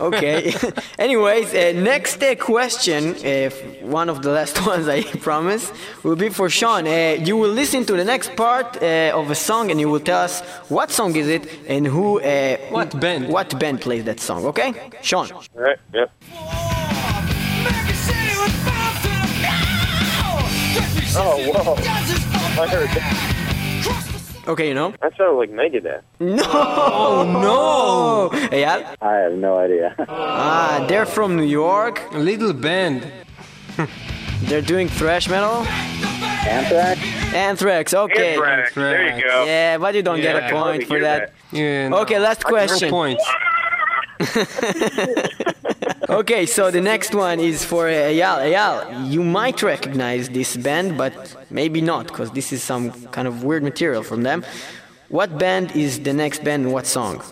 Okay. 0.00 0.54
Anyways, 0.98 1.52
uh, 1.54 1.72
next 1.74 2.22
uh, 2.22 2.34
question, 2.36 3.14
uh, 3.14 3.50
one 3.98 4.08
of 4.08 4.22
the 4.22 4.30
last 4.30 4.64
ones 4.66 4.88
I 4.88 5.02
promise, 5.02 5.72
will 6.02 6.16
be 6.16 6.28
for 6.30 6.48
Sean. 6.48 6.86
Uh, 6.86 7.16
you 7.28 7.36
will 7.36 7.50
listen 7.50 7.84
to 7.86 7.92
the 7.96 8.04
next 8.04 8.34
part 8.36 8.82
uh, 8.82 9.12
of 9.14 9.30
a 9.30 9.34
song, 9.34 9.70
and 9.70 9.78
you 9.78 9.88
will 9.90 10.00
tell 10.00 10.20
us 10.22 10.40
what 10.68 10.90
song 10.90 11.14
is 11.16 11.28
it 11.28 11.46
and 11.68 11.86
who. 11.86 12.20
Uh, 12.20 12.56
What 12.70 12.98
band? 12.98 13.28
What 13.28 13.58
band 13.58 13.80
plays 13.80 14.04
that 14.04 14.20
song? 14.20 14.40
Okay, 14.46 14.72
Sean. 15.02 15.26
All 15.32 15.42
right, 15.54 15.78
yep. 15.92 16.10
Oh, 21.14 21.36
whoa. 21.52 21.74
I 22.62 22.66
heard 22.68 22.88
that. 22.88 24.48
Okay, 24.48 24.68
you 24.68 24.74
know. 24.74 24.92
That 25.00 25.16
sounded 25.16 25.38
like 25.38 25.50
Megadeth. 25.50 26.02
No. 26.18 26.42
Oh 26.44 28.30
no! 28.32 28.48
Eyal? 28.48 28.96
I 29.00 29.14
have 29.14 29.34
no 29.34 29.58
idea. 29.58 29.94
Ah, 30.08 30.84
they're 30.88 31.06
from 31.06 31.36
New 31.36 31.44
York. 31.44 32.02
A 32.12 32.18
little 32.18 32.52
band. 32.52 33.06
They're 34.42 34.60
doing 34.60 34.88
thrash 34.88 35.28
metal. 35.28 35.64
Anthrax? 36.44 37.00
Anthrax. 37.32 37.94
Okay. 37.94 38.32
Anthrax. 38.34 38.74
There 38.74 39.16
you 39.16 39.22
go. 39.22 39.44
Yeah, 39.44 39.78
but 39.78 39.94
you 39.94 40.02
don't 40.02 40.20
get 40.20 40.34
a 40.36 40.50
point 40.52 40.82
for 40.88 40.94
Hear 40.94 41.02
that. 41.02 41.32
Yeah, 41.52 41.88
no. 41.88 41.98
Okay, 41.98 42.18
last 42.18 42.42
question. 42.44 42.90
points. 42.90 43.24
Okay, 46.12 46.44
so 46.44 46.70
the 46.70 46.82
next 46.82 47.14
one 47.14 47.40
is 47.40 47.64
for 47.64 47.86
Ayal. 47.86 48.38
Eyal, 48.44 49.10
you 49.10 49.24
might 49.24 49.62
recognize 49.62 50.28
this 50.28 50.58
band, 50.58 50.98
but 50.98 51.34
maybe 51.48 51.80
not, 51.80 52.06
because 52.06 52.30
this 52.32 52.52
is 52.52 52.62
some 52.62 52.92
kind 53.16 53.26
of 53.26 53.44
weird 53.44 53.62
material 53.62 54.02
from 54.02 54.22
them. 54.22 54.44
What 55.08 55.38
band 55.38 55.74
is 55.74 56.00
the 56.00 56.12
next 56.12 56.44
band 56.44 56.64
and 56.64 56.72
what 56.74 56.86
song? 56.86 57.22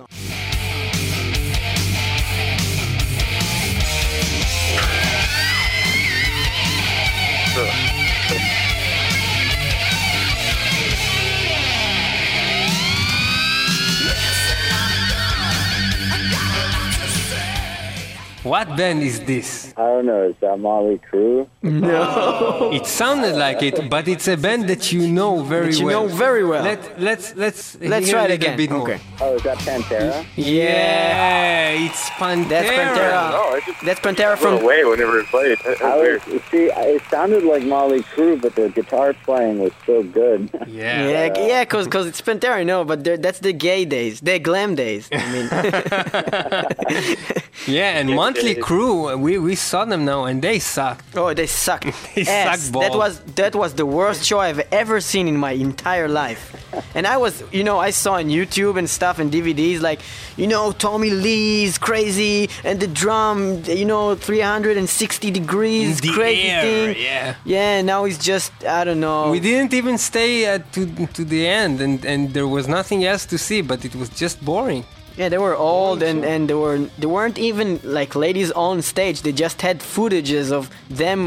What 18.42 18.74
band 18.76 19.02
is 19.02 19.20
this? 19.20 19.74
I 19.76 19.82
don't 19.82 20.06
know. 20.06 20.28
Is 20.30 20.34
that 20.40 20.56
Mötley 20.58 20.98
Crüe? 21.12 21.46
No. 21.62 22.70
it 22.72 22.86
sounded 22.86 23.36
like 23.36 23.62
it, 23.62 23.90
but 23.90 24.08
it's 24.08 24.26
a 24.28 24.36
band 24.38 24.66
that 24.68 24.90
you 24.92 25.06
know 25.08 25.42
very 25.42 25.66
That 25.72 25.78
you 25.78 25.84
well. 25.86 26.08
know 26.08 26.14
very 26.14 26.42
well. 26.44 26.62
Let, 26.64 26.98
let's 26.98 27.34
let's 27.36 27.76
Let's 27.80 28.08
try 28.08 28.20
it 28.24 28.30
little 28.30 28.34
again. 28.36 28.56
bit 28.56 28.70
more. 28.70 28.82
Okay. 28.90 28.98
Oh, 29.20 29.34
is 29.36 29.42
that 29.42 29.58
Pantera? 29.58 30.24
Yeah, 30.36 31.70
it's 31.72 32.08
Pantera. 32.10 32.48
That's 32.48 32.68
Pantera. 32.70 33.30
Oh, 33.34 33.54
it 33.56 33.64
just 33.66 33.84
That's 33.84 34.00
Pantera 34.00 34.38
from. 34.38 34.54
away 34.62 34.84
whenever 34.86 35.18
it 35.20 35.26
played. 35.26 35.58
That- 35.58 35.78
That's 35.78 35.82
I 35.82 35.96
was, 35.98 36.22
see, 36.50 36.70
it 36.72 37.02
sounded 37.10 37.42
like 37.44 37.62
Mötley 37.64 38.02
Crüe, 38.04 38.40
but 38.40 38.54
the 38.54 38.70
guitar 38.70 39.12
playing 39.24 39.58
was 39.60 39.72
so 39.84 40.02
good. 40.02 40.48
Yeah. 40.66 41.08
Yeah, 41.08 41.38
yeah, 41.46 41.64
cause, 41.66 41.86
cause 41.88 42.06
it's 42.06 42.20
Pantera, 42.22 42.64
no, 42.64 42.84
but 42.84 43.04
that's 43.04 43.40
the 43.40 43.52
gay 43.52 43.84
days, 43.84 44.20
the 44.20 44.38
glam 44.38 44.74
days. 44.76 45.08
I 45.12 45.32
mean, 45.32 45.48
Yeah, 47.66 47.98
and 47.98 48.16
Crüe, 48.34 49.18
we, 49.18 49.38
we 49.38 49.54
saw 49.54 49.84
them 49.84 50.04
now 50.04 50.24
and 50.24 50.40
they 50.42 50.58
sucked. 50.58 51.04
oh, 51.16 51.32
they 51.34 51.46
sucked. 51.46 51.86
They 52.14 52.22
ass. 52.22 52.60
suck 52.60 52.80
That 52.82 52.94
was 52.94 53.20
that 53.36 53.54
was 53.54 53.74
the 53.74 53.86
worst 53.86 54.24
show 54.24 54.38
I've 54.40 54.60
ever 54.72 55.00
seen 55.00 55.28
in 55.28 55.36
my 55.36 55.52
entire 55.52 56.08
life. 56.08 56.42
And 56.94 57.06
I 57.06 57.16
was, 57.16 57.42
you 57.52 57.64
know, 57.64 57.78
I 57.78 57.90
saw 57.90 58.14
on 58.14 58.26
YouTube 58.26 58.78
and 58.78 58.88
stuff 58.88 59.18
and 59.18 59.30
DVDs 59.32 59.80
like, 59.80 60.00
you 60.36 60.46
know, 60.46 60.70
Tommy 60.72 61.10
Lee's 61.10 61.78
crazy 61.78 62.48
and 62.64 62.78
the 62.80 62.86
drum, 62.86 63.62
you 63.66 63.84
know, 63.84 64.14
360 64.14 65.30
degrees, 65.30 66.00
The 66.00 66.08
crazy 66.12 66.48
air, 66.48 66.62
thing. 66.94 66.96
yeah. 67.02 67.34
Yeah, 67.44 67.82
now 67.82 68.04
it's 68.04 68.18
just 68.18 68.52
I 68.64 68.84
don't 68.84 69.00
know. 69.00 69.30
We 69.30 69.40
didn't 69.40 69.74
even 69.74 69.98
stay 69.98 70.32
uh, 70.46 70.58
to 70.74 71.06
to 71.16 71.24
the 71.24 71.46
end, 71.46 71.80
and, 71.80 72.04
and 72.04 72.20
there 72.34 72.46
was 72.48 72.66
nothing 72.68 73.04
else 73.04 73.24
to 73.26 73.36
see, 73.38 73.60
but 73.62 73.84
it 73.84 73.94
was 73.94 74.08
just 74.22 74.36
boring. 74.44 74.84
Yeah, 75.20 75.28
they 75.28 75.36
were 75.36 75.54
old 75.54 76.02
and, 76.02 76.24
and 76.24 76.48
they 76.48 76.54
were 76.54 76.78
they 77.00 77.06
weren't 77.16 77.38
even 77.38 77.78
like 77.84 78.14
ladies 78.14 78.50
on 78.52 78.80
stage. 78.80 79.16
They 79.20 79.32
just 79.46 79.60
had 79.60 79.76
footages 79.80 80.50
of 80.50 80.70
them 80.88 81.20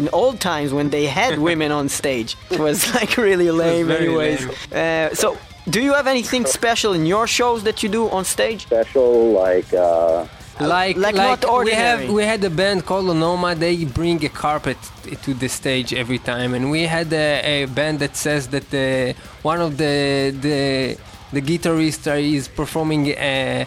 in 0.00 0.06
old 0.12 0.36
times 0.38 0.70
when 0.78 0.90
they 0.90 1.06
had 1.06 1.38
women 1.50 1.70
on 1.72 1.88
stage. 1.88 2.36
It 2.50 2.60
was 2.60 2.78
like 2.94 3.16
really 3.16 3.50
lame, 3.50 3.86
very 3.86 4.04
anyways. 4.04 4.40
Uh, 4.70 5.14
so, 5.14 5.38
do 5.74 5.80
you 5.80 5.94
have 5.94 6.06
anything 6.06 6.44
special 6.44 6.92
in 6.92 7.06
your 7.06 7.26
shows 7.26 7.62
that 7.62 7.82
you 7.82 7.88
do 7.88 8.02
on 8.10 8.26
stage? 8.36 8.60
Special, 8.66 9.32
like, 9.44 9.72
uh, 9.72 10.26
Like, 10.60 10.96
like 11.06 11.14
not 11.14 11.40
we 11.64 11.72
have 11.86 12.00
we 12.18 12.22
had 12.32 12.40
a 12.44 12.50
band 12.60 12.84
called 12.88 13.06
Onoma. 13.14 13.50
They 13.66 13.76
bring 14.00 14.18
a 14.30 14.32
carpet 14.44 14.76
to 15.24 15.30
the 15.42 15.48
stage 15.48 15.90
every 16.02 16.20
time, 16.32 16.50
and 16.56 16.64
we 16.76 16.82
had 16.96 17.08
a, 17.12 17.28
a 17.54 17.66
band 17.78 17.96
that 18.04 18.14
says 18.24 18.42
that 18.54 18.66
the 18.76 19.14
one 19.50 19.60
of 19.66 19.72
the 19.82 19.96
the 20.46 20.58
the 21.32 21.42
guitarist 21.42 22.06
is 22.34 22.48
performing 22.48 23.16
uh, 23.16 23.64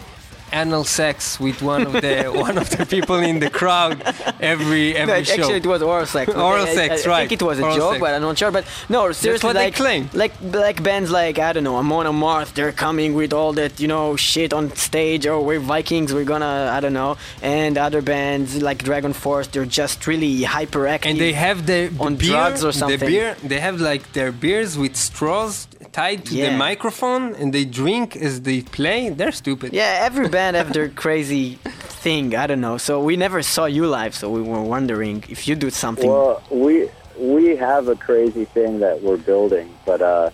anal 0.54 0.84
sex 0.84 1.40
with 1.40 1.62
one 1.62 1.86
of 1.86 1.92
the 1.92 2.24
one 2.34 2.58
of 2.58 2.68
the 2.76 2.84
people 2.84 3.16
in 3.16 3.38
the 3.38 3.48
crowd 3.48 4.02
every 4.38 4.92
No, 4.92 4.98
every 5.00 5.14
actually, 5.14 5.42
show. 5.44 5.54
it 5.54 5.64
was 5.66 5.80
oral 5.80 6.04
sex. 6.04 6.30
Oral 6.48 6.66
I- 6.66 6.68
I- 6.68 6.74
sex, 6.74 7.06
I, 7.06 7.08
right. 7.08 7.22
I 7.22 7.26
think 7.28 7.40
it 7.40 7.44
was 7.46 7.58
a 7.58 7.62
Oral 7.62 7.76
joke, 7.76 7.92
sex. 7.92 8.00
but 8.02 8.14
I'm 8.14 8.20
not 8.20 8.36
sure. 8.36 8.50
But 8.50 8.66
no, 8.90 9.10
seriously, 9.12 9.54
like, 9.54 9.74
claim. 9.76 10.10
like 10.12 10.32
like 10.42 10.82
bands 10.82 11.10
like 11.10 11.38
I 11.38 11.54
don't 11.54 11.64
know, 11.64 11.76
Amon 11.76 12.04
Amarth, 12.04 12.52
they're 12.52 12.70
coming 12.86 13.14
with 13.14 13.32
all 13.32 13.54
that 13.54 13.80
you 13.80 13.88
know 13.88 14.14
shit 14.16 14.52
on 14.52 14.74
stage, 14.76 15.26
or 15.26 15.40
we're 15.42 15.58
Vikings, 15.58 16.12
we're 16.12 16.24
gonna 16.34 16.70
I 16.70 16.80
don't 16.80 16.92
know, 16.92 17.16
and 17.40 17.78
other 17.78 18.02
bands 18.02 18.60
like 18.60 18.84
DragonForce, 18.84 19.50
they're 19.52 19.64
just 19.64 20.06
really 20.06 20.40
hyperactive. 20.40 21.06
and 21.06 21.18
they 21.18 21.32
have 21.32 21.64
the, 21.66 21.86
the 21.88 22.04
on 22.04 22.16
beer, 22.16 22.28
drugs 22.32 22.62
or 22.62 22.72
something. 22.72 22.98
The 22.98 23.06
beer, 23.06 23.36
they 23.42 23.60
have 23.60 23.80
like 23.80 24.12
their 24.12 24.30
beers 24.32 24.76
with 24.76 24.96
straws 24.96 25.66
tied 25.92 26.24
to 26.26 26.34
Yeah. 26.34 26.50
the 26.50 26.56
microphone, 26.56 27.34
and 27.34 27.52
they 27.52 27.64
drink 27.64 28.16
as 28.16 28.40
they 28.42 28.62
play. 28.62 29.08
They're 29.10 29.32
stupid. 29.32 29.72
Yeah, 29.72 30.00
every 30.08 30.28
band 30.28 30.56
have 30.56 30.72
their 30.72 30.88
crazy 31.04 31.58
thing. 32.04 32.34
I 32.34 32.46
don't 32.46 32.60
know. 32.60 32.78
So 32.78 33.00
we 33.02 33.16
never 33.16 33.42
saw 33.42 33.66
you 33.66 33.86
live, 33.86 34.14
so 34.14 34.30
we 34.30 34.42
were 34.42 34.62
wondering 34.62 35.24
if 35.28 35.46
you 35.46 35.54
do 35.54 35.70
something. 35.70 36.08
well, 36.10 36.42
we 36.50 36.88
we 37.18 37.56
have 37.56 37.88
a 37.88 37.96
crazy 37.96 38.46
thing 38.46 38.80
that 38.80 39.02
we're 39.02 39.18
building, 39.18 39.68
but 39.84 40.00
uh, 40.00 40.30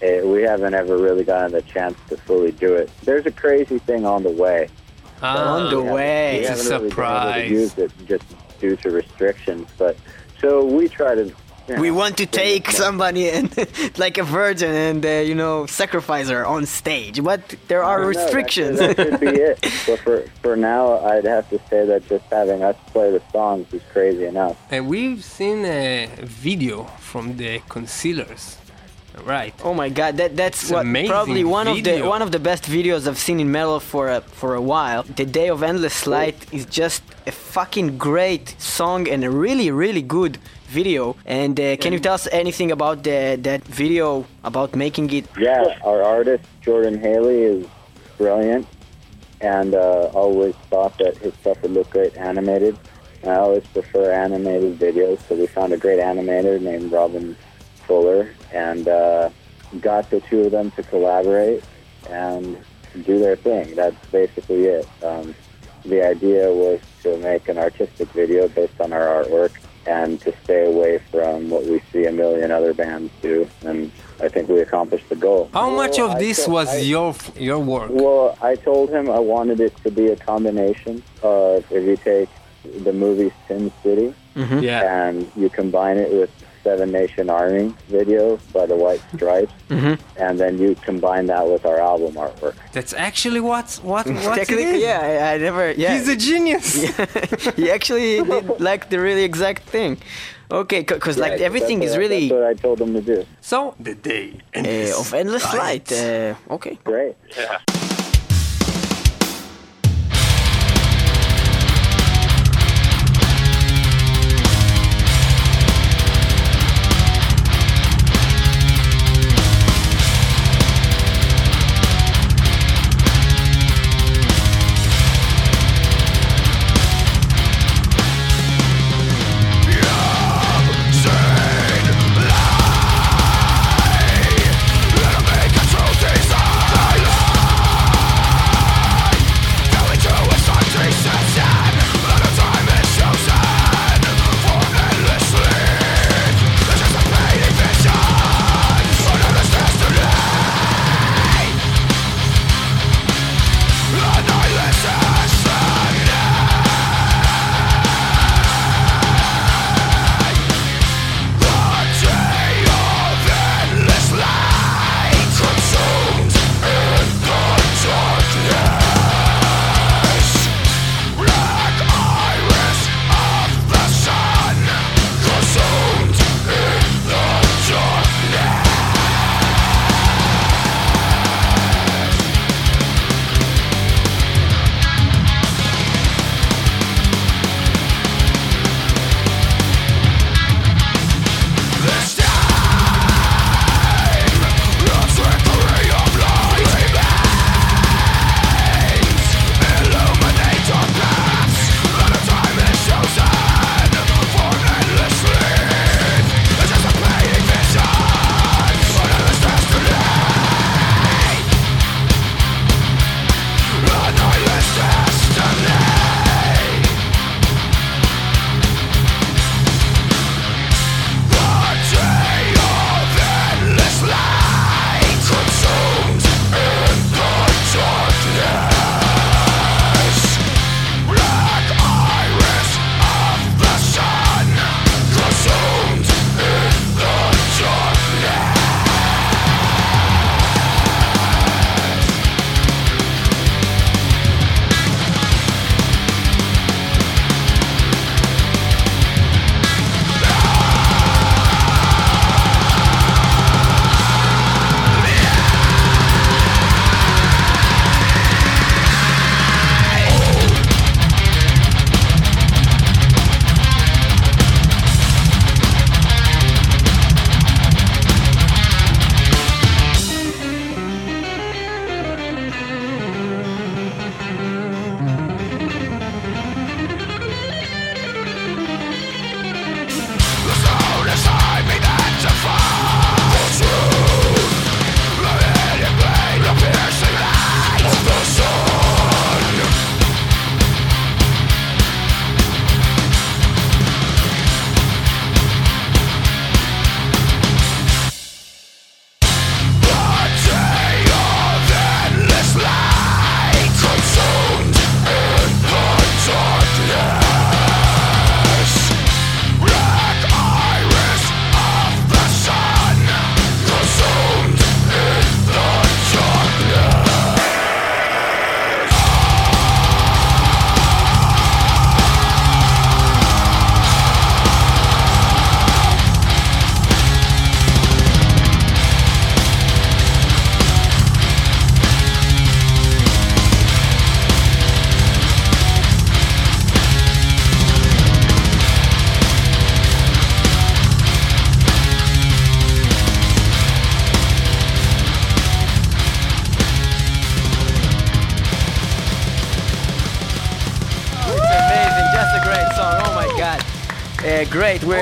eh, 0.00 0.22
we 0.22 0.42
haven't 0.42 0.74
ever 0.74 0.96
really 0.96 1.24
gotten 1.24 1.52
the 1.52 1.62
chance 1.62 1.96
to 2.08 2.16
fully 2.16 2.52
do 2.52 2.72
it. 2.74 2.88
There's 3.02 3.26
a 3.26 3.32
crazy 3.32 3.78
thing 3.80 4.06
on 4.06 4.22
the 4.22 4.30
way. 4.30 4.68
Ah, 5.22 5.54
on 5.56 5.70
the 5.70 5.80
We 5.80 5.84
haven't- 5.86 5.94
way. 5.94 6.38
we 6.40 6.46
It's 6.46 6.48
a 6.48 6.50
haven't 6.50 6.66
really 6.66 6.78
been 6.78 6.84
able 6.84 6.90
surprise. 6.90 7.48
to 7.48 7.54
use 7.54 7.78
it 7.78 7.90
just 8.06 8.24
due 8.60 8.76
to 8.76 8.90
restrictions, 8.90 9.68
but 9.76 9.96
so 10.40 10.64
we 10.64 10.88
try 10.88 11.14
to. 11.16 11.24
You 11.68 11.76
We 11.80 11.90
want 11.90 12.16
to 12.18 12.26
take 12.26 12.68
it- 12.68 12.74
somebody 12.74 13.28
and 13.30 13.48
like 13.98 14.18
a 14.18 14.22
virgin 14.24 14.72
and 14.74 15.04
uh, 15.04 15.08
you 15.30 15.34
know 15.34 15.66
sacrifice 15.66 16.28
her 16.28 16.44
on 16.46 16.66
stage, 16.66 17.22
but 17.22 17.40
there 17.68 17.82
are 17.82 18.00
No, 18.00 18.06
that 18.06 18.14
could- 18.14 18.22
restrictions. 18.22 18.78
That, 18.78 18.96
could 18.96 19.20
be 19.20 19.26
it. 19.28 19.58
But 19.86 19.98
for 20.00 20.16
for 20.42 20.56
now, 20.56 20.84
I'd 21.12 21.24
have 21.36 21.48
to 21.50 21.58
say 21.70 21.84
that 21.90 22.00
just 22.08 22.24
having 22.30 22.62
us 22.62 22.76
play 22.92 23.10
the 23.10 23.22
songs 23.32 23.66
is 23.72 23.82
crazy 23.92 24.24
enough. 24.24 24.56
Uh, 24.72 24.82
we've 24.82 25.22
seen 25.24 25.64
a 25.64 26.08
video 26.22 26.84
from 27.10 27.36
the 27.36 27.60
concealers. 27.68 28.56
Right. 29.24 29.54
Oh 29.62 29.74
my 29.74 29.90
god, 29.90 30.16
that 30.16 30.36
that's 30.36 30.68
what, 30.70 30.80
amazing 30.82 31.10
probably 31.10 31.44
one 31.44 31.68
of 31.68 31.76
the 31.84 32.02
one 32.02 32.20
of 32.20 32.30
the 32.32 32.40
best 32.50 32.64
videos 32.64 33.06
I've 33.06 33.16
seen 33.28 33.38
in 33.38 33.50
metal 33.52 33.78
for 33.78 34.04
a, 34.10 34.20
for 34.40 34.56
a 34.56 34.60
while. 34.60 35.04
The 35.04 35.24
Day 35.24 35.48
of 35.50 35.62
Endless 35.62 36.04
Light 36.06 36.38
is 36.52 36.64
just 36.66 37.02
a 37.24 37.30
fucking 37.30 37.96
great 37.96 38.56
song 38.60 39.08
and 39.08 39.22
a 39.22 39.30
really 39.30 39.70
really 39.70 40.02
good 40.02 40.38
video. 40.80 41.16
And 41.24 41.54
uh, 41.58 41.76
can 41.82 41.92
you 41.94 42.00
tell 42.00 42.14
us 42.20 42.26
anything 42.42 42.70
about 42.72 42.98
the 43.08 43.38
that 43.48 43.62
video 43.82 44.26
about 44.50 44.70
making 44.84 45.08
it? 45.18 45.24
Yeah, 45.38 45.78
our 45.90 46.00
artist 46.02 46.44
Jordan 46.66 46.96
Haley 47.06 47.40
is 47.54 47.66
brilliant, 48.18 48.66
and 49.40 49.70
uh, 49.74 50.10
always 50.22 50.56
thought 50.70 50.94
that 50.98 51.14
his 51.24 51.32
stuff 51.40 51.62
would 51.62 51.74
look 51.78 51.90
great 51.90 52.14
animated. 52.16 52.74
And 53.22 53.30
I 53.32 53.36
always 53.46 53.66
prefer 53.76 54.12
animated 54.12 54.78
videos, 54.78 55.18
so 55.26 55.34
we 55.34 55.46
found 55.46 55.72
a 55.72 55.80
great 55.84 56.00
animator 56.00 56.60
named 56.60 56.92
Robin 56.92 57.36
Fuller, 57.86 58.22
and 58.52 58.86
uh, 58.88 59.30
got 59.80 60.10
the 60.10 60.20
two 60.28 60.40
of 60.46 60.50
them 60.50 60.70
to 60.72 60.82
collaborate 60.82 61.64
and 62.10 62.58
do 63.08 63.18
their 63.18 63.36
thing. 63.36 63.74
That's 63.74 64.02
basically 64.10 64.64
it. 64.78 64.88
Um, 65.02 65.34
the 65.84 66.06
idea 66.06 66.52
was 66.52 66.80
to 67.02 67.16
make 67.18 67.48
an 67.48 67.58
artistic 67.58 68.08
video 68.08 68.48
based 68.48 68.80
on 68.80 68.92
our 68.92 69.06
artwork 69.16 69.52
and 69.86 70.20
to 70.22 70.32
stay 70.44 70.66
away 70.66 70.98
from 71.10 71.50
what 71.50 71.64
we 71.64 71.80
see 71.92 72.04
a 72.06 72.12
million 72.12 72.50
other 72.50 72.74
bands 72.74 73.12
do. 73.22 73.48
And 73.64 73.90
I 74.20 74.28
think 74.28 74.48
we 74.48 74.60
accomplished 74.60 75.08
the 75.08 75.16
goal. 75.16 75.50
How 75.52 75.70
much 75.70 75.98
of 75.98 76.10
I 76.12 76.18
this 76.18 76.44
told- 76.46 76.54
was 76.54 76.68
I- 76.68 76.78
your 76.78 77.14
your 77.36 77.58
work? 77.58 77.90
Well, 77.90 78.36
I 78.42 78.54
told 78.56 78.90
him 78.90 79.10
I 79.10 79.18
wanted 79.18 79.60
it 79.60 79.74
to 79.84 79.90
be 79.90 80.08
a 80.08 80.16
combination 80.16 81.02
of 81.22 81.64
if 81.70 81.82
you 81.84 81.96
take 81.96 82.28
the 82.84 82.92
movie 82.92 83.30
Sin 83.46 83.70
City 83.82 84.14
mm-hmm. 84.34 84.60
Yeah. 84.60 85.06
and 85.06 85.30
you 85.36 85.50
combine 85.50 85.98
it 85.98 86.10
with 86.12 86.30
Seven 86.64 86.90
Nation 86.90 87.28
Army 87.28 87.74
video 87.88 88.38
by 88.52 88.64
the 88.66 88.74
White 88.74 89.02
Stripes, 89.14 89.52
and 89.70 90.40
then 90.40 90.58
you 90.58 90.74
combine 90.76 91.26
that 91.26 91.46
with 91.46 91.64
our 91.66 91.78
album 91.78 92.14
artwork. 92.14 92.56
That's 92.72 92.94
actually 92.94 93.40
what's 93.40 93.82
what 93.82 94.06
what 94.26 94.38
it 94.38 94.46
Technically, 94.46 94.82
yeah, 94.82 95.28
I, 95.30 95.34
I 95.34 95.38
never. 95.38 95.72
Yeah, 95.72 95.94
He's 95.94 96.08
a 96.08 96.16
genius. 96.16 96.68
he 97.56 97.70
actually 97.70 98.22
did 98.22 98.60
like 98.60 98.88
the 98.88 98.98
really 98.98 99.24
exact 99.24 99.62
thing. 99.64 99.98
Okay, 100.50 100.82
because 100.82 101.18
like 101.18 101.32
Right, 101.32 101.40
everything 101.40 101.80
that's 101.80 101.92
is 101.92 101.98
really 101.98 102.28
That's 102.28 102.40
what 102.40 102.48
I 102.48 102.54
told 102.54 102.80
him 102.80 102.92
to 102.94 103.00
do. 103.00 103.26
So 103.40 103.74
The 103.80 103.94
day 103.94 104.40
uh, 104.54 105.00
of 105.00 105.12
endless 105.14 105.44
light. 105.54 105.90
Uh, 105.92 106.34
okay. 106.50 106.78
Great. 106.84 107.16
Yeah. 107.36 107.58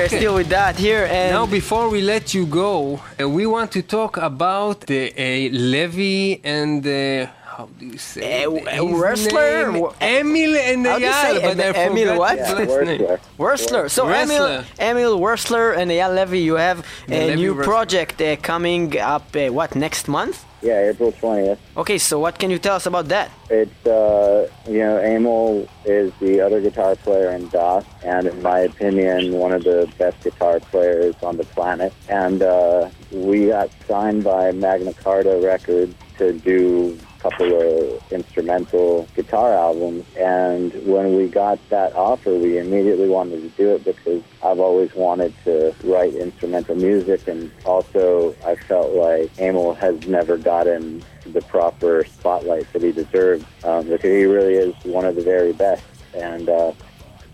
We're 0.03 0.07
Okay. 0.07 0.17
still 0.19 0.35
with 0.35 0.49
that 0.49 0.75
here 0.75 1.05
and 1.09 1.31
Now, 1.31 1.45
before 1.45 1.87
we 1.89 2.01
let 2.01 2.33
you 2.33 2.45
go, 2.45 2.99
uh, 3.21 3.29
we 3.29 3.45
want 3.45 3.71
to 3.71 3.81
talk 3.81 4.17
about 4.17 4.81
the 4.81 5.03
uh, 5.15 5.49
Levi 5.73 6.41
and 6.43 6.85
uh, 6.85 7.27
how 7.55 7.69
do 7.79 7.85
you 7.85 7.97
say? 7.97 8.43
Uh, 8.43 8.51
w- 8.51 8.67
uh, 8.67 8.97
wrestler? 8.99 9.71
name? 9.71 9.87
Emil 10.01 10.55
and 10.57 10.85
How 10.85 10.99
do 10.99 11.05
you 11.05 11.13
say 11.13 11.33
but 11.41 11.57
Em- 11.57 11.75
I 11.75 11.85
Emil 11.87 12.17
what? 12.19 12.37
his 12.37 12.49
Yeah, 12.49 12.55
last 12.55 13.23
Werstler. 13.39 13.89
So 13.89 14.01
Emil, 14.09 14.43
Werstler. 14.43 14.65
Emil 14.89 15.13
Werstler 15.25 15.77
and 15.77 15.89
Eyal 15.89 16.13
Levi, 16.19 16.35
you 16.49 16.55
have 16.55 16.79
a 17.07 17.27
Levi 17.27 17.35
new 17.35 17.53
Werstler. 17.55 17.63
project 17.63 18.21
uh, 18.21 18.35
coming 18.51 18.99
up. 18.99 19.25
Uh, 19.33 19.53
what 19.57 19.73
next 19.85 20.09
month? 20.09 20.43
Yeah, 20.63 20.89
April 20.89 21.11
20th. 21.11 21.57
Okay, 21.75 21.97
so 21.97 22.19
what 22.19 22.39
can 22.39 22.49
you 22.49 22.57
tell 22.57 22.77
us 22.77 22.85
about 22.85 23.09
that? 23.09 23.29
It's, 23.49 23.85
uh, 23.85 24.49
you 24.65 24.79
know, 24.79 24.97
Emil 24.97 25.67
is 25.83 26.13
the 26.21 26.39
other 26.39 26.61
guitar 26.61 26.95
player 26.95 27.31
in 27.31 27.49
Daath, 27.49 27.85
and 28.01 28.27
in 28.27 28.41
my 28.41 28.59
opinion, 28.59 29.33
one 29.33 29.51
of 29.51 29.65
the 29.65 29.91
best 29.97 30.23
guitar 30.23 30.61
players 30.61 31.15
on 31.21 31.35
the 31.35 31.43
planet. 31.43 31.91
And 32.07 32.41
uh, 32.41 32.89
we 33.11 33.47
got 33.47 33.69
signed 33.89 34.23
by 34.23 34.53
Magna 34.53 34.93
Carta 34.93 35.41
Records 35.43 35.93
to 36.17 36.31
do 36.39 36.97
couple 37.23 37.55
of 37.55 38.11
instrumental 38.11 39.07
guitar 39.15 39.53
albums. 39.53 40.05
And 40.17 40.73
when 40.85 41.15
we 41.15 41.27
got 41.27 41.57
that 41.69 41.95
offer, 41.95 42.33
we 42.33 42.57
immediately 42.57 43.07
wanted 43.07 43.41
to 43.41 43.49
do 43.49 43.75
it 43.75 43.85
because 43.85 44.21
I've 44.43 44.59
always 44.59 44.93
wanted 44.93 45.33
to 45.45 45.73
write 45.85 46.13
instrumental 46.13 46.75
music, 46.75 47.27
and 47.27 47.49
also 47.65 48.35
I 48.45 48.55
felt 48.55 48.93
like 48.93 49.31
Emil 49.39 49.73
has 49.75 50.05
never 50.05 50.37
gotten 50.37 51.01
the 51.25 51.41
proper 51.41 52.03
spotlight 52.03 52.71
that 52.73 52.81
he 52.81 52.91
deserves 52.91 53.45
um, 53.63 53.87
because 53.87 54.11
he 54.11 54.25
really 54.25 54.55
is 54.55 54.75
one 54.83 55.05
of 55.05 55.15
the 55.15 55.23
very 55.23 55.53
best. 55.53 55.83
And 56.13 56.49
uh, 56.49 56.73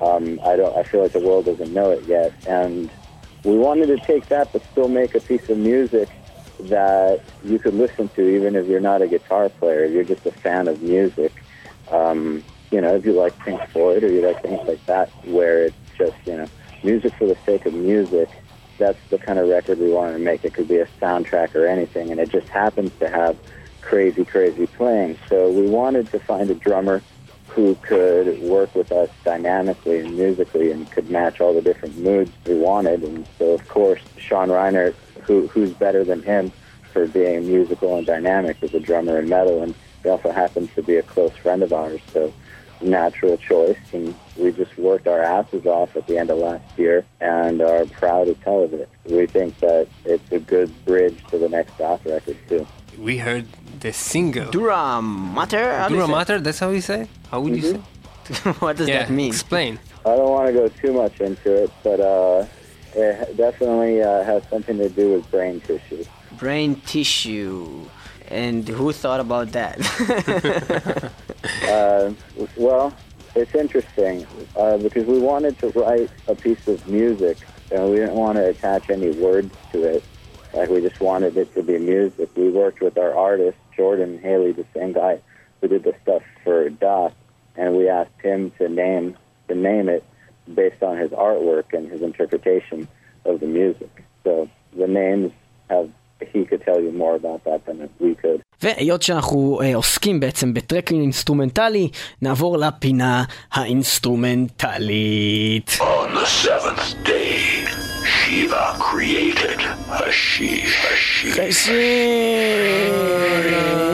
um, 0.01 0.39
I 0.45 0.55
don't. 0.55 0.77
I 0.77 0.83
feel 0.83 1.01
like 1.01 1.13
the 1.13 1.19
world 1.19 1.45
doesn't 1.45 1.73
know 1.73 1.89
it 1.89 2.03
yet. 2.05 2.31
And 2.47 2.91
we 3.43 3.57
wanted 3.57 3.87
to 3.87 3.97
take 3.97 4.27
that, 4.27 4.53
but 4.53 4.61
still 4.71 4.87
make 4.87 5.15
a 5.15 5.19
piece 5.19 5.49
of 5.49 5.57
music 5.57 6.09
that 6.62 7.22
you 7.43 7.60
could 7.60 7.74
listen 7.74 8.10
to, 8.10 8.22
even 8.22 8.55
if 8.55 8.68
you're 8.68 8.80
not 8.80 9.01
a 9.01 9.07
guitar 9.07 9.49
player. 9.49 9.86
If 9.86 9.91
you're 9.91 10.03
just 10.03 10.26
a 10.26 10.32
fan 10.32 10.68
of 10.68 10.82
music. 10.82 11.34
Um, 11.91 12.43
you 12.72 12.82
know, 12.82 12.95
if 12.95 13.05
you 13.05 13.14
like 13.14 13.38
Pink 13.39 13.62
Floyd 13.70 14.03
or 14.03 14.12
you 14.12 14.22
like 14.22 14.41
things 14.43 14.68
like 14.68 14.86
that, 14.86 15.10
where 15.26 15.66
it's 15.66 15.76
just 15.97 16.16
you 16.26 16.38
know 16.38 16.47
music 16.84 17.14
for 17.16 17.28
the 17.28 17.38
sake 17.45 17.66
of 17.66 17.74
music. 17.74 18.30
That's 18.78 18.99
the 19.10 19.18
kind 19.18 19.39
of 19.39 19.49
record 19.49 19.80
we 19.80 19.91
wanted 19.91 20.14
to 20.14 20.20
make. 20.20 20.45
It 20.45 20.53
could 20.53 20.68
be 20.68 20.78
a 20.78 20.88
soundtrack 21.01 21.53
or 21.55 21.66
anything, 21.66 22.12
and 22.12 22.20
it 22.20 22.30
just 22.30 22.47
happens 22.47 22.91
to 22.99 23.10
have 23.10 23.38
crazy, 23.82 24.24
crazy 24.24 24.68
playing. 24.68 25.18
So 25.28 25.49
we 25.49 25.68
wanted 25.68 26.10
to 26.12 26.20
find 26.20 26.49
a 26.49 26.55
drummer 26.55 27.01
who 27.47 27.76
could 27.82 28.39
work 28.41 28.74
with 28.76 28.91
us 28.91 29.10
dynamically 29.26 29.99
and 29.99 30.16
musically 30.16 30.72
and 30.72 30.89
could 30.91 31.10
match 31.10 31.41
all 31.41 31.53
the 31.53 31.62
different 31.62 31.97
moods 31.97 32.32
we 32.45 32.55
wanted. 32.55 33.03
And 33.03 33.28
so, 33.38 33.51
of 33.51 33.68
course, 33.68 34.01
Sean 34.18 34.49
Reinert, 34.49 34.93
who, 35.22 35.47
who's 35.47 35.74
better 35.74 36.03
than 36.03 36.22
him 36.24 36.51
for 36.93 37.07
being 37.07 37.47
musical 37.47 37.97
and 37.97 38.05
dynamic 38.05 38.61
as 38.63 38.74
a 38.74 38.80
drummer 38.80 39.20
in 39.20 39.30
metal, 39.30 39.61
and 39.61 39.76
he 40.03 40.09
also 40.09 40.32
happens 40.32 40.70
to 40.76 40.84
be 40.84 40.97
a 40.97 41.03
close 41.03 41.36
friend 41.38 41.63
of 41.63 41.74
ours. 41.74 42.01
So, 42.13 42.34
natural 42.82 43.38
choice. 43.38 43.78
And 43.93 44.15
we 44.38 44.51
just 44.51 44.78
worked 44.78 45.07
our 45.07 45.22
asses 45.22 45.65
off 45.65 45.95
at 45.95 46.07
the 46.07 46.17
end 46.17 46.30
of 46.30 46.38
last 46.38 46.78
year 46.78 47.05
and 47.20 47.61
are 47.61 47.86
proud 47.86 48.28
as 48.28 48.38
hell 48.38 48.63
of 48.63 48.74
it. 48.74 48.89
We 49.05 49.28
think 49.28 49.59
that 49.59 49.88
it's 50.05 50.32
a 50.32 50.39
good 50.39 50.74
bridge 50.86 51.24
to 51.28 51.38
the 51.38 51.49
next 51.49 51.78
Daath 51.78 52.05
record, 52.05 52.38
too. 52.47 52.67
We 52.97 53.17
heard 53.17 53.47
the 53.80 53.93
single. 53.93 54.51
Dura 54.51 55.01
Mater? 55.01 55.76
How 55.76 55.89
do 55.89 55.95
Dura? 55.95 56.07
Mater, 56.07 56.39
that's 56.39 56.59
how 56.59 56.70
you 56.70 56.82
say? 56.82 57.07
How 57.32 57.41
would 57.41 57.55
you 57.55 57.61
say? 57.61 57.82
what 58.59 58.78
does 58.78 58.88
yeah, 58.88 58.99
that 58.99 59.09
mean? 59.09 59.30
explain. 59.30 59.80
I 60.05 60.15
don't 60.15 60.30
want 60.30 60.47
to 60.47 60.53
go 60.53 60.67
too 60.67 60.93
much 60.93 61.20
into 61.20 61.63
it, 61.63 61.72
but 61.84 61.99
uh, 61.99 62.45
it 62.95 63.37
definitely 63.37 64.01
uh, 64.01 64.23
has 64.23 64.43
something 64.49 64.77
to 64.77 64.89
do 64.89 65.13
with 65.13 65.29
brain 65.31 65.61
tissue. 65.61 66.03
Brain 66.33 66.81
tissue. 66.81 67.85
And 68.27 68.67
who 68.67 68.91
thought 68.93 69.19
about 69.19 69.51
that? 69.53 71.11
Uh, 71.69 72.11
well, 72.57 72.93
it's 73.35 73.55
interesting 73.55 74.25
uh, 74.55 74.77
because 74.77 75.05
we 75.05 75.19
wanted 75.19 75.57
to 75.59 75.69
write 75.69 76.09
a 76.27 76.35
piece 76.35 76.67
of 76.67 76.85
music 76.87 77.37
and 77.71 77.89
we 77.89 77.97
didn't 77.97 78.15
want 78.15 78.37
to 78.37 78.45
attach 78.49 78.89
any 78.89 79.11
words 79.11 79.53
to 79.71 79.83
it. 79.83 80.03
Like 80.53 80.69
we 80.69 80.81
just 80.81 80.99
wanted 80.99 81.37
it 81.37 81.53
to 81.55 81.63
be 81.63 81.77
music. 81.77 82.29
We 82.35 82.49
worked 82.49 82.81
with 82.81 82.97
our 82.97 83.15
artist 83.15 83.57
Jordan 83.75 84.19
Haley, 84.19 84.51
the 84.51 84.65
same 84.73 84.93
guy 84.93 85.21
who 85.61 85.67
did 85.67 85.83
the 85.83 85.95
stuff 86.01 86.23
for 86.43 86.69
Daath, 86.69 87.13
and 87.55 87.77
we 87.77 87.87
asked 87.87 88.21
him 88.21 88.51
to 88.57 88.67
name 88.67 89.15
to 89.47 89.55
name 89.55 89.89
it 89.89 90.03
based 90.55 90.82
on 90.82 90.98
his 90.98 91.11
artwork 91.11 91.72
and 91.72 91.90
his 91.90 92.02
interpretation 92.02 92.86
of 93.24 93.40
the 93.40 93.46
music. 93.46 94.05
So 94.24 94.48
the 94.76 94.86
names 94.86 95.32
have 95.70 95.88
he 96.32 96.44
could 96.44 96.62
tell 96.62 96.80
you 96.80 96.92
more 96.92 97.16
about 97.16 97.42
that 97.44 97.64
than 97.66 97.88
we 98.00 98.14
could. 98.14 98.40
והיות 98.62 99.02
שאנחנו 99.02 99.61
אה, 99.62 99.76
עוסקים 99.76 100.20
בעצם 100.20 100.55
בטרקינג 100.55 101.00
אינסטרומנטלי, 101.00 101.88
נעבור 102.22 102.59
לפינה 102.59 103.24
האינסטרומנטלית. 103.52 105.70
On 105.80 106.14
the 106.14 106.26
seventh 106.26 106.94
day, 107.05 107.64
Shiva 108.05 108.76
created 108.78 109.61
Hashish. 109.88 111.36
Hashish. 111.36 113.88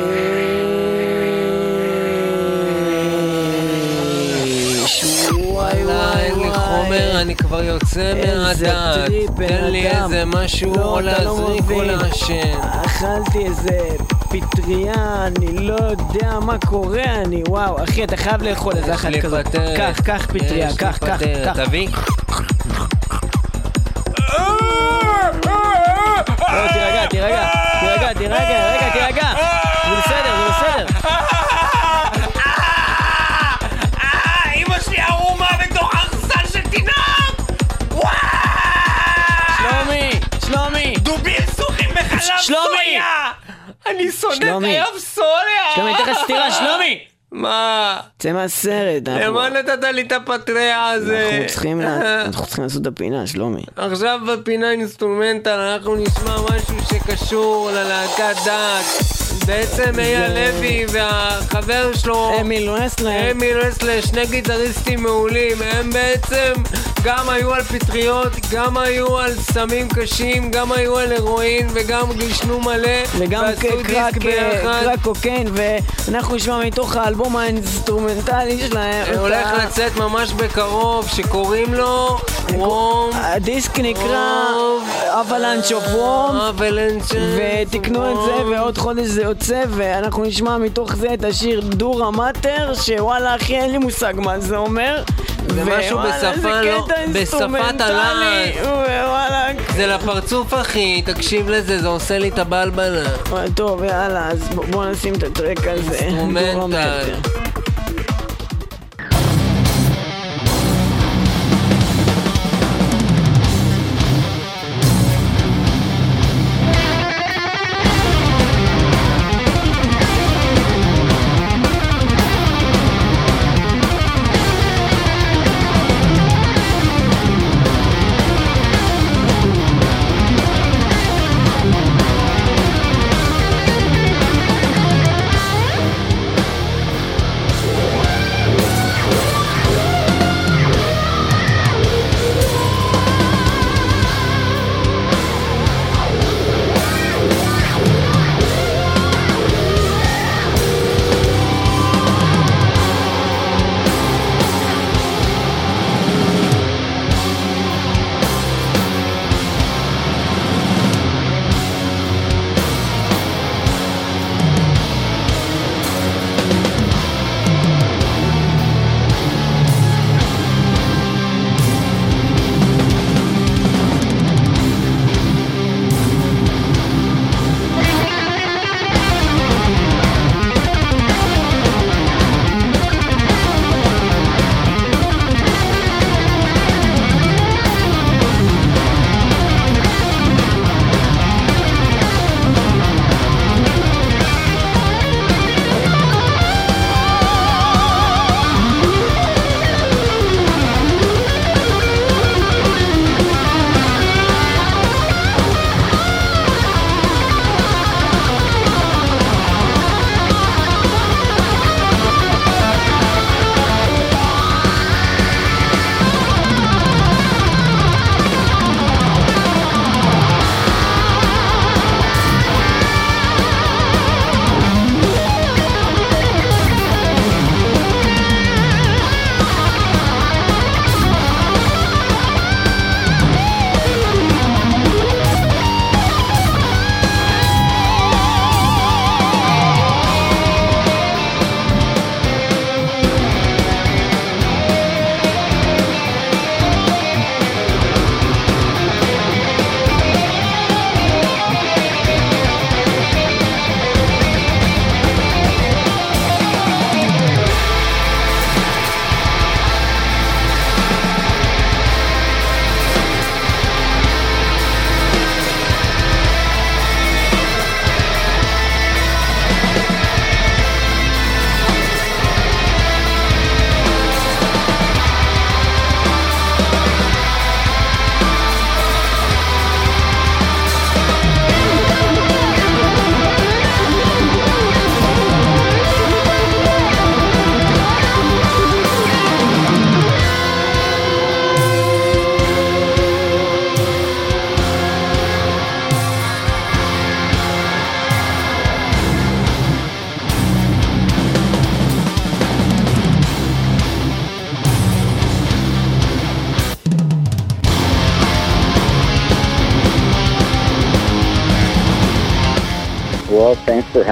אני 7.25 7.35
כבר 7.35 7.63
יוצא 7.63 8.13
מהדעת. 8.37 9.11
תן 9.35 9.63
לי. 9.63 9.87
איזה 9.87 10.23
משהו 10.25 10.73
לא, 10.75 10.83
או 10.83 11.01
לא 11.01 11.01
להזריק 11.01 11.63
או. 11.71 11.81
לעשן. 11.81 12.59
אכלתי 12.85 13.45
איזה 13.45 13.79
פטריה, 14.19 14.93
אני 15.27 15.57
לא 15.57 15.75
יודע 15.75 16.39
מה 16.39 16.57
קורה, 16.65 17.03
אני 17.03 17.43
וואו, 17.47 17.83
אחי, 17.83 18.03
אתה 18.03 18.17
חייב 18.17 18.43
לאכול 18.43 18.73
איזה 18.75 18.93
אחת 18.93 19.09
כזאת. 19.21 19.45
קח, 19.77 20.01
קח 20.03 20.25
פטריה, 20.25 20.69
קח, 20.77 20.97
קח. 20.97 21.19
קח. 21.45 21.65
תביא. 21.65 21.87
לא, 26.53 26.67
תירגע, 26.73 27.05
תירגע, 27.09 27.47
תירגע, 27.79 28.13
תירגע, 28.13 28.84
שלומי. 44.35 44.77
שלומי, 45.75 45.91
אני 45.91 46.03
אתן 46.03 46.11
לך 46.11 46.17
סטירה, 46.23 46.51
שלומי! 46.51 47.14
מה? 47.45 47.97
צא 48.19 48.31
מהסרט, 48.31 49.03
למה 49.07 49.49
נתת 49.49 49.83
לי 49.93 50.01
את 50.01 50.11
הפטריה 50.11 50.89
הזה? 50.89 51.29
אנחנו 51.31 51.47
צריכים 51.47 51.81
לה- 51.81 52.21
אנחנו 52.25 52.45
צריכים 52.45 52.63
לעשות 52.63 52.81
את 52.81 52.87
הפינה, 52.87 53.27
שלומי. 53.27 53.61
עכשיו 53.77 54.19
בפינה 54.27 54.71
אינסטרומנטל 54.71 55.49
אנחנו 55.59 55.95
נשמע 55.95 56.35
משהו 56.41 56.75
שקשור 56.89 57.69
ללהקת 57.73 58.35
דעת. 58.45 58.85
בעצם 59.45 59.99
אייל 59.99 60.31
לוי 60.33 60.85
והחבר 60.91 61.93
שלו 61.95 62.31
אמיל 62.41 62.69
רסלר. 62.69 63.31
אמיל 63.31 63.57
רסלר, 63.57 64.01
שני 64.01 64.25
גיטריסטים 64.25 65.03
מעולים, 65.03 65.57
הם 65.61 65.89
בעצם 65.89 66.53
גם 67.03 67.29
היו 67.29 67.53
על 67.53 67.63
פטריות, 67.63 68.31
גם 68.51 68.77
היו 68.77 69.17
על 69.17 69.33
סמים 69.35 69.87
קשים, 69.89 70.51
גם 70.51 70.71
היו 70.71 70.97
על 70.97 71.11
הרואין 71.13 71.67
וגם 71.73 72.11
גישנו 72.17 72.59
מלא 72.61 73.03
וגם 73.17 73.43
קרק. 73.59 74.15
קרק 74.17 74.99
קוקיין, 75.03 75.47
ואנחנו 76.07 76.35
נשמע 76.35 76.59
מתוך 76.65 76.95
האלבום 76.95 77.34
האינסטרומנטלי 77.37 78.67
שלהם. 78.67 79.13
את 79.13 79.17
הולך 79.17 79.47
לצאת 79.63 79.95
ממש 79.95 80.33
בקרוב, 80.33 81.07
שקוראים 81.07 81.73
לו 81.73 82.17
וורם 82.53 83.09
הדיסק 83.13 83.79
נקרא 83.79 84.45
רוב. 84.55 84.89
אבלנץ' 85.07 85.71
אוף 85.71 85.83
וורם. 85.93 86.35
אבלנצ'ה. 86.35 87.15
ותקנו 87.37 88.11
את 88.11 88.17
זה, 88.25 88.45
ועוד 88.45 88.77
חודש 88.77 89.05
זה 89.05 89.21
יוצא, 89.21 89.63
ואנחנו 89.69 90.23
נשמע 90.23 90.57
מתוך 90.57 90.95
זה 90.95 91.13
את 91.13 91.23
השיר 91.23 91.61
דורה 91.61 92.11
מאטר, 92.11 92.73
שוואלה 92.81 93.35
אחי 93.35 93.55
אין 93.55 93.71
לי 93.71 93.77
מושג 93.77 94.13
מה 94.17 94.39
זה 94.39 94.57
אומר. 94.57 95.03
זה 95.47 95.63
משהו 95.65 95.97
בשפה 95.99 96.61
לא- 96.61 96.87
בשפת. 97.13 97.39
ווואלה, 98.63 99.47
זה 99.75 99.87
לפרצוף 99.87 100.53
אחי, 100.53 101.01
תקשיב 101.05 101.49
לזה, 101.49 101.81
זה 101.81 101.87
עושה 101.87 102.17
לי 102.17 102.29
את 102.29 102.39
הבלבלה. 102.39 103.09
טוב 103.55 103.83
יאללה, 103.83 104.27
אז 104.31 104.49
בוא 104.71 104.85
נשים 104.85 105.13
את 105.13 105.23
הטרק 105.23 105.67
הזה. 105.67 105.97
אינסטרומנטל. 105.97 107.13
Thank 107.27 107.57
you. 107.57 107.64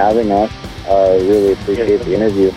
Having 0.04 0.32
us. 0.32 0.52
Uh, 0.86 1.18
really 1.22 1.52
appreciate 1.54 2.02
the 2.02 2.14
interview. 2.14 2.52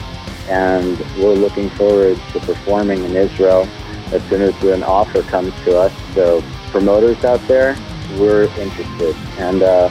And 0.49 0.99
we're 1.17 1.33
looking 1.33 1.69
forward 1.69 2.19
to 2.33 2.39
performing 2.41 3.05
in 3.05 3.15
Israel 3.15 3.65
as 4.11 4.21
soon 4.23 4.41
as 4.41 4.63
an 4.63 4.83
offer 4.83 5.21
comes 5.23 5.53
to 5.63 5.79
us. 5.79 5.93
So, 6.13 6.43
promoters 6.71 7.23
out 7.23 7.39
there, 7.47 7.77
we're 8.17 8.49
interested. 8.59 9.15
And 9.37 9.63
uh, 9.63 9.89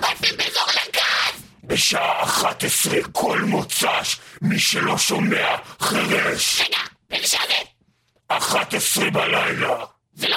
FM 0.00 0.36
באזור 0.36 0.62
המרכז 0.62 1.42
בשעה 1.64 2.22
11 2.22 2.96
כל 3.12 3.40
מוצ"ש 3.40 4.16
מי 4.42 4.58
שלא 4.58 4.98
שומע 4.98 5.56
חירש 5.80 6.60
רגע, 6.60 6.78
באיזה 7.10 7.28
שעה 7.28 7.42
זה? 7.48 7.54
11 8.28 9.10
בלילה 9.10 9.84
זה 10.14 10.28
לא... 10.28 10.36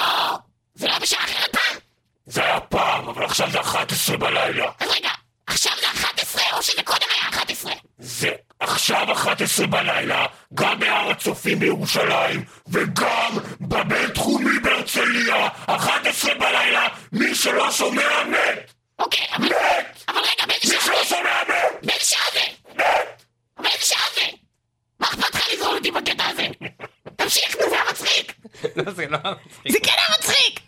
זה 0.76 0.88
לא 0.88 1.00
בשעה 1.00 1.24
אחרת 1.24 1.56
פעם? 1.56 1.78
זה 2.26 2.44
היה 2.44 2.60
פעם, 2.60 3.08
אבל 3.08 3.24
עכשיו 3.26 3.52
זה 3.52 3.60
11 3.62 4.18
בלילה 4.18 4.72
אז 4.80 4.90
רגע, 4.90 5.10
עכשיו 5.48 5.72
זה 5.82 5.88
11 5.88 6.42
או 6.54 6.64
שזה 6.64 6.84
קודם 6.84 7.08
היה 7.10 7.30
11? 7.30 7.72
זה 8.00 8.30
עכשיו 8.60 9.12
11 9.14 9.68
בלילה, 9.68 10.26
גם 10.54 10.80
בהר 10.80 11.10
הצופים 11.12 11.60
בירושלים 11.60 12.44
וגם 12.68 13.32
בבינתחומי 13.62 14.60
בהרצליה 14.64 15.48
11 15.66 16.34
בלילה, 16.36 16.88
מי 17.12 17.36
שלא 17.36 17.72
שומע 17.72 18.24
מת! 18.24 18.74
אוקיי, 19.00 19.28
אבל... 19.36 19.46
מת! 19.46 20.04
אבל 20.08 20.18
רגע, 20.20 20.46
באיזה 20.48 20.68
שעה 20.68 20.80
זה? 20.82 20.92
מי 20.92 21.04
שלא 21.04 21.04
שומע 21.18 21.44
מת! 21.50 21.86
באיזה 21.86 22.06
שעה 22.06 22.26
זה? 22.34 22.40
מת! 22.76 23.24
באיזה 23.60 23.86
שעה 23.86 24.06
זה? 24.16 24.22
מה 25.00 25.08
אכפת 25.08 25.36
לך 25.36 25.50
לגרום 25.54 25.76
אותי 25.76 25.92
בקטע 25.92 26.26
הזה? 26.26 26.48
תמשיך, 27.16 27.56
נו, 27.62 27.70
זה 27.70 27.76
היה 27.76 27.84
מצחיק! 27.92 28.34
לא, 28.76 28.92
זה 28.92 29.06
לא 29.08 29.18
מצחיק. 29.18 29.72
זה 29.72 29.78
כן 29.84 29.92
היה 29.98 30.18
מצחיק! 30.20 30.60